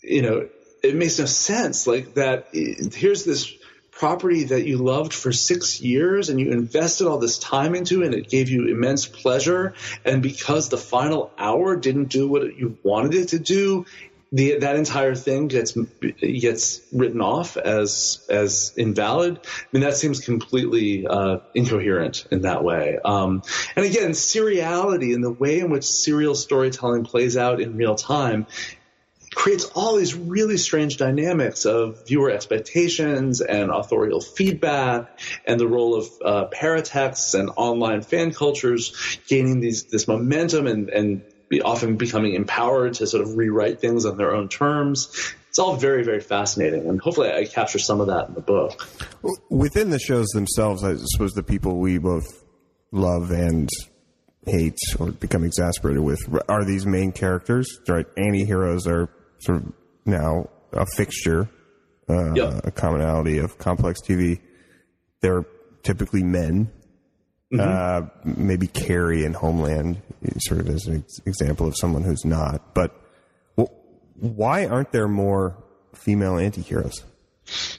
you 0.01 0.21
know, 0.21 0.49
it 0.83 0.95
makes 0.95 1.17
no 1.19 1.25
sense. 1.25 1.87
Like 1.87 2.15
that, 2.15 2.49
here's 2.53 3.23
this 3.23 3.51
property 3.97 4.45
that 4.45 4.65
you 4.65 4.77
loved 4.77 5.13
for 5.13 5.31
six 5.31 5.81
years 5.81 6.29
and 6.29 6.39
you 6.39 6.51
invested 6.51 7.07
all 7.07 7.17
this 7.17 7.39
time 7.39 7.73
into 7.73 8.03
and 8.03 8.13
it 8.13 8.29
gave 8.29 8.49
you 8.49 8.67
immense 8.67 9.07
pleasure. 9.07 9.73
And 10.05 10.21
because 10.21 10.69
the 10.69 10.77
final 10.77 11.31
hour 11.37 11.75
didn't 11.75 12.09
do 12.09 12.27
what 12.27 12.55
you 12.57 12.77
wanted 12.83 13.15
it 13.15 13.29
to 13.29 13.39
do, 13.39 13.85
the 14.31 14.59
that 14.59 14.75
entire 14.75 15.15
thing 15.15 15.47
gets 15.47 15.71
gets 16.19 16.81
written 16.91 17.21
off 17.21 17.55
as 17.55 18.25
as 18.29 18.73
invalid. 18.75 19.39
I 19.41 19.65
mean, 19.71 19.83
that 19.83 19.95
seems 19.95 20.19
completely 20.19 21.07
uh, 21.07 21.37
incoherent 21.53 22.27
in 22.29 22.41
that 22.41 22.63
way. 22.63 22.99
Um, 23.03 23.41
and 23.75 23.85
again, 23.85 24.11
seriality 24.11 25.15
and 25.15 25.23
the 25.23 25.31
way 25.31 25.59
in 25.59 25.69
which 25.69 25.85
serial 25.85 26.35
storytelling 26.35 27.05
plays 27.05 27.37
out 27.37 27.61
in 27.61 27.77
real 27.77 27.95
time 27.95 28.47
creates 29.37 29.65
all 29.75 29.95
these 29.95 30.15
really 30.15 30.57
strange 30.57 30.97
dynamics 30.97 31.65
of 31.65 32.07
viewer 32.07 32.31
expectations 32.31 33.39
and 33.39 33.69
authorial 33.69 34.19
feedback 34.19 35.19
and 35.45 35.59
the 35.59 35.67
role 35.67 35.93
of 35.93 36.07
uh, 36.25 36.47
paratexts 36.47 37.39
and 37.39 37.51
online 37.55 38.01
fan 38.01 38.33
cultures 38.33 39.19
gaining 39.27 39.59
these 39.59 39.83
this 39.83 40.07
momentum 40.07 40.65
and, 40.65 40.89
and 40.89 41.21
be 41.49 41.61
often 41.61 41.97
becoming 41.97 42.33
empowered 42.33 42.95
to 42.95 43.05
sort 43.05 43.21
of 43.21 43.37
rewrite 43.37 43.79
things 43.79 44.07
on 44.07 44.17
their 44.17 44.35
own 44.35 44.49
terms. 44.49 45.35
It's 45.49 45.59
all 45.59 45.75
very, 45.75 46.03
very 46.03 46.19
fascinating, 46.19 46.89
and 46.89 46.99
hopefully, 46.99 47.31
I 47.31 47.45
capture 47.45 47.79
some 47.79 48.01
of 48.01 48.07
that 48.07 48.29
in 48.29 48.33
the 48.33 48.41
book. 48.41 48.87
Within 49.49 49.91
the 49.91 49.99
shows 49.99 50.27
themselves, 50.29 50.83
I 50.83 50.95
suppose 50.97 51.33
the 51.33 51.43
people 51.43 51.77
we 51.77 51.99
both 51.99 52.43
love 52.91 53.29
and 53.29 53.69
hate 54.47 54.79
or 54.99 55.11
become 55.11 55.43
exasperated 55.43 56.01
with 56.01 56.19
are 56.49 56.65
these 56.65 56.85
main 56.85 57.11
characters, 57.11 57.79
right? 57.87 58.05
Anti-heroes 58.17 58.87
are 58.87 59.09
sort 59.39 59.59
of 59.59 59.73
now 60.05 60.49
a 60.73 60.85
fixture, 60.95 61.49
uh, 62.09 62.33
yep. 62.33 62.65
a 62.65 62.71
commonality 62.71 63.37
of 63.37 63.57
complex 63.57 64.01
TV. 64.01 64.39
They're 65.21 65.45
typically 65.83 66.23
men. 66.23 66.71
Mm-hmm. 67.53 67.59
Uh, 67.61 68.33
maybe 68.35 68.67
Carrie 68.67 69.23
in 69.23 69.33
Homeland, 69.33 70.01
sort 70.39 70.59
of 70.59 70.67
as 70.67 70.85
an 70.85 70.97
ex- 70.97 71.19
example 71.25 71.65
of 71.65 71.75
someone 71.77 72.03
who's 72.03 72.25
not. 72.25 72.73
But 72.73 72.93
well, 73.55 73.71
why 74.15 74.65
aren't 74.65 74.91
there 74.91 75.07
more 75.07 75.55
female 75.93 76.37
anti-heroes? 76.37 77.05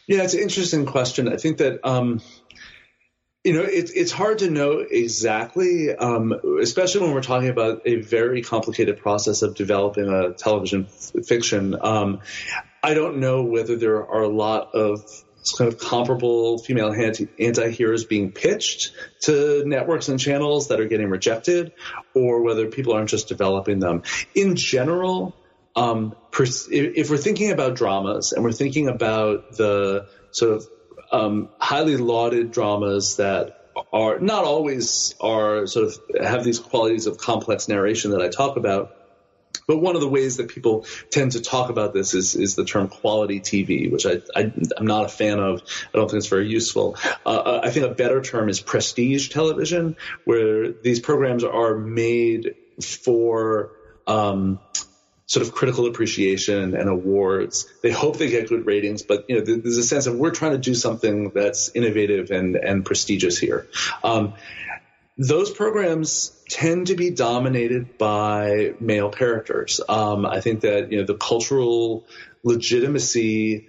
Yeah, 0.06 0.22
it's 0.22 0.32
an 0.32 0.40
interesting 0.40 0.86
question. 0.86 1.28
I 1.28 1.36
think 1.36 1.59
that 1.59 1.86
um, 1.86 2.22
you 3.49 3.55
know, 3.55 3.62
it, 3.62 3.90
it's 3.94 4.12
hard 4.12 4.40
to 4.40 4.51
know 4.51 4.80
exactly, 4.80 5.96
um, 5.96 6.34
especially 6.61 7.01
when 7.01 7.14
we're 7.14 7.22
talking 7.22 7.49
about 7.49 7.80
a 7.86 7.96
very 8.03 8.42
complicated 8.42 8.99
process 8.99 9.40
of 9.40 9.55
developing 9.55 10.07
a 10.07 10.34
television 10.34 10.86
f- 10.86 11.24
fiction. 11.26 11.74
Um, 11.80 12.20
I 12.82 12.92
don't 12.92 13.20
know 13.20 13.44
whether 13.44 13.76
there 13.76 14.07
are 14.07 14.20
a 14.20 14.28
lot 14.28 14.74
of 14.74 15.01
kind 15.57 15.72
of 15.72 15.78
comparable 15.78 16.59
female 16.59 16.92
anti 16.92 17.70
heroes 17.70 18.05
being 18.05 18.32
pitched 18.32 18.92
to 19.22 19.64
networks 19.64 20.11
and 20.11 20.20
channels 20.20 20.68
that 20.68 20.78
are 20.78 20.86
getting 20.86 21.09
rejected, 21.09 21.72
or 22.14 22.42
whether 22.42 22.66
people 22.66 22.92
aren't 22.92 23.09
just 23.09 23.28
developing 23.28 23.78
them. 23.78 24.03
In 24.34 24.57
general, 24.57 25.34
um, 25.74 26.14
if 26.38 27.09
we're 27.09 27.16
thinking 27.16 27.51
about 27.51 27.76
dramas 27.76 28.32
and 28.32 28.44
we're 28.44 28.53
thinking 28.53 28.88
about 28.88 29.57
the 29.57 30.07
sort 30.32 30.53
of 30.53 30.66
um, 31.12 31.48
highly 31.59 31.96
lauded 31.96 32.50
dramas 32.50 33.16
that 33.16 33.54
are 33.92 34.18
not 34.18 34.44
always 34.44 35.14
are 35.20 35.66
sort 35.66 35.86
of 35.86 36.24
have 36.24 36.44
these 36.44 36.59
qualities 36.59 37.06
of 37.06 37.18
complex 37.18 37.68
narration 37.68 38.12
that 38.12 38.22
I 38.22 38.28
talk 38.28 38.56
about. 38.56 38.94
But 39.66 39.78
one 39.78 39.96
of 39.96 40.00
the 40.00 40.09
ways 40.09 40.38
that 40.38 40.48
people 40.48 40.86
tend 41.11 41.32
to 41.32 41.42
talk 41.42 41.68
about 41.68 41.92
this 41.92 42.14
is, 42.14 42.34
is 42.34 42.54
the 42.54 42.64
term 42.64 42.88
quality 42.88 43.40
TV, 43.40 43.90
which 43.90 44.06
I, 44.06 44.22
I, 44.34 44.52
am 44.78 44.86
not 44.86 45.04
a 45.04 45.09
fan 45.09 45.38
of. 45.38 45.62
I 45.92 45.98
don't 45.98 46.11
think 46.11 46.18
it's 46.18 46.28
very 46.28 46.48
useful. 46.48 46.96
Uh, 47.24 47.28
uh, 47.28 47.61
I 47.64 47.70
think 47.70 47.86
a 47.86 47.94
better 47.94 48.22
term 48.22 48.48
is 48.48 48.61
prestige 48.61 49.28
television, 49.28 49.96
where 50.24 50.72
these 50.72 51.00
programs 51.00 51.44
are 51.44 51.76
made 51.76 52.54
for 52.80 53.72
um, 54.06 54.59
sort 55.29 55.47
of 55.47 55.55
critical 55.55 55.87
appreciation 55.87 56.74
and 56.74 56.89
awards. 56.89 57.70
They 57.83 57.93
hope 57.93 58.16
they 58.16 58.31
get 58.31 58.49
good 58.49 58.66
ratings, 58.66 59.03
but 59.03 59.26
you 59.29 59.37
know, 59.37 59.45
there's 59.45 59.76
a 59.76 59.83
sense 59.85 60.07
of 60.07 60.16
we're 60.16 60.31
trying 60.31 60.53
to 60.53 60.59
do 60.59 60.74
something 60.74 61.31
that's 61.31 61.70
innovative 61.74 62.31
and 62.31 62.57
and 62.57 62.85
prestigious 62.85 63.39
here. 63.39 63.68
Um, 64.03 64.35
those 65.18 65.51
programs 65.51 66.33
tend 66.49 66.87
to 66.87 66.97
be 66.97 67.11
dominated 67.11 67.99
by 67.99 68.74
male 68.81 69.11
characters. 69.11 69.81
Um, 69.87 70.24
I 70.24 70.41
think 70.41 70.62
that 70.62 70.91
you 70.91 70.99
know 70.99 71.05
the 71.05 71.16
cultural 71.16 72.07
legitimacy 72.43 73.66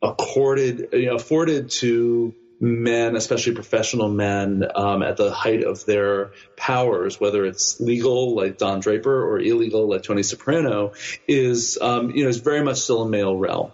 accorded, 0.00 0.88
you 0.92 1.06
know, 1.06 1.16
afforded 1.16 1.70
to 1.70 2.34
men, 2.62 3.16
especially 3.16 3.54
professional 3.54 4.08
men, 4.08 4.64
um, 4.74 5.02
at 5.02 5.16
the 5.16 5.32
height 5.32 5.64
of 5.64 5.84
their 5.84 6.30
powers, 6.56 7.20
whether 7.20 7.44
it's 7.44 7.80
legal 7.80 8.36
like 8.36 8.56
Don 8.56 8.78
Draper 8.78 9.28
or 9.28 9.40
illegal 9.40 9.90
like 9.90 10.04
Tony 10.04 10.22
Soprano, 10.22 10.92
is 11.26 11.76
um, 11.82 12.12
you 12.12 12.22
know 12.22 12.28
is 12.30 12.38
very 12.38 12.62
much 12.62 12.78
still 12.78 13.02
a 13.02 13.08
male 13.08 13.36
realm. 13.36 13.72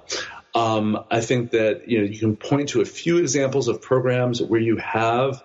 Um, 0.54 1.04
I 1.10 1.20
think 1.20 1.50
that 1.50 1.88
you 1.88 1.98
know 1.98 2.04
you 2.04 2.18
can 2.18 2.36
point 2.36 2.70
to 2.70 2.80
a 2.80 2.86
few 2.86 3.18
examples 3.18 3.68
of 3.68 3.82
programs 3.82 4.40
where 4.40 4.60
you 4.60 4.78
have 4.78 5.42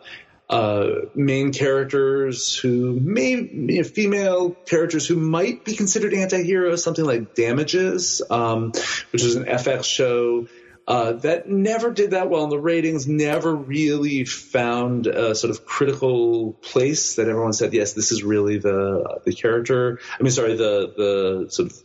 uh, 0.49 0.87
main 1.13 1.51
characters 1.51 2.55
who 2.55 2.97
may 2.97 3.31
you 3.31 3.81
know, 3.81 3.83
female 3.83 4.51
characters 4.51 5.05
who 5.05 5.17
might 5.17 5.65
be 5.65 5.75
considered 5.75 6.13
anti-heroes, 6.13 6.81
something 6.81 7.03
like 7.03 7.35
Damages, 7.35 8.21
um, 8.29 8.71
which 9.11 9.23
is 9.23 9.35
an 9.35 9.45
FX 9.45 9.83
show 9.83 10.47
uh, 10.87 11.13
that 11.13 11.47
never 11.47 11.91
did 11.91 12.11
that 12.11 12.29
well 12.29 12.43
in 12.43 12.49
the 12.49 12.59
ratings, 12.59 13.07
never 13.07 13.55
really 13.55 14.25
found 14.25 15.07
a 15.07 15.33
sort 15.33 15.51
of 15.51 15.65
critical 15.65 16.53
place 16.53 17.15
that 17.15 17.29
everyone 17.29 17.53
said, 17.53 17.73
yes, 17.73 17.93
this 17.93 18.11
is 18.11 18.23
really 18.23 18.57
the 18.57 19.21
the 19.25 19.33
character. 19.33 19.99
I 20.19 20.23
mean, 20.23 20.31
sorry, 20.31 20.55
the 20.55 20.93
the 20.95 21.45
sort 21.49 21.71
of 21.71 21.77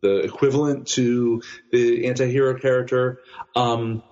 the 0.00 0.18
equivalent 0.20 0.86
to 0.88 1.42
the 1.70 2.06
anti-hero 2.06 2.58
character. 2.58 3.20
Um, 3.56 4.02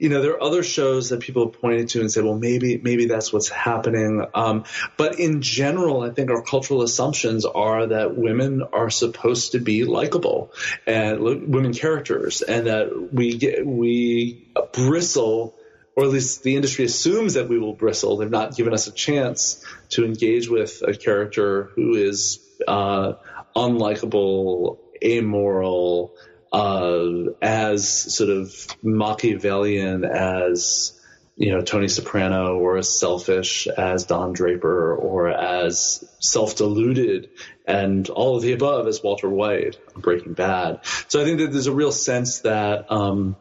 you 0.00 0.08
know, 0.08 0.22
there 0.22 0.32
are 0.32 0.42
other 0.42 0.62
shows 0.62 1.10
that 1.10 1.20
people 1.20 1.44
have 1.44 1.60
pointed 1.60 1.90
to 1.90 2.00
and 2.00 2.10
said, 2.10 2.24
well, 2.24 2.38
maybe, 2.38 2.78
maybe 2.78 3.04
that's 3.04 3.34
what's 3.34 3.50
happening. 3.50 4.24
Um, 4.34 4.64
but 4.96 5.20
in 5.20 5.42
general, 5.42 6.00
I 6.00 6.08
think 6.08 6.30
our 6.30 6.42
cultural 6.42 6.80
assumptions 6.80 7.44
are 7.44 7.88
that 7.88 8.16
women 8.16 8.62
are 8.62 8.88
supposed 8.88 9.52
to 9.52 9.58
be 9.58 9.84
likable 9.84 10.52
and 10.86 11.20
women 11.20 11.74
characters 11.74 12.40
and 12.40 12.66
that 12.66 13.12
we 13.12 13.36
get, 13.36 13.66
we 13.66 14.50
bristle 14.72 15.54
or 15.96 16.04
at 16.04 16.10
least 16.10 16.42
the 16.44 16.56
industry 16.56 16.86
assumes 16.86 17.34
that 17.34 17.50
we 17.50 17.58
will 17.58 17.74
bristle. 17.74 18.16
They've 18.16 18.30
not 18.30 18.56
given 18.56 18.72
us 18.72 18.86
a 18.86 18.92
chance 18.92 19.62
to 19.90 20.06
engage 20.06 20.48
with 20.48 20.82
a 20.82 20.94
character 20.94 21.64
who 21.74 21.94
is 21.94 22.38
uh, 22.66 23.14
unlikable, 23.54 24.78
amoral, 25.04 26.14
uh, 26.52 27.30
as 27.40 27.88
sort 28.14 28.30
of 28.30 28.52
Machiavellian 28.82 30.04
as 30.04 30.96
you 31.36 31.52
know 31.52 31.62
Tony 31.62 31.88
Soprano, 31.88 32.58
or 32.58 32.76
as 32.76 32.98
selfish 32.98 33.66
as 33.66 34.04
Don 34.04 34.32
Draper, 34.32 34.94
or 34.94 35.28
as 35.28 36.04
self-deluded 36.18 37.30
and 37.66 38.08
all 38.10 38.36
of 38.36 38.42
the 38.42 38.52
above 38.52 38.86
as 38.88 39.02
Walter 39.02 39.28
White 39.28 39.78
on 39.94 40.02
Breaking 40.02 40.34
Bad. 40.34 40.80
So 41.08 41.20
I 41.20 41.24
think 41.24 41.38
that 41.38 41.52
there's 41.52 41.68
a 41.68 41.72
real 41.72 41.92
sense 41.92 42.40
that 42.40 42.90
um, 42.90 43.36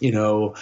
you 0.00 0.12
know 0.12 0.56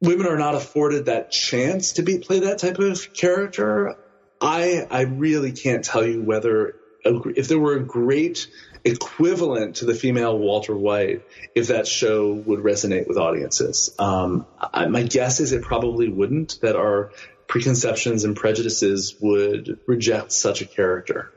women 0.00 0.26
are 0.26 0.38
not 0.38 0.54
afforded 0.54 1.06
that 1.06 1.30
chance 1.30 1.94
to 1.94 2.02
be 2.02 2.18
play 2.18 2.40
that 2.40 2.58
type 2.58 2.78
of 2.78 3.12
character. 3.12 3.96
I 4.40 4.86
I 4.90 5.02
really 5.02 5.52
can't 5.52 5.84
tell 5.84 6.06
you 6.06 6.22
whether 6.22 6.76
if 7.04 7.48
there 7.48 7.58
were 7.58 7.76
a 7.76 7.84
great 7.84 8.48
equivalent 8.84 9.76
to 9.76 9.86
the 9.86 9.94
female 9.94 10.38
Walter 10.38 10.76
White 10.76 11.22
if 11.54 11.68
that 11.68 11.86
show 11.86 12.32
would 12.32 12.60
resonate 12.60 13.08
with 13.08 13.16
audiences. 13.16 13.94
Um, 13.98 14.46
I, 14.60 14.86
my 14.86 15.02
guess 15.02 15.40
is 15.40 15.52
it 15.52 15.62
probably 15.62 16.08
wouldn't, 16.08 16.60
that 16.60 16.76
our 16.76 17.12
preconceptions 17.46 18.24
and 18.24 18.36
prejudices 18.36 19.16
would 19.20 19.78
reject 19.86 20.32
such 20.32 20.60
a 20.60 20.66
character. 20.66 21.32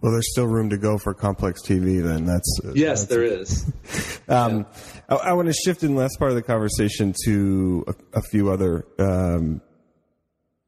Well, 0.00 0.12
there's 0.12 0.30
still 0.30 0.46
room 0.46 0.70
to 0.70 0.78
go 0.78 0.98
for 0.98 1.12
complex 1.12 1.62
TV. 1.62 2.02
Then 2.02 2.24
that's 2.24 2.60
uh, 2.64 2.72
yes, 2.74 3.00
that's 3.00 3.10
there 3.10 3.22
is. 3.22 3.66
um, 4.28 4.66
yeah. 5.10 5.16
I, 5.16 5.30
I, 5.30 5.32
want 5.34 5.48
to 5.48 5.52
shift 5.52 5.82
in 5.82 5.94
the 5.94 6.00
last 6.00 6.18
part 6.18 6.30
of 6.30 6.36
the 6.36 6.42
conversation 6.42 7.14
to 7.26 7.84
a, 7.86 8.18
a 8.18 8.22
few 8.22 8.50
other 8.50 8.86
um, 8.98 9.60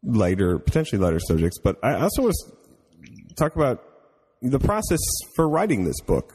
lighter, 0.03 0.59
potentially 0.59 1.01
lighter 1.01 1.21
subjects. 1.21 1.59
But 1.59 1.79
I 1.83 1.95
also 1.95 2.23
want 2.23 2.35
to 2.45 3.35
talk 3.35 3.57
about 3.57 3.92
the 4.43 4.59
process 4.59 5.01
for 5.35 5.49
writing 5.49 5.85
this 5.85 6.01
book 6.01 6.35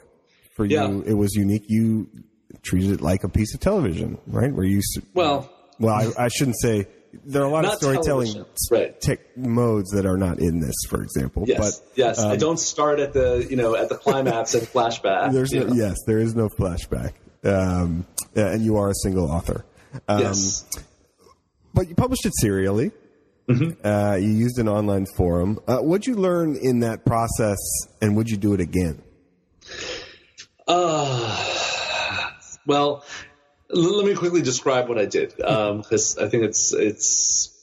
for 0.55 0.65
yeah. 0.65 0.87
you 0.87 1.03
it 1.05 1.13
was 1.13 1.35
unique 1.35 1.65
you 1.67 2.09
treated 2.63 2.91
it 2.91 3.01
like 3.01 3.23
a 3.23 3.29
piece 3.29 3.53
of 3.53 3.59
television 3.59 4.17
right 4.27 4.53
where 4.53 4.65
you 4.65 4.81
well 5.13 5.49
well 5.79 5.93
I, 5.93 6.25
I 6.25 6.27
shouldn't 6.29 6.59
say 6.59 6.87
there 7.25 7.41
are 7.41 7.45
a 7.45 7.49
lot 7.49 7.65
of 7.65 7.73
storytelling 7.73 8.45
right. 8.71 8.99
tech 8.99 9.37
modes 9.37 9.91
that 9.91 10.05
are 10.05 10.17
not 10.17 10.39
in 10.39 10.59
this, 10.59 10.75
for 10.89 11.01
example. 11.01 11.43
Yes, 11.47 11.79
but, 11.79 11.97
yes. 11.97 12.19
Um, 12.19 12.31
I 12.31 12.35
don't 12.35 12.59
start 12.59 12.99
at 12.99 13.13
the 13.13 13.45
you 13.49 13.55
know 13.55 13.75
at 13.75 13.89
the 13.89 13.95
climax 13.95 14.53
and 14.53 14.67
flashback. 14.67 15.31
There's 15.31 15.51
no, 15.51 15.67
yes, 15.73 15.95
there 16.05 16.19
is 16.19 16.35
no 16.35 16.49
flashback, 16.49 17.13
um, 17.43 18.05
and 18.35 18.63
you 18.63 18.77
are 18.77 18.89
a 18.89 18.95
single 18.95 19.31
author. 19.31 19.65
Um, 20.07 20.19
yes, 20.19 20.65
but 21.73 21.87
you 21.87 21.95
published 21.95 22.25
it 22.25 22.33
serially. 22.39 22.91
Mm-hmm. 23.49 23.85
Uh, 23.85 24.15
you 24.15 24.29
used 24.29 24.59
an 24.59 24.67
online 24.67 25.05
forum. 25.15 25.59
Uh, 25.67 25.77
what'd 25.77 26.05
you 26.05 26.15
learn 26.15 26.57
in 26.61 26.81
that 26.81 27.05
process, 27.05 27.57
and 28.01 28.15
would 28.17 28.29
you 28.29 28.37
do 28.37 28.53
it 28.53 28.59
again? 28.59 29.01
Uh, 30.67 32.33
well, 32.65 33.05
let 33.69 34.05
me 34.05 34.15
quickly 34.15 34.41
describe 34.41 34.89
what 34.89 34.97
I 34.97 35.05
did 35.05 35.33
because 35.35 36.17
um, 36.17 36.25
I 36.25 36.29
think 36.29 36.43
it's 36.43 36.73
it's 36.73 37.53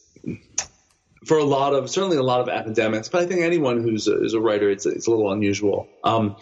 for 1.24 1.38
a 1.38 1.44
lot 1.44 1.74
of 1.74 1.88
certainly 1.90 2.16
a 2.16 2.22
lot 2.22 2.40
of 2.40 2.48
academics, 2.48 3.08
but 3.08 3.22
I 3.22 3.26
think 3.26 3.40
anyone 3.40 3.82
who's 3.82 4.08
a, 4.08 4.22
is 4.22 4.34
a 4.34 4.40
writer, 4.40 4.70
it's, 4.70 4.86
it's 4.86 5.06
a 5.06 5.10
little 5.10 5.32
unusual. 5.32 5.88
Um, 6.02 6.36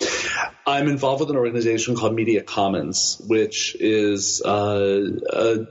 I'm 0.66 0.88
involved 0.88 1.20
with 1.20 1.30
an 1.30 1.36
organization 1.36 1.96
called 1.96 2.14
Media 2.14 2.42
Commons, 2.42 3.20
which 3.26 3.76
is 3.78 4.42
uh, 4.44 5.02
a 5.32 5.66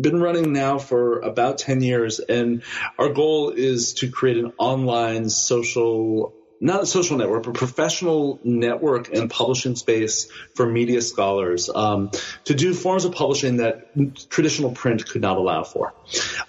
been 0.00 0.20
running 0.20 0.52
now 0.52 0.78
for 0.78 1.20
about 1.20 1.58
10 1.58 1.82
years 1.82 2.18
and 2.18 2.62
our 2.98 3.10
goal 3.10 3.50
is 3.50 3.94
to 3.94 4.10
create 4.10 4.38
an 4.38 4.52
online 4.58 5.28
social 5.30 6.34
not 6.60 6.82
a 6.82 6.86
social 6.86 7.18
network, 7.18 7.42
but 7.42 7.54
professional 7.54 8.40
network 8.42 9.12
and 9.12 9.30
publishing 9.30 9.76
space 9.76 10.28
for 10.54 10.64
media 10.66 11.02
scholars 11.02 11.68
um, 11.68 12.10
to 12.44 12.54
do 12.54 12.72
forms 12.72 13.04
of 13.04 13.12
publishing 13.12 13.58
that 13.58 13.90
traditional 14.30 14.70
print 14.70 15.06
could 15.06 15.20
not 15.20 15.36
allow 15.36 15.62
for. 15.62 15.92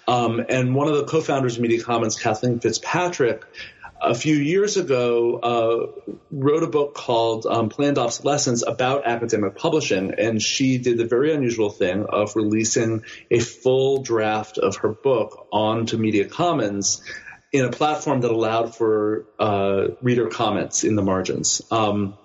Um, 0.08 0.42
and 0.48 0.74
one 0.74 0.88
of 0.88 0.96
the 0.96 1.04
co-founders 1.04 1.56
of 1.56 1.62
Media 1.62 1.82
Commons, 1.82 2.18
Kathleen 2.18 2.60
Fitzpatrick, 2.60 3.44
a 4.00 4.14
few 4.14 4.36
years 4.36 4.76
ago 4.76 5.36
uh, 5.36 6.16
wrote 6.30 6.62
a 6.62 6.66
book 6.68 6.94
called 6.94 7.46
um, 7.46 7.68
Planned 7.68 7.98
Obsolescence 7.98 8.62
about 8.66 9.06
academic 9.06 9.56
publishing, 9.56 10.14
and 10.18 10.40
she 10.40 10.78
did 10.78 10.98
the 10.98 11.06
very 11.06 11.32
unusual 11.34 11.70
thing 11.70 12.04
of 12.08 12.36
releasing 12.36 13.04
a 13.30 13.38
full 13.38 14.02
draft 14.02 14.58
of 14.58 14.76
her 14.76 14.90
book 14.90 15.46
onto 15.52 15.96
Media 15.96 16.26
Commons 16.28 17.02
in 17.52 17.64
a 17.64 17.70
platform 17.70 18.20
that 18.20 18.30
allowed 18.30 18.74
for 18.74 19.26
uh, 19.38 19.88
reader 20.02 20.28
comments 20.28 20.84
in 20.84 20.94
the 20.94 21.02
margins. 21.02 21.62
Um, 21.70 22.18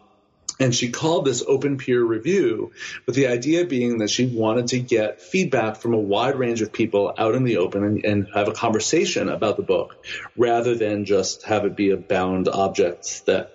and 0.62 0.76
she 0.76 0.92
called 0.92 1.26
this 1.26 1.44
open 1.46 1.78
peer 1.78 2.04
review, 2.04 2.72
with 3.08 3.16
the 3.16 3.28
idea 3.28 3.66
being 3.66 3.98
that 3.98 4.12
she 4.12 4.28
wanted 4.28 4.68
to 4.68 4.80
get 4.80 5.20
feedback 5.20 5.78
from 5.78 5.94
a 5.94 6.00
wide 6.00 6.36
range 6.36 6.62
of 6.62 6.72
people 6.72 7.12
out 7.18 7.34
in 7.34 7.44
the 7.44 7.58
open 7.58 7.84
and, 7.84 8.06
and 8.06 8.28
have 8.36 8.48
a 8.48 8.52
conversation 8.54 9.28
about 9.28 9.58
the 9.58 9.64
book 9.64 10.06
rather 10.38 10.76
than 10.76 11.06
just 11.06 11.44
have 11.44 11.66
it 11.66 11.76
be 11.76 11.90
a 11.90 11.98
bound 11.98 12.48
object 12.48 13.26
that 13.26 13.52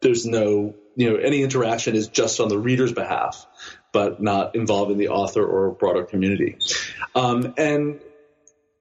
there's 0.00 0.24
no, 0.24 0.74
you 0.96 1.10
know, 1.10 1.16
any 1.16 1.42
interaction 1.42 1.94
is 1.94 2.08
just 2.08 2.40
on 2.40 2.48
the 2.48 2.58
reader's 2.58 2.92
behalf, 2.92 3.46
but 3.92 4.22
not 4.22 4.54
involving 4.54 4.96
the 4.96 5.08
author 5.08 5.44
or 5.44 5.70
broader 5.72 6.04
community. 6.04 6.56
Um, 7.14 7.52
and 7.58 8.00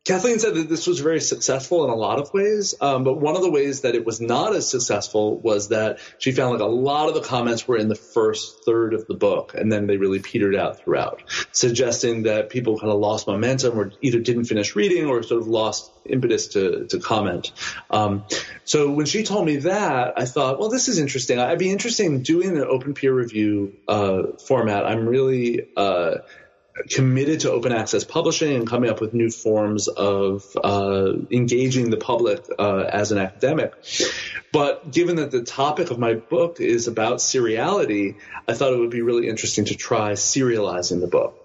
Kathleen 0.03 0.39
said 0.39 0.55
that 0.55 0.67
this 0.67 0.87
was 0.87 0.99
very 0.99 1.21
successful 1.21 1.83
in 1.83 1.91
a 1.91 1.95
lot 1.95 2.17
of 2.17 2.33
ways, 2.33 2.73
um, 2.81 3.03
but 3.03 3.21
one 3.21 3.35
of 3.35 3.43
the 3.43 3.51
ways 3.51 3.81
that 3.81 3.93
it 3.93 4.03
was 4.03 4.19
not 4.19 4.55
as 4.55 4.67
successful 4.67 5.37
was 5.39 5.67
that 5.67 5.99
she 6.17 6.31
found 6.31 6.53
like 6.53 6.61
a 6.61 6.65
lot 6.65 7.07
of 7.07 7.13
the 7.13 7.21
comments 7.21 7.67
were 7.67 7.77
in 7.77 7.87
the 7.87 7.95
first 7.95 8.65
third 8.65 8.95
of 8.95 9.05
the 9.05 9.13
book, 9.13 9.53
and 9.53 9.71
then 9.71 9.85
they 9.85 9.97
really 9.97 10.17
petered 10.17 10.55
out 10.55 10.79
throughout, 10.79 11.21
suggesting 11.51 12.23
that 12.23 12.49
people 12.49 12.79
kind 12.79 12.91
of 12.91 12.99
lost 12.99 13.27
momentum 13.27 13.77
or 13.77 13.91
either 14.01 14.19
didn't 14.19 14.45
finish 14.45 14.75
reading 14.75 15.05
or 15.05 15.21
sort 15.21 15.39
of 15.39 15.47
lost 15.47 15.91
impetus 16.05 16.47
to 16.47 16.87
to 16.87 16.99
comment. 16.99 17.51
Um, 17.91 18.25
so 18.63 18.89
when 18.89 19.05
she 19.05 19.21
told 19.21 19.45
me 19.45 19.57
that, 19.57 20.13
I 20.17 20.25
thought, 20.25 20.57
well, 20.57 20.69
this 20.69 20.87
is 20.87 20.97
interesting. 20.97 21.37
I'd 21.37 21.59
be 21.59 21.69
interested 21.69 22.07
in 22.07 22.23
doing 22.23 22.57
an 22.57 22.63
open 22.63 22.95
peer 22.95 23.13
review 23.13 23.73
uh, 23.87 24.23
format. 24.47 24.87
I'm 24.87 25.05
really 25.07 25.67
uh, 25.77 26.15
committed 26.89 27.41
to 27.41 27.51
open 27.51 27.71
access 27.71 28.03
publishing 28.03 28.55
and 28.55 28.67
coming 28.67 28.89
up 28.89 29.01
with 29.01 29.13
new 29.13 29.29
forms 29.29 29.87
of 29.87 30.45
uh, 30.63 31.13
engaging 31.29 31.89
the 31.89 31.97
public 31.97 32.45
uh, 32.57 32.79
as 32.79 33.11
an 33.11 33.17
academic. 33.17 33.73
But 34.51 34.91
given 34.91 35.17
that 35.17 35.31
the 35.31 35.43
topic 35.43 35.91
of 35.91 35.99
my 35.99 36.13
book 36.13 36.59
is 36.59 36.87
about 36.87 37.17
seriality, 37.17 38.15
I 38.47 38.53
thought 38.53 38.73
it 38.73 38.79
would 38.79 38.89
be 38.89 39.01
really 39.01 39.27
interesting 39.27 39.65
to 39.65 39.75
try 39.75 40.13
serializing 40.13 41.01
the 41.01 41.07
book. 41.07 41.37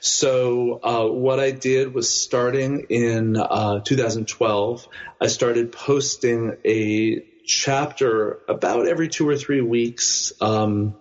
So 0.00 0.80
uh, 0.82 1.06
what 1.06 1.38
I 1.38 1.52
did 1.52 1.94
was 1.94 2.10
starting 2.10 2.86
in 2.88 3.36
uh, 3.36 3.80
2012, 3.80 4.88
I 5.20 5.26
started 5.28 5.72
posting 5.72 6.56
a 6.64 7.24
chapter 7.46 8.40
about 8.48 8.88
every 8.88 9.08
two 9.08 9.28
or 9.28 9.36
three 9.36 9.60
weeks 9.60 10.32
um, 10.40 10.94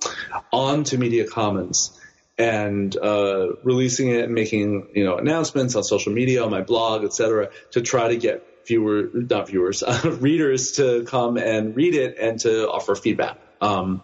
onto 0.52 0.98
Media 0.98 1.26
Commons 1.26 1.98
and 2.38 2.96
uh, 2.98 3.54
releasing 3.64 4.10
it 4.10 4.26
and 4.26 4.34
making 4.34 4.88
you 4.94 5.04
know 5.04 5.18
announcements 5.18 5.76
on 5.76 5.84
social 5.84 6.14
media, 6.14 6.44
on 6.44 6.52
my 6.52 6.62
blog, 6.62 7.04
etc., 7.04 7.50
to 7.72 7.82
try 7.82 8.10
to 8.10 8.18
get 8.18 8.46
viewer, 8.68 9.10
not 9.14 9.48
viewers, 9.48 9.84
readers 10.06 10.74
to 10.74 11.04
come 11.04 11.38
and 11.38 11.76
read 11.76 11.96
it 11.96 12.18
and 12.20 12.40
to 12.40 12.70
offer 12.70 12.96
feedback. 12.96 13.38
Um, 13.62 14.02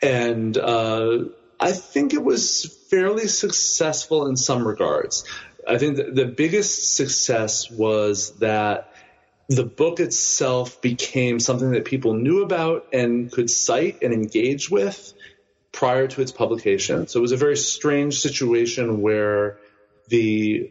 and 0.00 0.56
uh, 0.56 1.24
I 1.58 1.72
think 1.72 2.14
it 2.14 2.24
was 2.24 2.66
fairly 2.90 3.28
successful 3.28 4.26
in 4.26 4.36
some 4.36 4.66
regards. 4.66 5.24
I 5.66 5.78
think 5.78 5.96
the 5.96 6.24
biggest 6.24 6.96
success 6.96 7.70
was 7.70 8.32
that 8.38 8.92
the 9.48 9.64
book 9.64 10.00
itself 10.00 10.80
became 10.80 11.38
something 11.38 11.72
that 11.72 11.84
people 11.84 12.14
knew 12.14 12.42
about 12.42 12.86
and 12.92 13.30
could 13.30 13.50
cite 13.50 14.02
and 14.02 14.12
engage 14.12 14.70
with 14.70 15.12
prior 15.72 16.06
to 16.06 16.20
its 16.20 16.32
publication. 16.32 17.08
So 17.08 17.18
it 17.18 17.22
was 17.22 17.32
a 17.32 17.36
very 17.36 17.56
strange 17.56 18.20
situation 18.20 19.00
where 19.00 19.58
the 20.08 20.70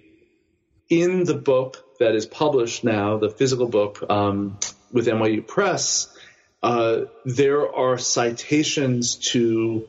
in 0.89 1.23
the 1.23 1.35
book 1.35 1.83
that 1.99 2.15
is 2.15 2.25
published 2.25 2.83
now, 2.83 3.17
the 3.17 3.29
physical 3.29 3.67
book 3.67 4.03
um, 4.09 4.59
with 4.91 5.07
NYU 5.07 5.45
Press, 5.45 6.13
uh, 6.61 7.01
there 7.25 7.73
are 7.73 7.97
citations 7.97 9.15
to 9.31 9.87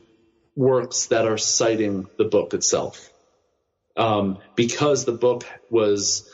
works 0.55 1.07
that 1.07 1.25
are 1.25 1.37
citing 1.37 2.07
the 2.17 2.23
book 2.23 2.53
itself. 2.53 3.09
Um, 3.95 4.39
because 4.55 5.05
the 5.05 5.11
book 5.11 5.45
was 5.69 6.27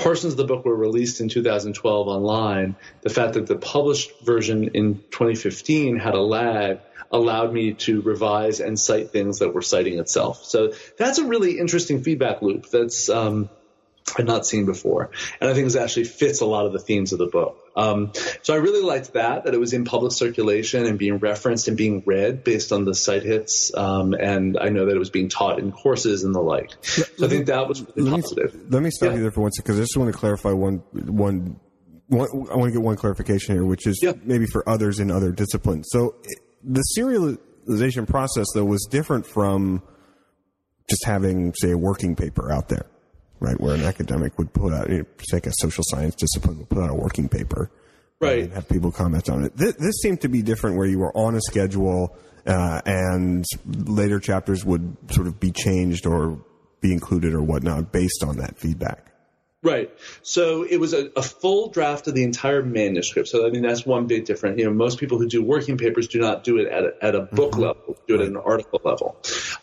portions 0.00 0.32
of 0.32 0.36
the 0.38 0.44
book 0.44 0.64
were 0.64 0.74
released 0.74 1.20
in 1.20 1.28
2012 1.28 2.08
online, 2.08 2.74
the 3.02 3.10
fact 3.10 3.34
that 3.34 3.46
the 3.46 3.56
published 3.56 4.10
version 4.22 4.70
in 4.74 4.96
2015 5.10 5.98
had 5.98 6.14
a 6.14 6.20
lag 6.20 6.80
allowed 7.12 7.52
me 7.52 7.74
to 7.74 8.00
revise 8.00 8.60
and 8.60 8.78
cite 8.78 9.10
things 9.10 9.40
that 9.40 9.52
were 9.52 9.62
citing 9.62 9.98
itself. 9.98 10.44
So 10.44 10.72
that's 10.96 11.18
a 11.18 11.26
really 11.26 11.58
interesting 11.58 12.02
feedback 12.02 12.40
loop 12.40 12.70
that's 12.70 13.08
um, 13.08 13.50
I'd 14.16 14.26
not 14.26 14.46
seen 14.46 14.64
before, 14.64 15.10
and 15.40 15.50
I 15.50 15.54
think 15.54 15.68
it 15.68 15.76
actually 15.76 16.04
fits 16.04 16.40
a 16.40 16.46
lot 16.46 16.66
of 16.66 16.72
the 16.72 16.78
themes 16.78 17.12
of 17.12 17.18
the 17.18 17.26
book. 17.26 17.58
Um, 17.80 18.12
so 18.42 18.54
I 18.54 18.58
really 18.58 18.82
liked 18.82 19.14
that 19.14 19.44
that 19.44 19.54
it 19.54 19.60
was 19.60 19.72
in 19.72 19.84
public 19.84 20.12
circulation 20.12 20.86
and 20.86 20.98
being 20.98 21.18
referenced 21.18 21.68
and 21.68 21.76
being 21.76 22.02
read 22.04 22.44
based 22.44 22.72
on 22.72 22.84
the 22.84 22.94
site 22.94 23.22
hits, 23.22 23.72
um, 23.74 24.14
and 24.14 24.58
I 24.58 24.68
know 24.68 24.86
that 24.86 24.94
it 24.94 24.98
was 24.98 25.10
being 25.10 25.28
taught 25.28 25.58
in 25.58 25.72
courses 25.72 26.24
and 26.24 26.34
the 26.34 26.40
like. 26.40 26.70
So 26.82 27.02
let 27.18 27.26
I 27.26 27.30
think 27.30 27.40
me, 27.40 27.52
that 27.52 27.68
was 27.68 27.82
really 27.82 28.10
let 28.10 28.22
positive. 28.22 28.54
Me, 28.54 28.60
let 28.68 28.82
me 28.82 28.90
stop 28.90 29.10
yeah. 29.10 29.14
you 29.16 29.22
there 29.22 29.30
for 29.30 29.40
one 29.42 29.52
second 29.52 29.64
because 29.64 29.78
I 29.78 29.82
just 29.82 29.96
want 29.96 30.12
to 30.12 30.18
clarify 30.18 30.52
one 30.52 30.82
one. 30.92 31.60
One, 32.08 32.28
I 32.50 32.56
want 32.56 32.64
to 32.64 32.72
get 32.72 32.82
one 32.82 32.96
clarification 32.96 33.54
here, 33.54 33.64
which 33.64 33.86
is 33.86 34.00
yeah. 34.02 34.14
maybe 34.24 34.44
for 34.44 34.68
others 34.68 34.98
in 34.98 35.12
other 35.12 35.30
disciplines. 35.30 35.86
So, 35.92 36.16
the 36.64 36.82
serialization 36.98 38.08
process, 38.08 38.46
though, 38.52 38.64
was 38.64 38.84
different 38.90 39.26
from 39.26 39.80
just 40.88 41.04
having, 41.04 41.54
say, 41.54 41.70
a 41.70 41.78
working 41.78 42.16
paper 42.16 42.50
out 42.50 42.68
there, 42.68 42.89
right? 43.40 43.58
Where 43.60 43.74
an 43.74 43.82
academic 43.82 44.38
would 44.38 44.52
put 44.52 44.72
out, 44.72 44.88
you 44.90 44.98
know, 44.98 45.04
take 45.30 45.46
a 45.46 45.52
social 45.54 45.82
science 45.86 46.14
discipline, 46.14 46.58
would 46.58 46.68
put 46.68 46.82
out 46.82 46.90
a 46.90 46.94
working 46.94 47.28
paper, 47.28 47.70
right? 48.20 48.44
And 48.44 48.52
have 48.52 48.68
people 48.68 48.92
comment 48.92 49.28
on 49.28 49.44
it. 49.44 49.56
This, 49.56 49.74
this 49.74 49.96
seemed 50.02 50.20
to 50.20 50.28
be 50.28 50.42
different, 50.42 50.76
where 50.76 50.86
you 50.86 50.98
were 50.98 51.16
on 51.16 51.34
a 51.34 51.40
schedule, 51.40 52.16
uh, 52.46 52.80
and 52.86 53.44
later 53.66 54.20
chapters 54.20 54.64
would 54.64 54.96
sort 55.10 55.26
of 55.26 55.40
be 55.40 55.50
changed 55.50 56.06
or 56.06 56.38
be 56.80 56.92
included 56.92 57.34
or 57.34 57.42
whatnot 57.42 57.92
based 57.92 58.22
on 58.22 58.36
that 58.38 58.58
feedback. 58.58 59.09
Right. 59.62 59.90
So 60.22 60.62
it 60.62 60.78
was 60.78 60.94
a, 60.94 61.10
a, 61.16 61.22
full 61.22 61.68
draft 61.68 62.06
of 62.06 62.14
the 62.14 62.24
entire 62.24 62.62
manuscript. 62.62 63.28
So 63.28 63.46
I 63.46 63.50
mean 63.50 63.60
that's 63.60 63.84
one 63.84 64.06
big 64.06 64.24
difference. 64.24 64.58
You 64.58 64.64
know, 64.64 64.72
most 64.72 64.98
people 64.98 65.18
who 65.18 65.28
do 65.28 65.42
working 65.42 65.76
papers 65.76 66.08
do 66.08 66.18
not 66.18 66.44
do 66.44 66.56
it 66.58 66.68
at 66.68 66.84
a, 66.84 66.94
at 67.02 67.14
a 67.14 67.20
book 67.20 67.52
mm-hmm. 67.52 67.60
level, 67.60 67.98
do 68.08 68.14
it 68.14 68.22
at 68.22 68.28
an 68.28 68.38
article 68.38 68.80
level. 68.82 69.18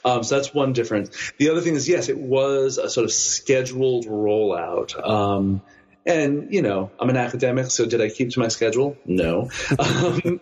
Um, 0.06 0.24
so 0.24 0.36
that's 0.36 0.54
one 0.54 0.74
difference. 0.74 1.34
The 1.39 1.50
other 1.50 1.62
thing 1.62 1.74
is, 1.74 1.89
yes, 1.89 2.10
it 2.10 2.18
was 2.20 2.78
a 2.78 2.91
sort 2.91 3.06
of 3.06 3.12
scheduled 3.12 4.06
rollout. 4.06 5.04
Um, 5.04 5.64
and 6.06 6.54
you 6.54 6.62
know, 6.62 6.91
I'm 7.00 7.10
an 7.10 7.18
academic, 7.18 7.72
so 7.72 7.88
did 7.88 8.00
I 8.00 8.10
keep 8.10 8.30
to 8.32 8.39
my 8.39 8.50
schedule? 8.50 8.98
No. 9.06 9.50
Um, 9.80 10.39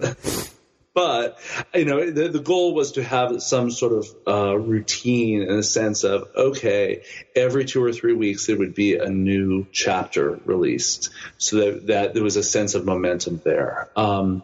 but 0.95 1.37
you 1.73 1.83
know, 1.83 2.09
the, 2.09 2.29
the 2.29 2.39
goal 2.39 2.73
was 2.73 2.93
to 2.93 3.03
have 3.03 3.43
some 3.43 3.69
sort 3.69 3.91
of 3.91 4.15
uh, 4.25 4.57
routine 4.57 5.41
in 5.41 5.49
a 5.49 5.61
sense 5.61 6.05
of 6.05 6.29
okay, 6.35 7.03
every 7.35 7.65
two 7.65 7.83
or 7.83 7.91
three 7.91 8.13
weeks 8.13 8.47
there 8.47 8.57
would 8.57 8.73
be 8.73 8.95
a 8.95 9.09
new 9.09 9.67
chapter 9.73 10.39
released, 10.45 11.09
so 11.37 11.57
that, 11.57 11.87
that 11.87 12.13
there 12.13 12.23
was 12.23 12.37
a 12.37 12.43
sense 12.43 12.75
of 12.75 12.85
momentum 12.85 13.41
there. 13.43 13.89
Um, 13.97 14.41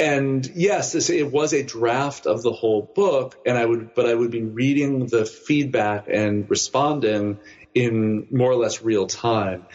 and 0.00 0.44
yes, 0.54 0.92
this, 0.92 1.08
it 1.08 1.30
was 1.30 1.54
a 1.54 1.62
draft 1.62 2.26
of 2.26 2.42
the 2.42 2.52
whole 2.52 2.82
book, 2.82 3.38
and 3.46 3.56
I 3.56 3.64
would, 3.64 3.94
but 3.94 4.06
I 4.06 4.14
would 4.14 4.32
be 4.32 4.42
reading 4.42 5.06
the 5.06 5.24
feedback 5.24 6.08
and 6.08 6.50
responding 6.50 7.38
in 7.74 8.26
more 8.30 8.50
or 8.50 8.56
less 8.56 8.82
real 8.82 9.06
time 9.06 9.66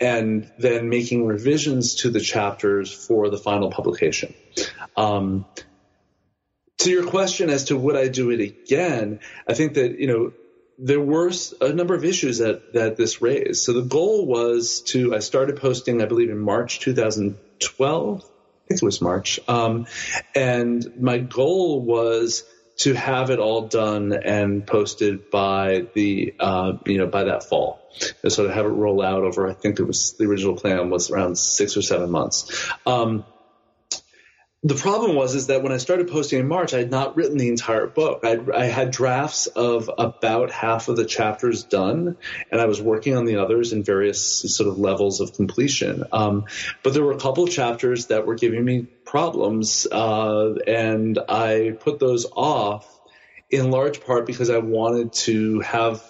and 0.00 0.50
then 0.58 0.88
making 0.88 1.26
revisions 1.26 1.96
to 1.96 2.10
the 2.10 2.20
chapters 2.20 2.92
for 2.92 3.30
the 3.30 3.38
final 3.38 3.70
publication. 3.70 4.34
Um, 4.96 5.46
to 6.78 6.90
your 6.90 7.06
question 7.06 7.50
as 7.50 7.64
to 7.64 7.76
would 7.76 7.96
I 7.96 8.08
do 8.08 8.30
it 8.30 8.40
again, 8.40 9.20
I 9.48 9.54
think 9.54 9.74
that, 9.74 9.98
you 9.98 10.06
know, 10.06 10.32
there 10.78 11.00
were 11.00 11.30
a 11.60 11.72
number 11.72 11.94
of 11.94 12.04
issues 12.04 12.38
that, 12.38 12.72
that 12.72 12.96
this 12.96 13.22
raised. 13.22 13.62
So 13.62 13.72
the 13.72 13.82
goal 13.82 14.26
was 14.26 14.80
to, 14.88 15.14
I 15.14 15.20
started 15.20 15.56
posting, 15.56 16.02
I 16.02 16.06
believe 16.06 16.30
in 16.30 16.38
March 16.38 16.80
2012. 16.80 18.24
I 18.24 18.68
think 18.68 18.82
it 18.82 18.84
was 18.84 19.00
March. 19.00 19.38
Um, 19.46 19.86
and 20.34 21.00
my 21.00 21.18
goal 21.18 21.80
was 21.80 22.44
to 22.76 22.94
have 22.94 23.30
it 23.30 23.38
all 23.38 23.68
done 23.68 24.12
and 24.12 24.66
posted 24.66 25.30
by 25.30 25.86
the, 25.94 26.34
uh, 26.40 26.72
you 26.86 26.98
know, 26.98 27.06
by 27.06 27.24
that 27.24 27.44
fall. 27.44 27.80
And 28.22 28.32
so 28.32 28.46
to 28.46 28.52
have 28.52 28.66
it 28.66 28.70
roll 28.70 29.02
out 29.02 29.22
over, 29.22 29.48
I 29.48 29.54
think 29.54 29.78
it 29.78 29.84
was 29.84 30.14
the 30.18 30.24
original 30.24 30.56
plan 30.56 30.90
was 30.90 31.10
around 31.10 31.38
six 31.38 31.76
or 31.76 31.82
seven 31.82 32.10
months. 32.10 32.68
Um, 32.84 33.24
the 34.64 34.74
problem 34.74 35.14
was 35.14 35.34
is 35.34 35.48
that 35.48 35.62
when 35.62 35.72
I 35.72 35.76
started 35.76 36.08
posting 36.08 36.40
in 36.40 36.48
March, 36.48 36.72
I 36.72 36.78
had 36.78 36.90
not 36.90 37.16
written 37.16 37.36
the 37.36 37.50
entire 37.50 37.86
book. 37.86 38.20
I'd, 38.24 38.50
I 38.50 38.64
had 38.64 38.90
drafts 38.90 39.46
of 39.46 39.90
about 39.98 40.50
half 40.50 40.88
of 40.88 40.96
the 40.96 41.04
chapters 41.04 41.64
done, 41.64 42.16
and 42.50 42.60
I 42.60 42.64
was 42.64 42.80
working 42.80 43.14
on 43.14 43.26
the 43.26 43.36
others 43.36 43.74
in 43.74 43.82
various 43.82 44.40
sort 44.56 44.70
of 44.70 44.78
levels 44.78 45.20
of 45.20 45.34
completion. 45.34 46.04
Um, 46.10 46.46
but 46.82 46.94
there 46.94 47.04
were 47.04 47.12
a 47.12 47.18
couple 47.18 47.46
chapters 47.46 48.06
that 48.06 48.26
were 48.26 48.36
giving 48.36 48.64
me 48.64 48.86
problems, 49.04 49.86
uh, 49.92 50.54
and 50.66 51.18
I 51.28 51.76
put 51.78 51.98
those 51.98 52.26
off 52.32 52.90
in 53.50 53.70
large 53.70 54.00
part 54.00 54.24
because 54.24 54.48
I 54.48 54.58
wanted 54.58 55.12
to 55.12 55.60
have 55.60 56.02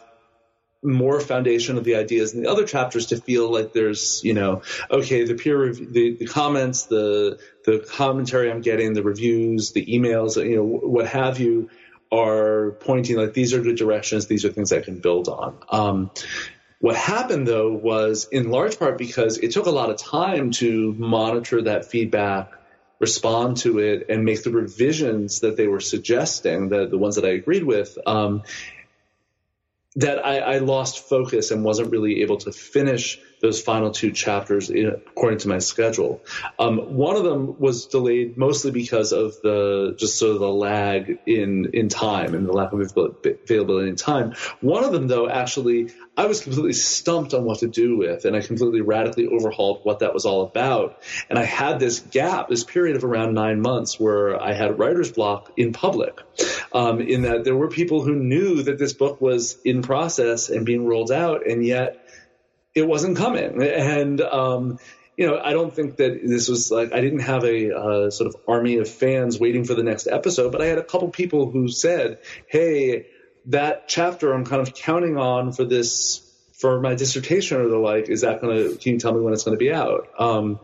more 0.84 1.18
foundation 1.20 1.78
of 1.78 1.84
the 1.84 1.96
ideas 1.96 2.34
in 2.34 2.42
the 2.42 2.50
other 2.50 2.66
chapters 2.66 3.06
to 3.06 3.16
feel 3.16 3.50
like 3.50 3.72
there's, 3.72 4.22
you 4.22 4.34
know, 4.34 4.62
okay, 4.90 5.24
the 5.24 5.34
peer 5.34 5.58
review, 5.58 5.86
the, 5.90 6.16
the 6.16 6.26
comments, 6.26 6.84
the 6.84 7.38
the 7.64 7.78
commentary 7.78 8.50
I'm 8.50 8.60
getting, 8.60 8.92
the 8.92 9.02
reviews, 9.02 9.72
the 9.72 9.84
emails, 9.86 10.36
you 10.36 10.56
know, 10.56 10.64
what 10.64 11.06
have 11.06 11.40
you, 11.40 11.70
are 12.12 12.72
pointing 12.80 13.16
like 13.16 13.32
these 13.32 13.54
are 13.54 13.60
good 13.60 13.76
directions. 13.76 14.26
These 14.26 14.44
are 14.44 14.50
things 14.50 14.72
I 14.72 14.80
can 14.80 15.00
build 15.00 15.28
on. 15.28 15.58
Um, 15.68 16.10
what 16.80 16.96
happened 16.96 17.46
though 17.46 17.72
was 17.72 18.28
in 18.30 18.50
large 18.50 18.78
part 18.78 18.98
because 18.98 19.38
it 19.38 19.52
took 19.52 19.66
a 19.66 19.70
lot 19.70 19.90
of 19.90 19.96
time 19.96 20.50
to 20.52 20.92
monitor 20.92 21.62
that 21.62 21.86
feedback 21.86 22.52
respond 23.00 23.56
to 23.58 23.78
it 23.78 24.06
and 24.08 24.24
make 24.24 24.42
the 24.44 24.50
revisions 24.50 25.40
that 25.40 25.56
they 25.56 25.66
were 25.66 25.80
suggesting, 25.80 26.68
the, 26.68 26.86
the 26.86 26.98
ones 26.98 27.16
that 27.16 27.24
I 27.24 27.30
agreed 27.30 27.64
with, 27.64 27.98
um, 28.06 28.42
that 29.96 30.24
I, 30.24 30.38
I, 30.38 30.58
lost 30.58 31.08
focus 31.08 31.50
and 31.50 31.64
wasn't 31.64 31.90
really 31.90 32.22
able 32.22 32.36
to 32.38 32.52
finish 32.52 33.18
those 33.44 33.60
final 33.60 33.90
two 33.90 34.10
chapters 34.10 34.70
in, 34.70 34.86
according 34.86 35.38
to 35.38 35.48
my 35.48 35.58
schedule. 35.58 36.22
Um, 36.58 36.96
one 36.96 37.16
of 37.16 37.24
them 37.24 37.58
was 37.58 37.86
delayed 37.86 38.38
mostly 38.38 38.70
because 38.70 39.12
of 39.12 39.38
the 39.42 39.94
just 39.98 40.18
sort 40.18 40.32
of 40.32 40.40
the 40.40 40.48
lag 40.48 41.18
in 41.26 41.70
in 41.74 41.90
time 41.90 42.34
and 42.34 42.46
the 42.46 42.52
lack 42.52 42.72
of 42.72 42.80
availability 42.80 43.90
in 43.90 43.96
time. 43.96 44.32
One 44.62 44.82
of 44.82 44.92
them, 44.92 45.08
though, 45.08 45.28
actually 45.28 45.90
I 46.16 46.26
was 46.26 46.40
completely 46.40 46.74
stumped 46.74 47.34
on 47.34 47.44
what 47.44 47.58
to 47.58 47.66
do 47.66 47.96
with, 47.96 48.24
and 48.24 48.36
I 48.36 48.40
completely 48.40 48.80
radically 48.80 49.26
overhauled 49.26 49.80
what 49.82 49.98
that 49.98 50.14
was 50.14 50.24
all 50.24 50.42
about. 50.42 51.02
And 51.28 51.38
I 51.38 51.44
had 51.44 51.80
this 51.80 51.98
gap, 51.98 52.48
this 52.48 52.62
period 52.62 52.96
of 52.96 53.04
around 53.04 53.34
nine 53.34 53.60
months, 53.60 53.98
where 53.98 54.40
I 54.40 54.52
had 54.52 54.78
writer's 54.78 55.10
block 55.10 55.52
in 55.56 55.72
public, 55.72 56.20
um, 56.72 57.00
in 57.00 57.22
that 57.22 57.42
there 57.42 57.56
were 57.56 57.68
people 57.68 58.02
who 58.02 58.14
knew 58.14 58.62
that 58.62 58.78
this 58.78 58.92
book 58.92 59.20
was 59.20 59.58
in 59.64 59.82
process 59.82 60.50
and 60.50 60.64
being 60.64 60.86
rolled 60.86 61.10
out, 61.10 61.46
and 61.46 61.64
yet 61.66 62.03
it 62.74 62.86
wasn't 62.86 63.16
coming. 63.16 63.62
And 63.62 64.20
um, 64.20 64.78
you 65.16 65.26
know, 65.26 65.40
I 65.42 65.52
don't 65.52 65.74
think 65.74 65.96
that 65.96 66.20
this 66.24 66.48
was 66.48 66.70
like 66.70 66.92
I 66.92 67.00
didn't 67.00 67.20
have 67.20 67.44
a 67.44 67.76
uh, 67.76 68.10
sort 68.10 68.34
of 68.34 68.40
army 68.48 68.78
of 68.78 68.88
fans 68.88 69.38
waiting 69.38 69.64
for 69.64 69.74
the 69.74 69.84
next 69.84 70.06
episode, 70.06 70.52
but 70.52 70.60
I 70.60 70.66
had 70.66 70.78
a 70.78 70.84
couple 70.84 71.08
people 71.08 71.50
who 71.50 71.68
said, 71.68 72.18
"Hey." 72.46 73.06
that 73.46 73.88
chapter 73.88 74.32
I'm 74.32 74.46
kind 74.46 74.62
of 74.62 74.74
counting 74.74 75.18
on 75.18 75.52
for 75.52 75.64
this 75.66 76.24
for 76.54 76.80
my 76.80 76.94
dissertation 76.94 77.60
or 77.60 77.68
the 77.68 77.76
like, 77.76 78.08
is 78.08 78.22
that 78.22 78.40
going 78.40 78.56
to, 78.56 78.76
can 78.76 78.92
you 78.94 78.98
tell 78.98 79.12
me 79.12 79.20
when 79.20 79.34
it's 79.34 79.42
going 79.42 79.54
to 79.54 79.62
be 79.62 79.72
out? 79.72 80.08
Um, 80.18 80.60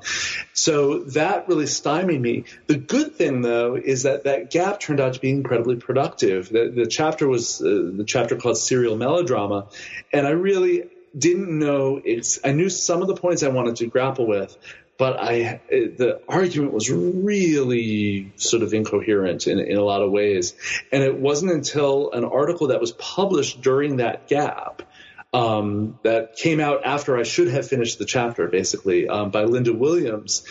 so 0.55 1.01
that 1.01 1.49
really 1.49 1.67
stymied 1.67 2.21
me. 2.21 2.45
The 2.69 2.77
good 2.77 3.17
thing 3.17 3.43
though 3.43 3.75
is 3.75 4.05
that 4.05 4.25
that 4.25 4.51
gap 4.51 4.81
turned 4.81 5.01
out 5.01 5.15
to 5.15 5.21
be 5.21 5.31
incredibly 5.31 5.77
productive. 5.77 6.49
The, 6.49 6.73
the 6.75 6.87
chapter 6.87 7.29
was 7.29 7.61
uh, 7.61 7.91
the 7.93 8.05
chapter 8.07 8.37
called 8.37 8.57
serial 8.57 8.97
melodrama. 8.97 9.67
And 10.13 10.27
I 10.27 10.31
really 10.31 10.89
didn't 11.17 11.59
know 11.59 12.01
it's, 12.05 12.39
I 12.45 12.53
knew 12.53 12.69
some 12.69 13.03
of 13.03 13.09
the 13.09 13.17
points 13.17 13.43
I 13.43 13.49
wanted 13.49 13.77
to 13.77 13.87
grapple 13.87 14.27
with, 14.27 14.57
but 15.01 15.19
I 15.19 15.63
the 15.71 16.21
argument 16.29 16.75
was 16.75 16.91
really 16.91 18.33
sort 18.37 18.63
of 18.63 18.75
incoherent 18.75 19.47
in, 19.47 19.59
in 19.59 19.79
a 19.79 19.83
lot 19.83 20.03
of 20.03 20.11
ways. 20.11 20.55
And 20.93 21.03
it 21.03 21.19
wasn't 21.19 21.53
until 21.53 22.13
an 22.13 22.25
article 22.25 22.67
that 22.67 22.81
was 22.81 22.93
published 22.93 23.63
during 23.63 23.97
that 23.97 24.29
gap 24.29 24.83
um, 25.33 25.99
that 26.03 26.37
came 26.37 26.61
out 26.61 26.85
after 26.85 27.17
I 27.17 27.23
should 27.23 27.49
have 27.49 27.67
finished 27.67 27.99
the 27.99 28.05
chapter, 28.05 28.49
basically, 28.49 29.09
um, 29.09 29.31
by 29.31 29.45
Linda 29.45 29.73
Williams, 29.73 30.45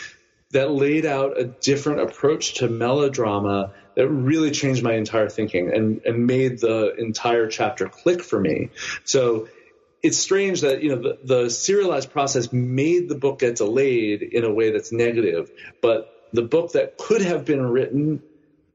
that 0.51 0.71
laid 0.71 1.05
out 1.05 1.39
a 1.39 1.43
different 1.43 2.01
approach 2.01 2.55
to 2.55 2.69
melodrama 2.69 3.73
that 3.95 4.07
really 4.07 4.49
changed 4.49 4.81
my 4.81 4.93
entire 4.93 5.29
thinking 5.29 5.71
and, 5.71 6.01
and 6.05 6.25
made 6.25 6.59
the 6.59 6.95
entire 6.95 7.47
chapter 7.47 7.87
click 7.87 8.23
for 8.23 8.39
me. 8.39 8.69
So 9.03 9.47
it's 10.01 10.17
strange 10.17 10.61
that 10.61 10.81
you 10.83 10.95
know 10.95 11.01
the, 11.01 11.19
the, 11.23 11.49
serialized 11.49 12.11
process 12.11 12.51
made 12.53 13.09
the 13.09 13.15
book 13.15 13.39
get 13.39 13.57
delayed 13.57 14.21
in 14.21 14.43
a 14.43 14.51
way 14.51 14.71
that's 14.71 14.91
negative, 14.91 15.51
but 15.81 16.13
the 16.31 16.41
book 16.41 16.73
that 16.73 16.97
could 16.97 17.21
have 17.21 17.45
been 17.45 17.65
written 17.65 18.21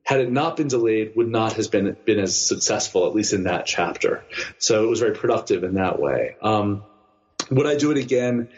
had 0.03 0.21
it 0.21 0.31
not 0.31 0.57
been 0.57 0.69
delayed 0.69 1.13
would 1.17 1.29
not 1.29 1.55
have 1.55 1.71
been 1.71 1.97
been 2.05 2.19
as 2.19 2.37
successful, 2.37 3.07
at 3.07 3.15
least 3.15 3.33
in 3.33 3.45
that 3.45 3.67
chapter. 3.67 4.25
So 4.59 4.85
it 4.85 4.89
was 4.89 5.01
very 5.01 5.15
productive 5.15 5.65
in 5.65 5.75
that 5.75 5.99
way. 5.99 6.37
Um, 6.43 6.85
would 7.51 7.67
I 7.67 7.77
do 7.77 7.91
it 7.91 7.99
again? 7.99 8.49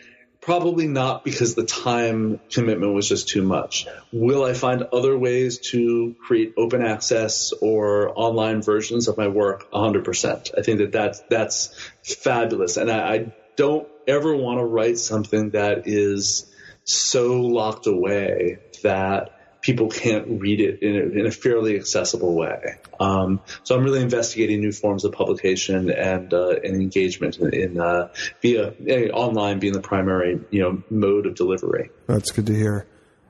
Probably 0.47 0.87
not 0.87 1.25
because 1.25 1.57
the 1.57 1.67
time 1.67 2.39
commitment 2.53 2.95
was 2.95 3.09
just 3.09 3.29
too 3.29 3.43
much. 3.43 3.89
Will 4.13 4.45
I 4.45 4.53
find 4.53 4.85
other 4.93 5.19
ways 5.19 5.59
to 5.73 6.15
create 6.25 6.55
open 6.57 6.83
access 6.83 7.53
or 7.61 8.13
online 8.17 8.63
versions 8.63 9.09
of 9.09 9.17
my 9.17 9.27
work? 9.27 9.69
100%. 9.73 10.57
I 10.57 10.63
think 10.63 10.79
that 10.79 10.93
that's, 10.93 11.21
that's 11.29 11.75
fabulous. 12.05 12.77
And 12.77 12.93
I, 12.93 13.13
I 13.13 13.33
don't 13.57 13.89
ever 14.07 14.37
want 14.37 14.61
to 14.61 14.65
write 14.65 14.99
something 14.99 15.51
that 15.51 15.89
is 15.89 16.47
so 16.85 17.41
locked 17.41 17.89
away 17.89 18.61
that 18.85 19.36
people 19.67 19.89
can't 19.89 20.41
read 20.41 20.61
it 20.61 20.81
in 20.81 20.95
a, 20.95 21.21
in 21.21 21.27
a 21.27 21.31
fairly 21.33 21.75
accessible 21.75 22.37
way. 22.37 22.77
Um, 23.01 23.41
so 23.65 23.75
I'm 23.75 23.83
really 23.83 24.01
investigating 24.01 24.61
new 24.61 24.71
forms 24.71 25.05
of 25.05 25.11
publication 25.11 25.91
and 25.91 26.33
uh, 26.33 26.55
and 26.63 26.81
engagement 26.81 27.39
in, 27.39 27.53
in 27.53 27.81
uh, 27.81 28.13
via 28.41 28.69
uh, 28.69 29.13
online 29.13 29.59
being 29.59 29.73
the 29.73 29.81
primary 29.81 30.41
you 30.51 30.63
know 30.63 30.83
mode 30.89 31.27
of 31.27 31.35
delivery. 31.35 31.91
That's 32.07 32.31
good 32.31 32.47
to 32.47 32.55
hear. 32.55 32.87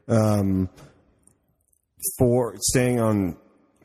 Um, 0.08 0.68
for 2.18 2.54
staying 2.60 3.00
on, 3.00 3.36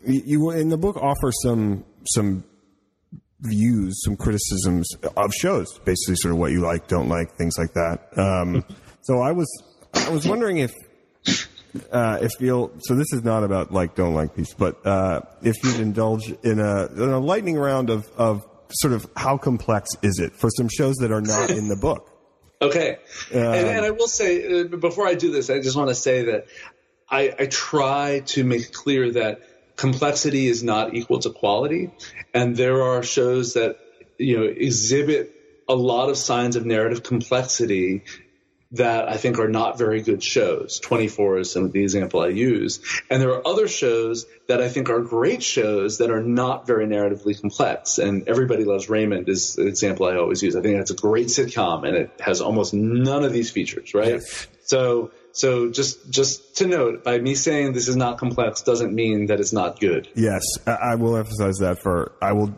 you 0.05 0.51
in 0.51 0.67
the 0.67 0.77
book 0.77 0.97
offer 0.97 1.31
some 1.43 1.85
some 2.05 2.43
views, 3.39 4.03
some 4.03 4.17
criticisms 4.17 4.93
of 5.15 5.31
shows, 5.33 5.79
basically 5.85 6.15
sort 6.15 6.33
of 6.33 6.37
what 6.37 6.51
you 6.51 6.59
like, 6.59 6.87
don't 6.87 7.07
like, 7.07 7.35
things 7.37 7.55
like 7.57 7.73
that. 7.73 8.09
Um, 8.17 8.65
so 9.01 9.21
I 9.21 9.31
was 9.31 9.47
I 9.93 10.09
was 10.09 10.27
wondering 10.27 10.57
if 10.57 10.73
uh, 11.91 12.19
if 12.21 12.31
you'll, 12.39 12.71
so 12.79 12.95
this 12.95 13.13
is 13.13 13.23
not 13.23 13.43
about 13.43 13.71
like 13.71 13.95
don't 13.95 14.13
like 14.13 14.35
piece, 14.35 14.53
but 14.53 14.85
uh, 14.85 15.21
if 15.41 15.55
you'd 15.63 15.79
indulge 15.79 16.29
in 16.43 16.59
a, 16.59 16.87
in 16.87 17.09
a 17.09 17.19
lightning 17.19 17.57
round 17.57 17.89
of, 17.89 18.09
of 18.17 18.45
sort 18.69 18.93
of 18.93 19.09
how 19.15 19.37
complex 19.37 19.89
is 20.01 20.19
it 20.19 20.33
for 20.33 20.49
some 20.49 20.69
shows 20.69 20.95
that 20.97 21.11
are 21.11 21.21
not 21.21 21.49
in 21.49 21.67
the 21.67 21.75
book. 21.75 22.07
Okay, 22.63 22.97
um, 23.33 23.41
and, 23.41 23.67
and, 23.67 23.85
I 23.87 23.89
will 23.89 24.07
say 24.07 24.61
uh, 24.61 24.63
before 24.65 25.07
I 25.07 25.15
do 25.15 25.31
this, 25.31 25.49
I 25.49 25.59
just 25.61 25.75
want 25.75 25.89
to 25.89 25.95
say 25.95 26.25
that 26.25 26.45
I, 27.09 27.33
I 27.39 27.45
try 27.47 28.19
to 28.27 28.43
make 28.43 28.71
clear 28.71 29.13
that 29.13 29.41
complexity 29.77 30.45
is 30.45 30.61
not 30.61 30.93
equal 30.93 31.17
to 31.21 31.31
quality, 31.31 31.89
and 32.35 32.55
there 32.55 32.83
are 32.83 33.01
shows 33.01 33.55
that 33.55 33.79
you 34.19 34.37
know 34.37 34.43
exhibit 34.43 35.33
a 35.67 35.73
lot 35.73 36.09
of 36.09 36.17
signs 36.17 36.55
of 36.55 36.63
narrative 36.63 37.01
complexity 37.01 38.03
that 38.73 39.09
I 39.09 39.17
think 39.17 39.37
are 39.39 39.49
not 39.49 39.77
very 39.77 40.01
good 40.01 40.23
shows. 40.23 40.79
24 40.79 41.39
is 41.39 41.51
some 41.51 41.65
of 41.65 41.71
the 41.73 41.83
example 41.83 42.21
I 42.21 42.27
use. 42.27 42.79
And 43.09 43.21
there 43.21 43.31
are 43.31 43.45
other 43.45 43.67
shows 43.67 44.25
that 44.47 44.61
I 44.61 44.69
think 44.69 44.89
are 44.89 45.01
great 45.01 45.43
shows 45.43 45.97
that 45.97 46.09
are 46.09 46.21
not 46.21 46.67
very 46.67 46.87
narratively 46.87 47.39
complex. 47.39 47.97
And 47.97 48.29
Everybody 48.29 48.63
Loves 48.63 48.89
Raymond 48.89 49.27
is 49.27 49.57
an 49.57 49.67
example 49.67 50.05
I 50.05 50.15
always 50.15 50.41
use. 50.41 50.55
I 50.55 50.61
think 50.61 50.77
that's 50.77 50.91
a 50.91 50.95
great 50.95 51.27
sitcom 51.27 51.85
and 51.85 51.97
it 51.97 52.11
has 52.21 52.39
almost 52.39 52.73
none 52.73 53.25
of 53.25 53.33
these 53.33 53.51
features, 53.51 53.93
right? 53.93 54.13
Yes. 54.13 54.47
So, 54.63 55.11
so 55.33 55.69
just, 55.69 56.09
just 56.09 56.57
to 56.57 56.67
note, 56.67 57.03
by 57.03 57.17
me 57.17 57.35
saying 57.35 57.73
this 57.73 57.89
is 57.89 57.97
not 57.97 58.19
complex 58.19 58.61
doesn't 58.61 58.93
mean 58.93 59.25
that 59.27 59.41
it's 59.41 59.53
not 59.53 59.81
good. 59.81 60.07
Yes. 60.15 60.43
I 60.65 60.95
will 60.95 61.17
emphasize 61.17 61.57
that 61.57 61.81
for, 61.81 62.13
I 62.21 62.31
will, 62.31 62.53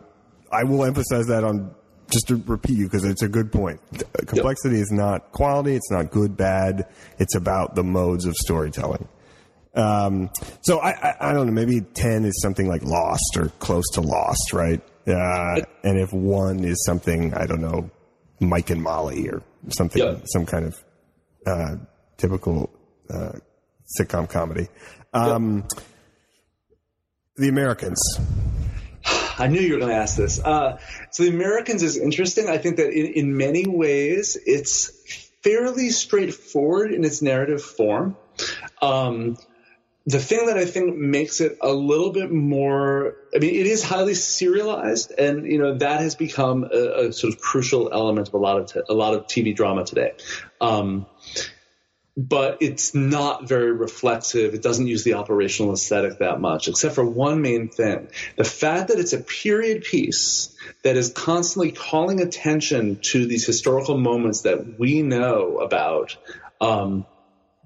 I 0.52 0.62
will 0.62 0.84
emphasize 0.84 1.26
that 1.26 1.42
on 1.42 1.74
just 2.14 2.28
to 2.28 2.36
repeat 2.46 2.78
you 2.78 2.84
because 2.86 3.04
it's 3.04 3.22
a 3.22 3.28
good 3.28 3.52
point. 3.52 3.80
Complexity 4.26 4.76
yep. 4.76 4.82
is 4.84 4.90
not 4.92 5.32
quality. 5.32 5.74
It's 5.74 5.90
not 5.90 6.10
good, 6.10 6.36
bad. 6.36 6.86
It's 7.18 7.34
about 7.34 7.74
the 7.74 7.84
modes 7.84 8.24
of 8.24 8.34
storytelling. 8.36 9.06
Um, 9.74 10.30
so 10.62 10.78
I, 10.78 10.90
I, 10.90 11.16
I 11.30 11.32
don't 11.34 11.46
know. 11.46 11.52
Maybe 11.52 11.80
ten 11.80 12.24
is 12.24 12.40
something 12.40 12.68
like 12.68 12.82
Lost 12.82 13.36
or 13.36 13.48
close 13.58 13.84
to 13.94 14.00
Lost, 14.00 14.52
right? 14.52 14.80
Uh, 15.06 15.60
and 15.82 15.98
if 15.98 16.12
one 16.12 16.64
is 16.64 16.82
something 16.86 17.34
I 17.34 17.44
don't 17.46 17.60
know, 17.60 17.90
Mike 18.40 18.70
and 18.70 18.82
Molly 18.82 19.28
or 19.28 19.42
something, 19.68 20.02
Yeah. 20.02 20.16
some 20.32 20.46
kind 20.46 20.66
of 20.66 20.84
uh, 21.46 21.76
typical 22.16 22.70
uh, 23.10 23.32
sitcom 24.00 24.30
comedy. 24.30 24.68
Um, 25.12 25.64
The 27.36 27.48
Americans. 27.48 28.00
I 29.38 29.48
knew 29.48 29.60
you 29.60 29.74
were 29.74 29.78
going 29.78 29.90
to 29.90 29.96
ask 29.96 30.16
this. 30.16 30.40
Uh, 30.40 30.78
so 31.10 31.24
the 31.24 31.30
Americans 31.30 31.82
is 31.82 31.96
interesting. 31.96 32.48
I 32.48 32.58
think 32.58 32.76
that 32.76 32.90
in, 32.90 33.06
in 33.06 33.36
many 33.36 33.66
ways 33.66 34.38
it's 34.46 35.30
fairly 35.42 35.90
straightforward 35.90 36.92
in 36.92 37.04
its 37.04 37.20
narrative 37.22 37.62
form. 37.62 38.16
Um, 38.80 39.36
the 40.06 40.18
thing 40.18 40.46
that 40.46 40.58
I 40.58 40.66
think 40.66 40.96
makes 40.96 41.40
it 41.40 41.58
a 41.62 41.72
little 41.72 42.12
bit 42.12 42.30
more, 42.30 43.16
I 43.34 43.38
mean, 43.38 43.54
it 43.54 43.66
is 43.66 43.82
highly 43.82 44.14
serialized, 44.14 45.12
and 45.16 45.46
you 45.46 45.58
know 45.58 45.78
that 45.78 46.00
has 46.00 46.14
become 46.14 46.64
a, 46.64 47.06
a 47.06 47.12
sort 47.12 47.32
of 47.32 47.40
crucial 47.40 47.90
element 47.90 48.28
of 48.28 48.34
a 48.34 48.38
lot 48.38 48.76
of 48.76 48.82
a 48.88 48.92
lot 48.92 49.14
of 49.14 49.26
TV 49.26 49.56
drama 49.56 49.84
today. 49.84 50.12
Um, 50.60 51.06
but 52.16 52.58
it's 52.60 52.94
not 52.94 53.48
very 53.48 53.72
reflexive. 53.72 54.54
It 54.54 54.62
doesn't 54.62 54.86
use 54.86 55.02
the 55.02 55.14
operational 55.14 55.72
aesthetic 55.72 56.18
that 56.18 56.40
much, 56.40 56.68
except 56.68 56.94
for 56.94 57.04
one 57.04 57.42
main 57.42 57.68
thing. 57.68 58.08
The 58.36 58.44
fact 58.44 58.88
that 58.88 58.98
it's 58.98 59.12
a 59.12 59.20
period 59.20 59.82
piece 59.82 60.56
that 60.84 60.96
is 60.96 61.12
constantly 61.12 61.72
calling 61.72 62.20
attention 62.20 63.00
to 63.02 63.26
these 63.26 63.44
historical 63.44 63.98
moments 63.98 64.42
that 64.42 64.78
we 64.78 65.02
know 65.02 65.58
about. 65.58 66.16
Um, 66.60 67.06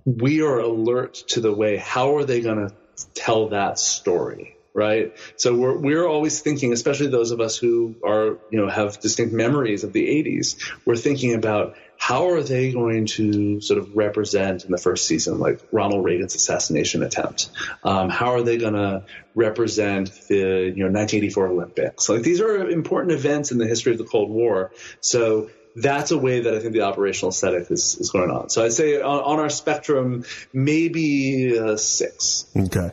we 0.06 0.40
are 0.40 0.58
alert 0.58 1.14
to 1.28 1.40
the 1.40 1.52
way, 1.52 1.76
how 1.76 2.16
are 2.16 2.24
they 2.24 2.40
going 2.40 2.68
to 2.68 2.74
tell 3.14 3.50
that 3.50 3.78
story? 3.78 4.57
Right. 4.78 5.12
So 5.34 5.56
we're, 5.56 5.76
we're 5.76 6.06
always 6.06 6.40
thinking, 6.40 6.72
especially 6.72 7.08
those 7.08 7.32
of 7.32 7.40
us 7.40 7.56
who 7.56 7.96
are, 8.04 8.38
you 8.48 8.60
know, 8.60 8.68
have 8.68 9.00
distinct 9.00 9.34
memories 9.34 9.82
of 9.82 9.92
the 9.92 10.06
80s, 10.06 10.56
we're 10.84 10.94
thinking 10.94 11.34
about 11.34 11.74
how 11.96 12.30
are 12.30 12.44
they 12.44 12.70
going 12.70 13.06
to 13.06 13.60
sort 13.60 13.80
of 13.80 13.96
represent 13.96 14.64
in 14.64 14.70
the 14.70 14.78
first 14.78 15.08
season, 15.08 15.40
like 15.40 15.60
Ronald 15.72 16.04
Reagan's 16.04 16.36
assassination 16.36 17.02
attempt? 17.02 17.50
Um, 17.82 18.08
how 18.08 18.34
are 18.34 18.42
they 18.42 18.56
going 18.56 18.74
to 18.74 19.02
represent 19.34 20.12
the 20.28 20.36
you 20.36 20.84
know 20.84 20.92
1984 20.92 21.48
Olympics? 21.48 22.08
Like 22.08 22.22
these 22.22 22.40
are 22.40 22.70
important 22.70 23.14
events 23.14 23.50
in 23.50 23.58
the 23.58 23.66
history 23.66 23.90
of 23.90 23.98
the 23.98 24.04
Cold 24.04 24.30
War. 24.30 24.70
So 25.00 25.50
that's 25.74 26.12
a 26.12 26.18
way 26.18 26.42
that 26.42 26.54
I 26.54 26.60
think 26.60 26.72
the 26.72 26.82
operational 26.82 27.30
aesthetic 27.30 27.68
is, 27.72 27.96
is 27.96 28.10
going 28.10 28.30
on. 28.30 28.48
So 28.48 28.64
I'd 28.64 28.72
say 28.72 29.00
on, 29.00 29.18
on 29.18 29.40
our 29.40 29.50
spectrum, 29.50 30.24
maybe 30.52 31.56
a 31.56 31.76
six. 31.76 32.46
Okay. 32.56 32.92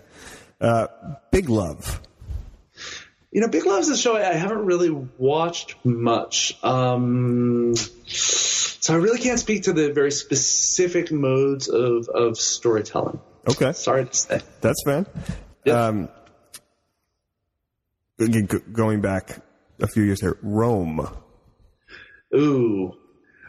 Uh, 0.66 0.88
Big 1.30 1.48
Love. 1.48 2.02
You 3.32 3.42
know, 3.42 3.50
Big 3.50 3.68
Love's 3.68 3.90
a 3.90 3.98
show 3.98 4.16
I, 4.16 4.34
haven't 4.34 4.66
really 4.66 4.90
watched 4.90 5.76
much. 5.86 6.58
Um, 6.64 7.76
so 8.08 8.96
I 8.96 8.98
really 8.98 9.20
can't 9.20 9.40
speak 9.40 9.64
to 9.64 9.74
the 9.74 9.94
very 9.94 10.12
specific 10.12 11.12
modes 11.12 11.68
of, 11.68 12.10
of 12.10 12.40
storytelling. 12.40 13.20
Okay. 13.48 13.74
Sorry 13.74 14.06
to 14.06 14.14
say. 14.16 14.42
That's 14.62 14.82
fine. 14.84 15.06
Yeah. 15.66 15.86
Um, 15.86 16.10
going 18.18 19.02
back 19.02 19.38
a 19.80 19.88
few 19.88 20.02
years 20.02 20.20
here, 20.20 20.40
Rome. 20.42 21.08
Ooh. 22.36 22.98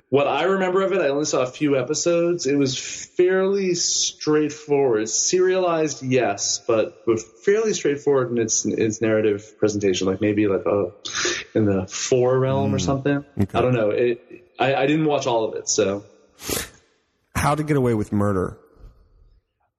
What 0.08 0.28
I 0.28 0.44
remember 0.44 0.82
of 0.82 0.92
it, 0.92 1.00
I 1.00 1.08
only 1.08 1.24
saw 1.24 1.42
a 1.42 1.46
few 1.46 1.76
episodes. 1.76 2.46
It 2.46 2.56
was 2.56 2.78
fairly 2.78 3.74
straightforward. 3.74 5.08
Serialized, 5.08 6.04
yes, 6.04 6.62
but 6.64 7.04
but 7.06 7.20
fairly 7.44 7.74
straightforward 7.74 8.30
in 8.30 8.38
its 8.38 8.64
its 8.64 9.00
narrative 9.00 9.58
presentation. 9.58 10.06
Like 10.06 10.20
maybe 10.20 10.46
like 10.46 10.64
a 10.64 10.92
in 11.54 11.64
the 11.64 11.88
four 11.88 12.38
realm 12.38 12.72
or 12.72 12.78
hmm. 12.78 12.84
something. 12.84 13.24
I 13.52 13.60
don't 13.60 13.74
know. 13.74 13.90
It, 13.90 14.44
I, 14.60 14.74
I 14.76 14.86
didn't 14.86 15.06
watch 15.06 15.26
all 15.26 15.44
of 15.44 15.56
it, 15.56 15.68
so 15.68 16.04
How 17.34 17.56
to 17.56 17.64
Get 17.64 17.76
Away 17.76 17.94
with 17.94 18.12
Murder. 18.12 18.58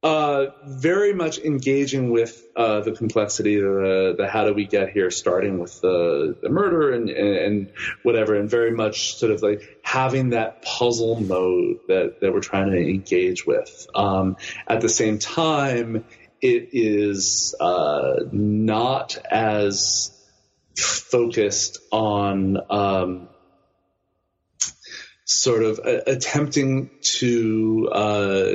Uh, 0.04 0.45
very 0.64 1.14
much 1.14 1.39
engaging 1.39 2.12
with 2.12 2.43
uh, 2.56 2.82
the 2.82 2.91
complexity, 2.91 3.56
of 3.58 3.64
the, 3.64 4.16
the 4.18 4.28
how 4.28 4.45
do 4.45 4.54
we 4.54 4.66
get 4.66 4.89
here, 4.89 5.10
starting 5.10 5.58
with 5.60 5.82
the, 5.82 6.38
the 6.41 6.50
murder 6.50 6.91
and, 6.91 7.10
and, 7.10 7.36
and 7.36 7.72
whatever, 8.04 8.36
and 8.36 8.50
very 8.50 8.72
much 8.72 9.16
sort 9.16 9.32
of 9.32 9.41
like 9.41 9.80
having 9.84 10.30
that 10.30 10.62
puzzle 10.62 11.20
mode 11.20 11.80
that, 11.88 12.22
that 12.22 12.32
we're 12.32 12.41
trying 12.41 12.72
to 12.72 12.78
engage 12.78 13.45
with. 13.48 13.88
Um, 13.95 14.38
at 14.68 14.82
the 14.82 14.89
same 14.89 15.18
time, 15.18 16.06
it 16.41 16.70
is 16.74 17.56
uh, 17.60 18.18
not 18.32 19.18
as 19.32 20.14
focused 20.76 21.80
on 21.91 22.58
um, 22.70 23.30
sort 25.26 25.64
of 25.64 25.80
attempting 25.80 26.91
to 27.02 27.89
uh, 27.91 28.54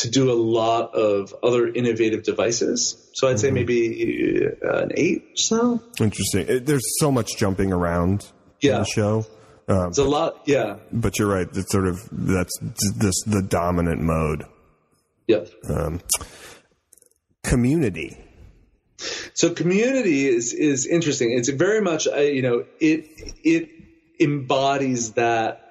to 0.00 0.10
do 0.10 0.30
a 0.30 0.38
lot 0.58 0.94
of 0.94 1.34
other 1.42 1.66
innovative 1.66 2.22
devices. 2.22 2.96
So 3.14 3.28
I'd 3.28 3.40
say 3.40 3.50
maybe 3.50 4.46
uh, 4.62 4.78
an 4.84 4.92
eight 4.94 5.22
or 5.32 5.36
so. 5.36 5.82
Interesting. 6.00 6.64
There's 6.64 6.84
so 6.98 7.10
much 7.10 7.36
jumping 7.36 7.72
around 7.72 8.22
in 8.60 8.70
Yeah. 8.70 8.78
the 8.78 8.84
show. 8.84 9.26
Um, 9.68 9.88
It's 9.88 9.98
a 9.98 10.04
lot. 10.04 10.42
Yeah. 10.46 10.76
but 10.92 11.18
you're 11.18 11.28
right. 11.28 11.48
It's 11.54 11.70
sort 11.72 11.86
of 11.88 11.96
that's 12.10 12.56
this 12.96 13.14
the 13.26 13.42
dominant 13.42 14.00
mode. 14.02 14.44
Yeah. 15.26 15.44
Um, 15.68 16.00
community. 17.42 18.16
So 19.34 19.50
community 19.54 20.26
is 20.28 20.52
is 20.52 20.86
interesting. 20.86 21.32
It's 21.32 21.48
very 21.48 21.80
much 21.80 22.06
uh, 22.06 22.16
you 22.20 22.42
know 22.42 22.64
it 22.80 23.06
it 23.44 23.70
embodies 24.18 25.12
that 25.12 25.69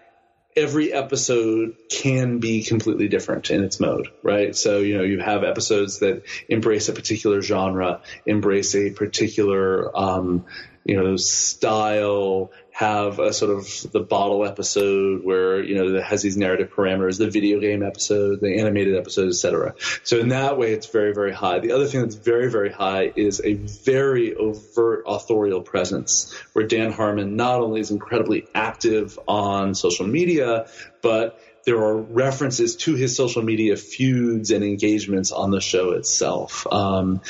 every 0.59 0.93
episode 0.93 1.75
can 1.89 2.39
be 2.39 2.63
completely 2.63 3.07
different 3.07 3.49
in 3.49 3.63
its 3.63 3.79
mode, 3.79 4.09
right? 4.21 4.55
So 4.55 4.79
you 4.79 4.97
know 4.97 5.03
you 5.03 5.19
have 5.19 5.43
episodes 5.43 5.99
that 5.99 6.23
embrace 6.47 6.89
a 6.89 6.93
particular 6.93 7.41
genre, 7.41 8.01
embrace 8.25 8.75
a 8.75 8.91
particular 8.91 9.97
um, 9.97 10.45
you 10.83 11.01
know 11.01 11.15
style, 11.15 12.51
have 12.79 13.19
a 13.19 13.33
sort 13.33 13.51
of 13.51 13.91
the 13.91 13.99
bottle 13.99 14.45
episode 14.45 15.21
where 15.21 15.61
you 15.61 15.75
know 15.75 15.91
that 15.91 16.03
has 16.03 16.21
these 16.21 16.37
narrative 16.37 16.71
parameters, 16.73 17.17
the 17.17 17.29
video 17.29 17.59
game 17.59 17.83
episode, 17.83 18.39
the 18.39 18.57
animated 18.57 18.95
episode, 18.95 19.27
etc. 19.27 19.75
So 20.05 20.17
in 20.17 20.29
that 20.29 20.57
way, 20.57 20.71
it's 20.71 20.87
very 20.87 21.13
very 21.13 21.33
high. 21.33 21.59
The 21.59 21.73
other 21.73 21.87
thing 21.87 21.99
that's 21.99 22.15
very 22.15 22.49
very 22.49 22.71
high 22.71 23.11
is 23.13 23.41
a 23.43 23.55
very 23.55 24.33
overt 24.33 25.03
authorial 25.05 25.61
presence, 25.61 26.33
where 26.53 26.65
Dan 26.65 26.93
Harmon 26.93 27.35
not 27.35 27.59
only 27.59 27.81
is 27.81 27.91
incredibly 27.91 28.47
active 28.55 29.19
on 29.27 29.75
social 29.75 30.07
media, 30.07 30.67
but 31.01 31.37
there 31.65 31.77
are 31.77 31.97
references 31.97 32.75
to 32.77 32.95
his 32.95 33.15
social 33.15 33.41
media 33.41 33.75
feuds 33.75 34.51
and 34.51 34.63
engagements 34.63 35.31
on 35.31 35.51
the 35.51 35.61
show 35.61 35.91
itself. 35.91 36.65
Um, 36.71 37.21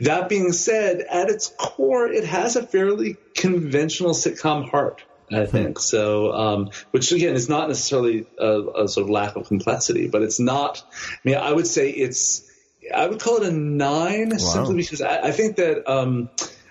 that 0.00 0.28
being 0.28 0.52
said, 0.52 1.00
at 1.00 1.28
its 1.28 1.52
core, 1.58 2.06
it 2.06 2.24
has 2.24 2.56
a 2.56 2.66
fairly 2.66 3.16
conventional 3.34 4.12
sitcom 4.12 4.68
heart. 4.68 5.02
I 5.30 5.46
think 5.46 5.78
so, 5.78 6.32
um, 6.32 6.70
which 6.90 7.10
again 7.12 7.34
is 7.34 7.48
not 7.48 7.68
necessarily 7.68 8.26
a, 8.38 8.82
a 8.82 8.88
sort 8.88 9.04
of 9.04 9.10
lack 9.10 9.36
of 9.36 9.46
complexity, 9.46 10.08
but 10.08 10.22
it's 10.22 10.38
not. 10.38 10.82
I 10.92 11.18
mean, 11.24 11.36
I 11.36 11.50
would 11.50 11.66
say 11.66 11.90
it's. 11.90 12.48
I 12.92 13.06
would 13.06 13.20
call 13.20 13.38
it 13.38 13.48
a 13.48 13.52
nine 13.52 14.38
simply 14.38 14.76
because 14.76 15.00
I, 15.00 15.28
I 15.28 15.30
think 15.30 15.56
that 15.56 15.90
um, 15.90 16.28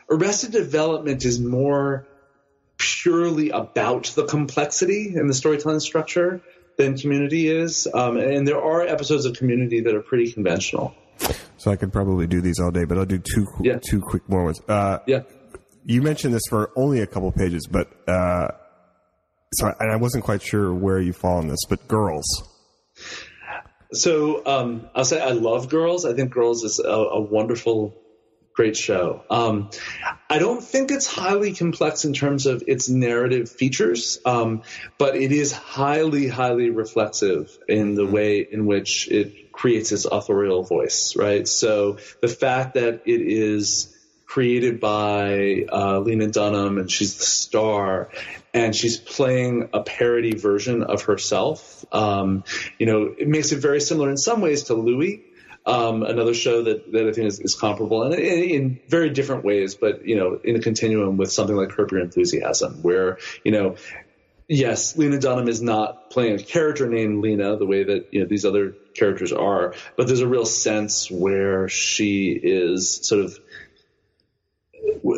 Arrested 0.09 0.51
Development 0.51 1.24
is 1.24 1.39
more 1.39 2.05
purely 2.78 3.49
about 3.51 4.05
the 4.16 4.26
complexity 4.26 5.14
and 5.16 5.30
the 5.30 5.34
storytelling 5.34 5.80
structure 5.80 6.41
than 6.78 6.97
Community 6.97 7.47
is, 7.47 7.88
um, 7.93 8.17
and 8.17 8.47
there 8.47 8.61
are 8.61 8.82
episodes 8.82 9.26
of 9.26 9.36
Community 9.36 9.82
that 9.82 9.93
are 9.95 10.01
pretty 10.01 10.32
conventional. 10.32 10.93
So 11.57 11.69
I 11.72 11.76
could 11.76 11.93
probably 11.93 12.26
do 12.28 12.41
these 12.41 12.59
all 12.59 12.72
day, 12.72 12.86
but 12.86 12.97
I'll 12.97 13.05
do 13.05 13.19
two 13.19 13.45
Yeah. 13.61 13.80
two 13.84 14.01
quick 14.01 14.28
more 14.28 14.43
ones. 14.45 14.61
Uh, 14.67 14.99
Yeah. 15.05 15.22
you 15.86 16.01
mentioned 16.01 16.34
this 16.34 16.41
for 16.49 16.72
only 16.76 17.01
a 17.01 17.07
couple 17.07 17.32
pages, 17.32 17.67
but 17.69 17.88
uh, 18.07 18.47
so 19.53 19.67
I, 19.67 19.74
and 19.80 19.91
I 19.91 19.97
wasn't 19.97 20.24
quite 20.24 20.41
sure 20.41 20.74
where 20.74 20.99
you 20.99 21.13
fall 21.13 21.38
on 21.38 21.47
this, 21.47 21.59
but 21.69 21.88
girls. 21.88 22.26
So 23.93 24.45
um, 24.45 24.88
I'll 24.95 25.05
say 25.05 25.19
I 25.22 25.32
love 25.32 25.67
Girls. 25.69 26.05
I 26.05 26.13
think 26.13 26.32
Girls 26.32 26.63
is 26.63 26.80
a, 26.80 26.88
a 26.89 27.19
wonderful, 27.22 27.93
great 28.54 28.76
show. 28.76 29.24
Um, 29.30 29.70
I 30.30 30.39
don't 30.39 30.64
think 30.64 30.91
it's 30.91 31.08
highly 31.08 31.54
complex 31.54 32.06
in 32.06 32.14
terms 32.14 32.45
of 32.45 32.64
its 32.68 32.89
narrative 32.89 33.49
features, 33.49 34.20
um, 34.26 34.64
but 34.97 35.16
it 35.16 35.32
is 35.32 35.52
highly, 35.52 36.28
highly 36.28 36.70
reflexive 36.70 37.58
in 37.68 37.95
the 37.95 38.06
way 38.06 38.39
in 38.49 38.66
which 38.66 39.10
it 39.10 39.52
creates 39.52 39.91
its 39.91 40.06
authorial 40.06 40.64
voice. 40.64 41.16
Right. 41.16 41.47
So 41.47 41.97
the 42.22 42.28
fact 42.28 42.76
that 42.76 43.04
it 43.06 43.22
is 43.22 43.95
created 44.32 44.80
by 44.80 45.66
uh, 45.70 45.99
Lena 45.99 46.28
Dunham, 46.28 46.78
and 46.78 46.89
she's 46.89 47.18
the 47.18 47.26
star, 47.26 48.10
and 48.54 48.74
she's 48.74 48.97
playing 48.97 49.68
a 49.74 49.84
parody 49.84 50.36
version 50.38 50.84
of 50.84 51.02
herself. 51.02 51.84
Um, 51.91 52.45
you 52.80 52.86
know, 52.86 53.14
it 53.18 53.28
makes 53.28 53.52
it 53.52 53.60
very 53.60 53.82
similar 53.82 54.10
in 54.10 54.16
some 54.16 54.39
ways 54.39 54.64
to 54.64 54.74
Louie. 54.74 55.26
Um, 55.66 56.03
another 56.03 56.34
show 56.34 56.64
that, 56.64 56.91
that 56.91 57.07
I 57.07 57.12
think 57.12 57.28
is, 57.28 57.39
is 57.39 57.55
comparable 57.55 58.03
and 58.03 58.14
in, 58.16 58.49
in, 58.49 58.80
very 58.88 59.09
different 59.12 59.45
ways, 59.45 59.76
but 59.76 60.07
you 60.07 60.16
know, 60.16 60.39
in 60.43 60.55
a 60.55 60.59
continuum 60.59 61.18
with 61.18 61.32
something 61.32 61.55
like 61.55 61.70
Curb 61.70 61.91
Your 61.91 62.01
Enthusiasm, 62.01 62.82
where 62.82 63.20
you 63.43 63.51
know, 63.51 63.76
yes, 64.47 64.97
Lena 64.97 65.20
Dunham 65.20 65.47
is 65.47 65.62
not 65.62 66.09
playing 66.09 66.39
a 66.39 66.43
character 66.43 66.88
named 66.89 67.22
Lena 67.22 67.57
the 67.57 67.66
way 67.66 67.84
that 67.84 68.07
you 68.12 68.22
know 68.22 68.26
these 68.26 68.43
other 68.43 68.74
characters 68.95 69.32
are, 69.32 69.76
but 69.95 70.07
there's 70.07 70.22
a 70.22 70.28
real 70.28 70.45
sense 70.45 71.12
where 71.12 71.70
she 71.70 72.32
is 72.32 73.07
sort 73.07 73.24
of 73.24 73.39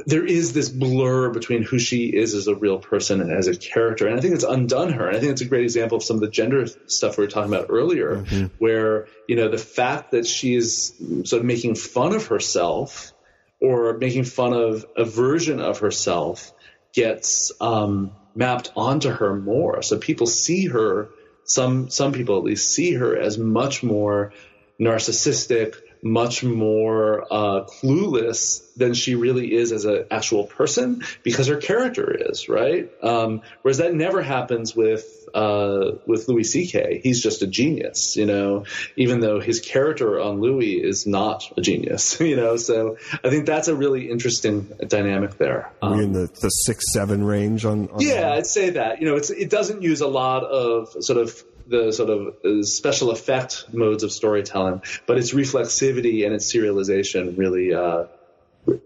there 0.06 0.26
is 0.26 0.54
this 0.54 0.70
blur 0.70 1.30
between 1.30 1.64
who 1.64 1.80
she 1.80 2.06
is 2.06 2.34
as 2.34 2.48
a 2.48 2.56
real 2.56 2.80
person 2.80 3.22
and 3.22 3.32
as 3.32 3.48
a 3.48 3.56
character. 3.56 4.08
And 4.08 4.18
I 4.18 4.22
think 4.22 4.34
it's 4.34 4.44
undone 4.44 4.94
her. 4.94 5.08
And 5.08 5.18
I 5.18 5.20
think 5.20 5.34
it's 5.34 5.42
a 5.42 5.46
great 5.46 5.64
example 5.64 5.98
of 5.98 6.04
some 6.04 6.18
of 6.18 6.22
the 6.22 6.30
gender 6.30 6.68
stuff 6.88 7.18
we 7.18 7.26
were 7.26 7.30
talking 7.30 7.54
about 7.54 7.68
earlier, 7.70 8.18
mm-hmm. 8.18 8.46
where, 8.60 9.08
you 9.28 9.36
know, 9.36 9.50
the 9.50 9.58
fact 9.58 10.12
that 10.12 10.26
she 10.26 10.56
is 10.56 10.94
sort 11.26 11.42
of 11.42 11.46
making 11.46 11.76
fun 11.76 12.14
of 12.14 12.28
herself 12.28 13.12
or 13.60 13.98
making 13.98 14.24
fun 14.24 14.54
of 14.54 14.86
a 14.96 15.04
version 15.04 15.60
of 15.60 15.80
herself 15.80 16.54
gets 16.94 17.52
um, 17.60 18.12
mapped 18.36 18.72
onto 18.76 19.10
her 19.10 19.36
more. 19.36 19.82
So 19.82 19.98
people 19.98 20.28
see 20.28 20.68
her, 20.68 21.10
some, 21.44 21.90
some 21.90 22.14
people 22.14 22.38
at 22.38 22.44
least 22.44 22.74
see 22.74 22.94
her 22.94 23.18
as 23.18 23.38
much 23.38 23.84
more 23.84 24.34
narcissistic, 24.80 25.76
much 26.04 26.44
more 26.44 27.24
uh, 27.32 27.64
clueless 27.64 28.62
than 28.76 28.94
she 28.94 29.16
really 29.16 29.54
is 29.54 29.72
as 29.72 29.86
an 29.86 30.06
actual 30.12 30.46
person 30.46 31.04
because 31.24 31.48
her 31.48 31.56
character 31.56 32.14
is 32.14 32.50
right. 32.50 32.92
Um, 33.02 33.42
whereas 33.62 33.78
that 33.78 33.94
never 33.94 34.22
happens 34.22 34.76
with 34.76 35.24
uh, 35.34 35.94
with 36.06 36.28
Louis 36.28 36.44
C.K. 36.44 37.00
He's 37.02 37.24
just 37.24 37.42
a 37.42 37.48
genius, 37.48 38.16
you 38.16 38.26
know, 38.26 38.66
even 38.96 39.20
though 39.20 39.40
his 39.40 39.62
character 39.62 40.20
on 40.20 40.42
Louie 40.42 40.76
is 40.76 41.08
not 41.08 41.52
a 41.58 41.62
genius, 41.62 42.20
you 42.20 42.36
know. 42.36 42.58
So 42.58 42.98
I 43.24 43.30
think 43.30 43.46
that's 43.46 43.68
a 43.68 43.76
really 43.76 44.12
interesting 44.12 44.72
dynamic 44.88 45.38
there. 45.38 45.72
Um, 45.82 46.00
in 46.00 46.12
the, 46.12 46.28
the 46.28 46.50
six 46.50 46.84
seven 46.94 47.24
range 47.24 47.66
on. 47.66 47.90
on 47.90 48.02
yeah, 48.02 48.34
I'd 48.34 48.46
say 48.46 48.72
that. 48.72 49.02
You 49.02 49.08
know, 49.08 49.16
it's 49.16 49.30
it 49.30 49.50
doesn't 49.50 49.82
use 49.82 50.02
a 50.02 50.08
lot 50.08 50.44
of 50.44 51.04
sort 51.04 51.20
of 51.20 51.44
the 51.68 51.92
sort 51.92 52.10
of 52.10 52.36
uh, 52.44 52.64
special 52.64 53.12
effect 53.12 53.74
modes 53.74 54.04
of 54.04 54.12
storytelling, 54.12 54.82
but 55.06 55.18
its 55.18 55.34
reflexivity 55.34 56.26
and 56.26 56.34
its 56.34 56.54
serialization 56.54 57.38
really, 57.38 57.74
uh, 57.74 58.06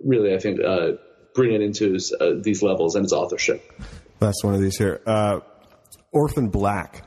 really, 0.03 0.34
I 0.34 0.39
think, 0.39 0.59
uh, 0.59 0.93
bring 1.34 1.53
it 1.53 1.61
into 1.61 1.97
uh, 2.19 2.34
these 2.38 2.61
levels 2.61 2.95
and 2.95 3.03
its 3.03 3.13
authorship. 3.13 3.71
That's 4.19 4.43
one 4.43 4.53
of 4.53 4.61
these 4.61 4.78
here. 4.78 5.01
Uh, 5.05 5.39
Orphan 6.11 6.49
Black. 6.49 7.07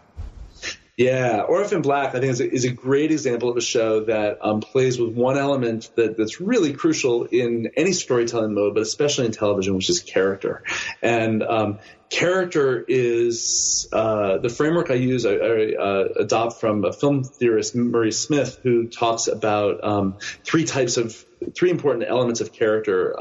Yeah, 1.01 1.41
Orphan 1.49 1.81
Black, 1.81 2.15
I 2.15 2.21
think, 2.21 2.31
is 2.31 2.41
a, 2.41 2.53
is 2.53 2.65
a 2.67 2.71
great 2.71 3.11
example 3.11 3.49
of 3.49 3.57
a 3.57 3.63
show 3.63 4.05
that 4.05 4.37
um, 4.43 4.61
plays 4.61 5.01
with 5.01 5.15
one 5.15 5.39
element 5.39 5.91
that, 5.97 6.19
that's 6.19 6.43
really 6.43 6.75
crucial 6.75 7.25
in 7.25 7.71
any 7.75 7.93
storytelling 7.93 8.53
mode, 8.53 8.75
but 8.75 8.83
especially 8.83 9.25
in 9.25 9.33
television, 9.33 9.77
which 9.77 9.89
is 9.89 10.01
character. 10.01 10.63
And 11.01 11.43
um, 11.43 11.79
character 12.11 12.85
is 12.87 13.89
uh, 13.91 14.37
the 14.43 14.51
framework 14.51 14.91
I 14.91 14.97
use. 14.97 15.25
I, 15.25 15.37
I 15.37 15.75
uh, 15.75 16.09
adopt 16.19 16.61
from 16.61 16.85
a 16.85 16.93
film 16.93 17.25
theorist, 17.25 17.75
Murray 17.75 18.13
Smith, 18.13 18.61
who 18.63 18.89
talks 18.89 19.27
about 19.27 19.83
um, 19.83 20.19
three 20.45 20.65
types 20.65 20.99
of 20.99 21.17
three 21.57 21.71
important 21.71 22.11
elements 22.11 22.43
of 22.43 22.53
character. 22.53 23.19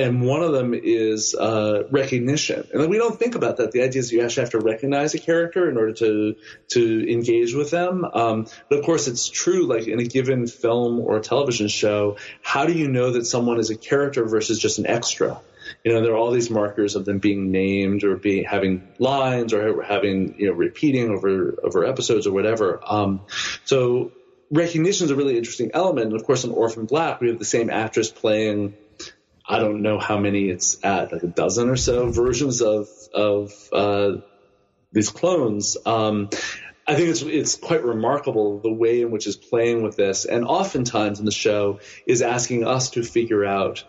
And 0.00 0.22
one 0.22 0.42
of 0.42 0.52
them 0.52 0.72
is 0.74 1.34
uh, 1.34 1.84
recognition. 1.90 2.66
And 2.72 2.88
we 2.88 2.96
don't 2.96 3.18
think 3.18 3.34
about 3.34 3.58
that. 3.58 3.72
The 3.72 3.82
idea 3.82 4.00
is 4.00 4.10
you 4.10 4.22
actually 4.22 4.44
have 4.44 4.50
to 4.50 4.58
recognize 4.58 5.14
a 5.14 5.18
character 5.18 5.68
in 5.68 5.76
order 5.76 5.92
to 5.92 6.36
to 6.68 7.12
engage 7.12 7.54
with 7.54 7.70
them. 7.70 8.04
Um, 8.04 8.46
but 8.68 8.78
of 8.78 8.84
course, 8.84 9.08
it's 9.08 9.28
true. 9.28 9.66
Like 9.66 9.88
in 9.88 10.00
a 10.00 10.04
given 10.04 10.46
film 10.46 11.00
or 11.00 11.20
television 11.20 11.68
show, 11.68 12.16
how 12.42 12.64
do 12.64 12.72
you 12.72 12.88
know 12.88 13.12
that 13.12 13.26
someone 13.26 13.58
is 13.58 13.68
a 13.68 13.76
character 13.76 14.24
versus 14.24 14.58
just 14.58 14.78
an 14.78 14.86
extra? 14.86 15.40
You 15.84 15.92
know, 15.92 16.02
there 16.02 16.12
are 16.12 16.16
all 16.16 16.30
these 16.30 16.50
markers 16.50 16.96
of 16.96 17.04
them 17.04 17.18
being 17.18 17.50
named 17.50 18.02
or 18.02 18.16
being 18.16 18.44
having 18.44 18.88
lines 18.98 19.52
or 19.52 19.82
having 19.82 20.34
you 20.38 20.46
know 20.46 20.54
repeating 20.54 21.10
over 21.10 21.56
over 21.62 21.84
episodes 21.84 22.26
or 22.26 22.32
whatever. 22.32 22.80
Um, 22.82 23.20
so 23.64 24.12
recognition 24.50 25.04
is 25.04 25.10
a 25.10 25.16
really 25.16 25.36
interesting 25.36 25.70
element. 25.74 26.06
And 26.06 26.16
of 26.16 26.24
course, 26.24 26.44
in 26.44 26.52
Orphan 26.52 26.86
Black, 26.86 27.20
we 27.20 27.28
have 27.28 27.38
the 27.38 27.44
same 27.44 27.68
actress 27.68 28.10
playing. 28.10 28.74
I 29.50 29.58
don't 29.58 29.82
know 29.82 29.98
how 29.98 30.18
many 30.18 30.48
it's 30.48 30.78
at, 30.84 31.12
like 31.12 31.24
a 31.24 31.26
dozen 31.26 31.68
or 31.68 31.76
so 31.76 32.10
versions 32.10 32.62
of 32.62 32.88
of 33.12 33.52
uh, 33.72 34.12
these 34.92 35.10
clones. 35.10 35.76
Um, 35.84 36.30
I 36.86 36.94
think 36.94 37.08
it's 37.08 37.22
it's 37.22 37.56
quite 37.56 37.84
remarkable 37.84 38.60
the 38.60 38.72
way 38.72 39.02
in 39.02 39.10
which 39.10 39.26
it's 39.26 39.36
playing 39.36 39.82
with 39.82 39.96
this, 39.96 40.24
and 40.24 40.44
oftentimes 40.44 41.18
in 41.18 41.24
the 41.24 41.32
show 41.32 41.80
is 42.06 42.22
asking 42.22 42.64
us 42.64 42.90
to 42.90 43.02
figure 43.02 43.44
out 43.44 43.84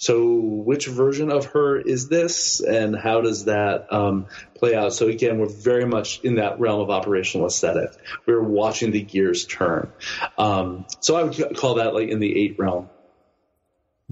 so, 0.00 0.32
which 0.32 0.86
version 0.86 1.28
of 1.28 1.46
her 1.46 1.76
is 1.76 2.08
this, 2.08 2.60
and 2.60 2.96
how 2.96 3.20
does 3.20 3.46
that 3.46 3.92
um, 3.92 4.26
play 4.54 4.76
out? 4.76 4.92
So, 4.92 5.08
again, 5.08 5.38
we're 5.38 5.48
very 5.48 5.86
much 5.86 6.20
in 6.20 6.36
that 6.36 6.60
realm 6.60 6.80
of 6.80 6.88
operational 6.88 7.48
aesthetic. 7.48 7.90
We're 8.24 8.40
watching 8.40 8.92
the 8.92 9.02
gears 9.02 9.44
turn. 9.44 9.90
Um, 10.38 10.86
so, 11.00 11.16
I 11.16 11.24
would 11.24 11.56
call 11.56 11.74
that 11.74 11.94
like 11.94 12.10
in 12.10 12.20
the 12.20 12.44
eight 12.44 12.60
realm. 12.60 12.88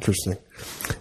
Interesting. 0.00 0.36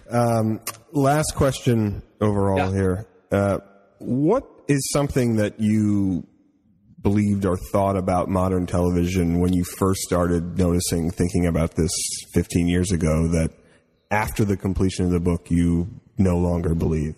Um, 0.09 0.61
last 0.91 1.33
question 1.35 2.01
overall 2.21 2.57
yeah. 2.57 2.71
here. 2.71 3.07
Uh, 3.31 3.57
what 3.99 4.43
is 4.67 4.89
something 4.91 5.35
that 5.37 5.59
you 5.59 6.25
believed 7.01 7.45
or 7.45 7.57
thought 7.71 7.95
about 7.97 8.29
modern 8.29 8.65
television 8.65 9.39
when 9.39 9.53
you 9.53 9.63
first 9.63 10.01
started 10.01 10.57
noticing, 10.57 11.11
thinking 11.11 11.45
about 11.45 11.75
this 11.75 11.91
15 12.33 12.67
years 12.67 12.91
ago 12.91 13.27
that 13.27 13.51
after 14.09 14.43
the 14.43 14.57
completion 14.57 15.05
of 15.05 15.11
the 15.11 15.19
book 15.19 15.51
you 15.51 15.87
no 16.17 16.37
longer 16.37 16.73
believe? 16.73 17.15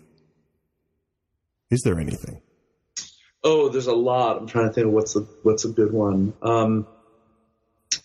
Is 1.69 1.81
there 1.83 1.99
anything? 1.99 2.41
Oh, 3.43 3.69
there's 3.69 3.87
a 3.87 3.95
lot. 3.95 4.37
I'm 4.37 4.47
trying 4.47 4.67
to 4.67 4.73
think 4.73 4.87
what's 4.91 5.15
a 5.15 5.21
what's 5.43 5.63
a 5.63 5.69
good 5.69 5.93
one. 5.93 6.33
Um, 6.41 6.87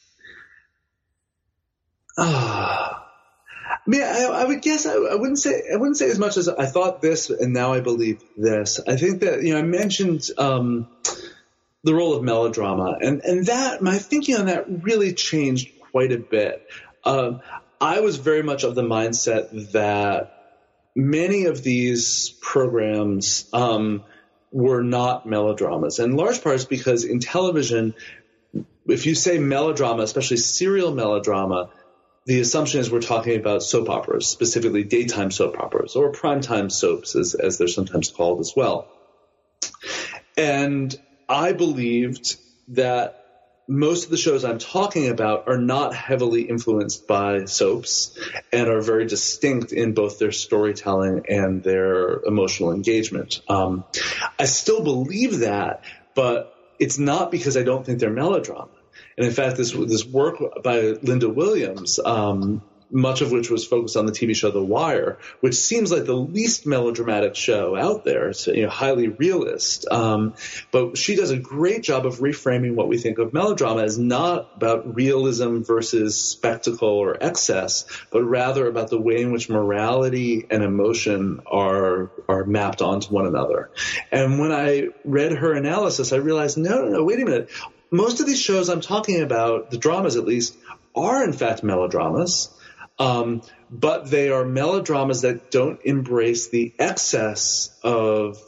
ah, 2.18 3.01
I 3.84 3.90
mean, 3.90 4.02
I, 4.02 4.22
I 4.22 4.44
would 4.44 4.62
guess 4.62 4.86
I, 4.86 4.92
I, 4.92 5.16
wouldn't 5.16 5.40
say 5.40 5.62
I 5.72 5.76
wouldn't 5.76 5.96
say 5.96 6.08
as 6.08 6.18
much 6.18 6.36
as 6.36 6.48
I 6.48 6.66
thought 6.66 7.02
this, 7.02 7.30
and 7.30 7.52
now 7.52 7.72
I 7.72 7.80
believe 7.80 8.22
this. 8.36 8.80
I 8.86 8.96
think 8.96 9.22
that 9.22 9.42
you 9.42 9.54
know 9.54 9.58
I 9.58 9.62
mentioned 9.62 10.28
um, 10.38 10.86
the 11.82 11.92
role 11.92 12.14
of 12.14 12.22
melodrama, 12.22 12.98
and 13.00 13.22
and 13.24 13.46
that 13.46 13.82
my 13.82 13.98
thinking 13.98 14.36
on 14.36 14.46
that 14.46 14.66
really 14.84 15.12
changed 15.14 15.72
quite 15.90 16.12
a 16.12 16.18
bit. 16.18 16.64
Um, 17.04 17.40
I 17.80 18.00
was 18.00 18.18
very 18.18 18.44
much 18.44 18.62
of 18.62 18.76
the 18.76 18.82
mindset 18.82 19.72
that 19.72 20.60
many 20.94 21.46
of 21.46 21.64
these 21.64 22.28
programs 22.40 23.48
um, 23.52 24.04
were 24.52 24.84
not 24.84 25.26
melodramas, 25.26 25.98
and 25.98 26.16
large 26.16 26.40
part 26.40 26.54
is 26.54 26.66
because 26.66 27.02
in 27.02 27.18
television, 27.18 27.94
if 28.86 29.06
you 29.06 29.16
say 29.16 29.38
melodrama, 29.38 30.04
especially 30.04 30.36
serial 30.36 30.94
melodrama, 30.94 31.70
the 32.24 32.40
assumption 32.40 32.80
is 32.80 32.90
we're 32.90 33.00
talking 33.00 33.38
about 33.38 33.62
soap 33.62 33.88
operas, 33.88 34.26
specifically 34.26 34.84
daytime 34.84 35.30
soap 35.30 35.58
operas 35.58 35.96
or 35.96 36.12
primetime 36.12 36.70
soaps, 36.70 37.16
as, 37.16 37.34
as 37.34 37.58
they're 37.58 37.68
sometimes 37.68 38.10
called 38.10 38.40
as 38.40 38.52
well. 38.56 38.88
And 40.36 40.94
I 41.28 41.52
believed 41.52 42.36
that 42.68 43.18
most 43.68 44.04
of 44.04 44.10
the 44.10 44.16
shows 44.16 44.44
I'm 44.44 44.58
talking 44.58 45.08
about 45.08 45.48
are 45.48 45.58
not 45.58 45.94
heavily 45.94 46.42
influenced 46.42 47.06
by 47.06 47.44
soaps 47.44 48.18
and 48.52 48.68
are 48.68 48.80
very 48.80 49.06
distinct 49.06 49.72
in 49.72 49.94
both 49.94 50.18
their 50.18 50.32
storytelling 50.32 51.24
and 51.28 51.62
their 51.62 52.20
emotional 52.22 52.72
engagement. 52.72 53.40
Um, 53.48 53.84
I 54.38 54.44
still 54.44 54.82
believe 54.82 55.40
that, 55.40 55.84
but 56.14 56.54
it's 56.78 56.98
not 56.98 57.30
because 57.30 57.56
I 57.56 57.62
don't 57.62 57.86
think 57.86 58.00
they're 58.00 58.10
melodrama. 58.10 58.68
And 59.22 59.28
in 59.28 59.36
fact, 59.36 59.56
this 59.56 59.70
this 59.70 60.04
work 60.04 60.42
by 60.64 60.80
Linda 61.00 61.28
Williams 61.28 62.00
um, 62.04 62.60
much 62.92 63.22
of 63.22 63.32
which 63.32 63.50
was 63.50 63.64
focused 63.64 63.96
on 63.96 64.04
the 64.04 64.12
TV 64.12 64.36
show 64.36 64.50
The 64.50 64.62
Wire, 64.62 65.18
which 65.40 65.54
seems 65.54 65.90
like 65.90 66.04
the 66.04 66.14
least 66.14 66.66
melodramatic 66.66 67.34
show 67.34 67.74
out 67.74 68.04
there. 68.04 68.28
It's 68.28 68.46
you 68.46 68.64
know, 68.64 68.68
highly 68.68 69.08
realist. 69.08 69.86
Um, 69.90 70.34
but 70.70 70.98
she 70.98 71.16
does 71.16 71.30
a 71.30 71.38
great 71.38 71.82
job 71.82 72.04
of 72.04 72.18
reframing 72.18 72.74
what 72.74 72.88
we 72.88 72.98
think 72.98 73.18
of 73.18 73.32
melodrama 73.32 73.82
as 73.82 73.98
not 73.98 74.50
about 74.56 74.94
realism 74.94 75.62
versus 75.62 76.20
spectacle 76.20 76.88
or 76.88 77.16
excess, 77.22 77.86
but 78.10 78.22
rather 78.24 78.66
about 78.66 78.90
the 78.90 79.00
way 79.00 79.22
in 79.22 79.32
which 79.32 79.48
morality 79.48 80.46
and 80.50 80.62
emotion 80.62 81.40
are 81.46 82.10
are 82.28 82.44
mapped 82.44 82.82
onto 82.82 83.08
one 83.14 83.26
another. 83.26 83.70
And 84.10 84.38
when 84.38 84.52
I 84.52 84.88
read 85.04 85.32
her 85.32 85.52
analysis, 85.54 86.12
I 86.12 86.16
realized, 86.16 86.58
no, 86.58 86.82
no, 86.82 86.88
no, 86.88 87.04
wait 87.04 87.20
a 87.20 87.24
minute. 87.24 87.50
Most 87.92 88.20
of 88.20 88.26
these 88.26 88.40
shows 88.40 88.68
I'm 88.70 88.80
talking 88.80 89.20
about, 89.20 89.70
the 89.70 89.76
dramas 89.76 90.16
at 90.16 90.24
least, 90.24 90.56
are 90.96 91.22
in 91.22 91.32
fact 91.32 91.62
melodramas. 91.62 92.48
Um, 92.98 93.42
but 93.70 94.10
they 94.10 94.30
are 94.30 94.44
melodramas 94.44 95.22
that 95.22 95.50
don't 95.50 95.80
embrace 95.84 96.48
the 96.48 96.72
excess 96.78 97.70
of 97.82 98.38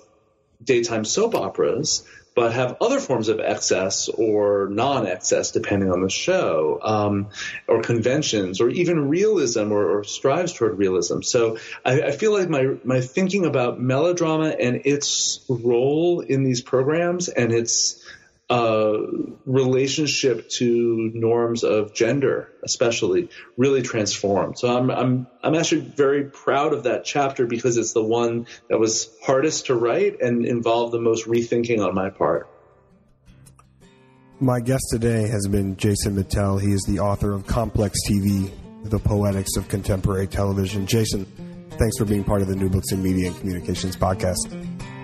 daytime 0.63 1.05
soap 1.05 1.35
operas, 1.35 2.07
but 2.35 2.53
have 2.53 2.79
other 2.81 3.01
forms 3.01 3.29
of 3.29 3.39
excess 3.39 4.09
or 4.09 4.69
non-excess, 4.71 5.53
depending 5.53 5.91
on 5.91 6.03
the 6.03 6.11
show, 6.11 6.79
um, 6.83 7.29
or 7.69 7.81
conventions, 7.81 8.61
or 8.61 8.69
even 8.69 9.09
realism, 9.09 9.73
or, 9.73 9.99
or 9.99 10.05
strives 10.05 10.53
toward 10.53 10.79
realism. 10.79 11.21
So 11.23 11.59
I, 11.85 12.03
I, 12.03 12.11
feel 12.11 12.33
like 12.33 12.49
my 12.49 12.77
my 12.83 13.01
thinking 13.01 13.47
about 13.47 13.81
melodrama 13.81 14.49
and 14.49 14.83
its 14.85 15.45
role 15.49 16.21
in 16.21 16.45
these 16.45 16.61
programs 16.61 17.29
and 17.29 17.53
its 17.53 18.05
uh, 18.51 18.99
relationship 19.47 20.51
to 20.51 21.11
norms 21.15 21.65
of 21.65 21.95
gender, 21.95 22.51
especially, 22.63 23.31
really 23.57 23.83
transformed. 23.83 24.59
So 24.59 24.77
I'm 24.77 24.91
I'm 24.91 25.27
I'm 25.43 25.55
actually 25.55 25.83
very 25.83 26.25
proud 26.25 26.75
of 26.75 26.85
that 26.85 27.05
chapter 27.05 27.47
because 27.47 27.79
it's 27.79 27.95
the 27.95 28.03
one 28.03 28.47
that 28.69 28.79
was 28.79 29.11
hardest 29.25 29.67
to 29.67 29.75
write 29.75 30.21
and 30.21 30.45
involved 30.45 30.93
the 30.93 31.01
most 31.01 31.27
rethinking 31.27 31.85
on 31.85 31.95
my 31.95 32.11
part. 32.11 32.49
My 34.41 34.61
guest 34.61 34.85
today 34.91 35.27
has 35.29 35.47
been 35.49 35.77
Jason 35.77 36.17
Mittell. 36.17 36.61
He 36.61 36.73
is 36.73 36.83
the 36.83 36.99
author 36.99 37.33
of 37.33 37.47
Complex 37.47 37.99
TV: 38.07 38.53
The 38.83 38.99
Poetics 38.99 39.57
of 39.57 39.69
Contemporary 39.69 40.27
Television. 40.27 40.87
Jason, 40.87 41.25
thanks 41.79 41.97
for 41.97 42.05
being 42.05 42.25
part 42.25 42.43
of 42.43 42.49
the 42.49 42.57
New 42.57 42.69
Books 42.69 42.93
in 42.93 43.03
Media 43.03 43.29
and 43.29 43.39
Communications 43.39 43.97
podcast. 43.97 44.51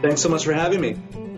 Thanks 0.03 0.21
so 0.21 0.29
much 0.29 0.45
for 0.45 0.53
having 0.53 0.83
me. 0.83 1.30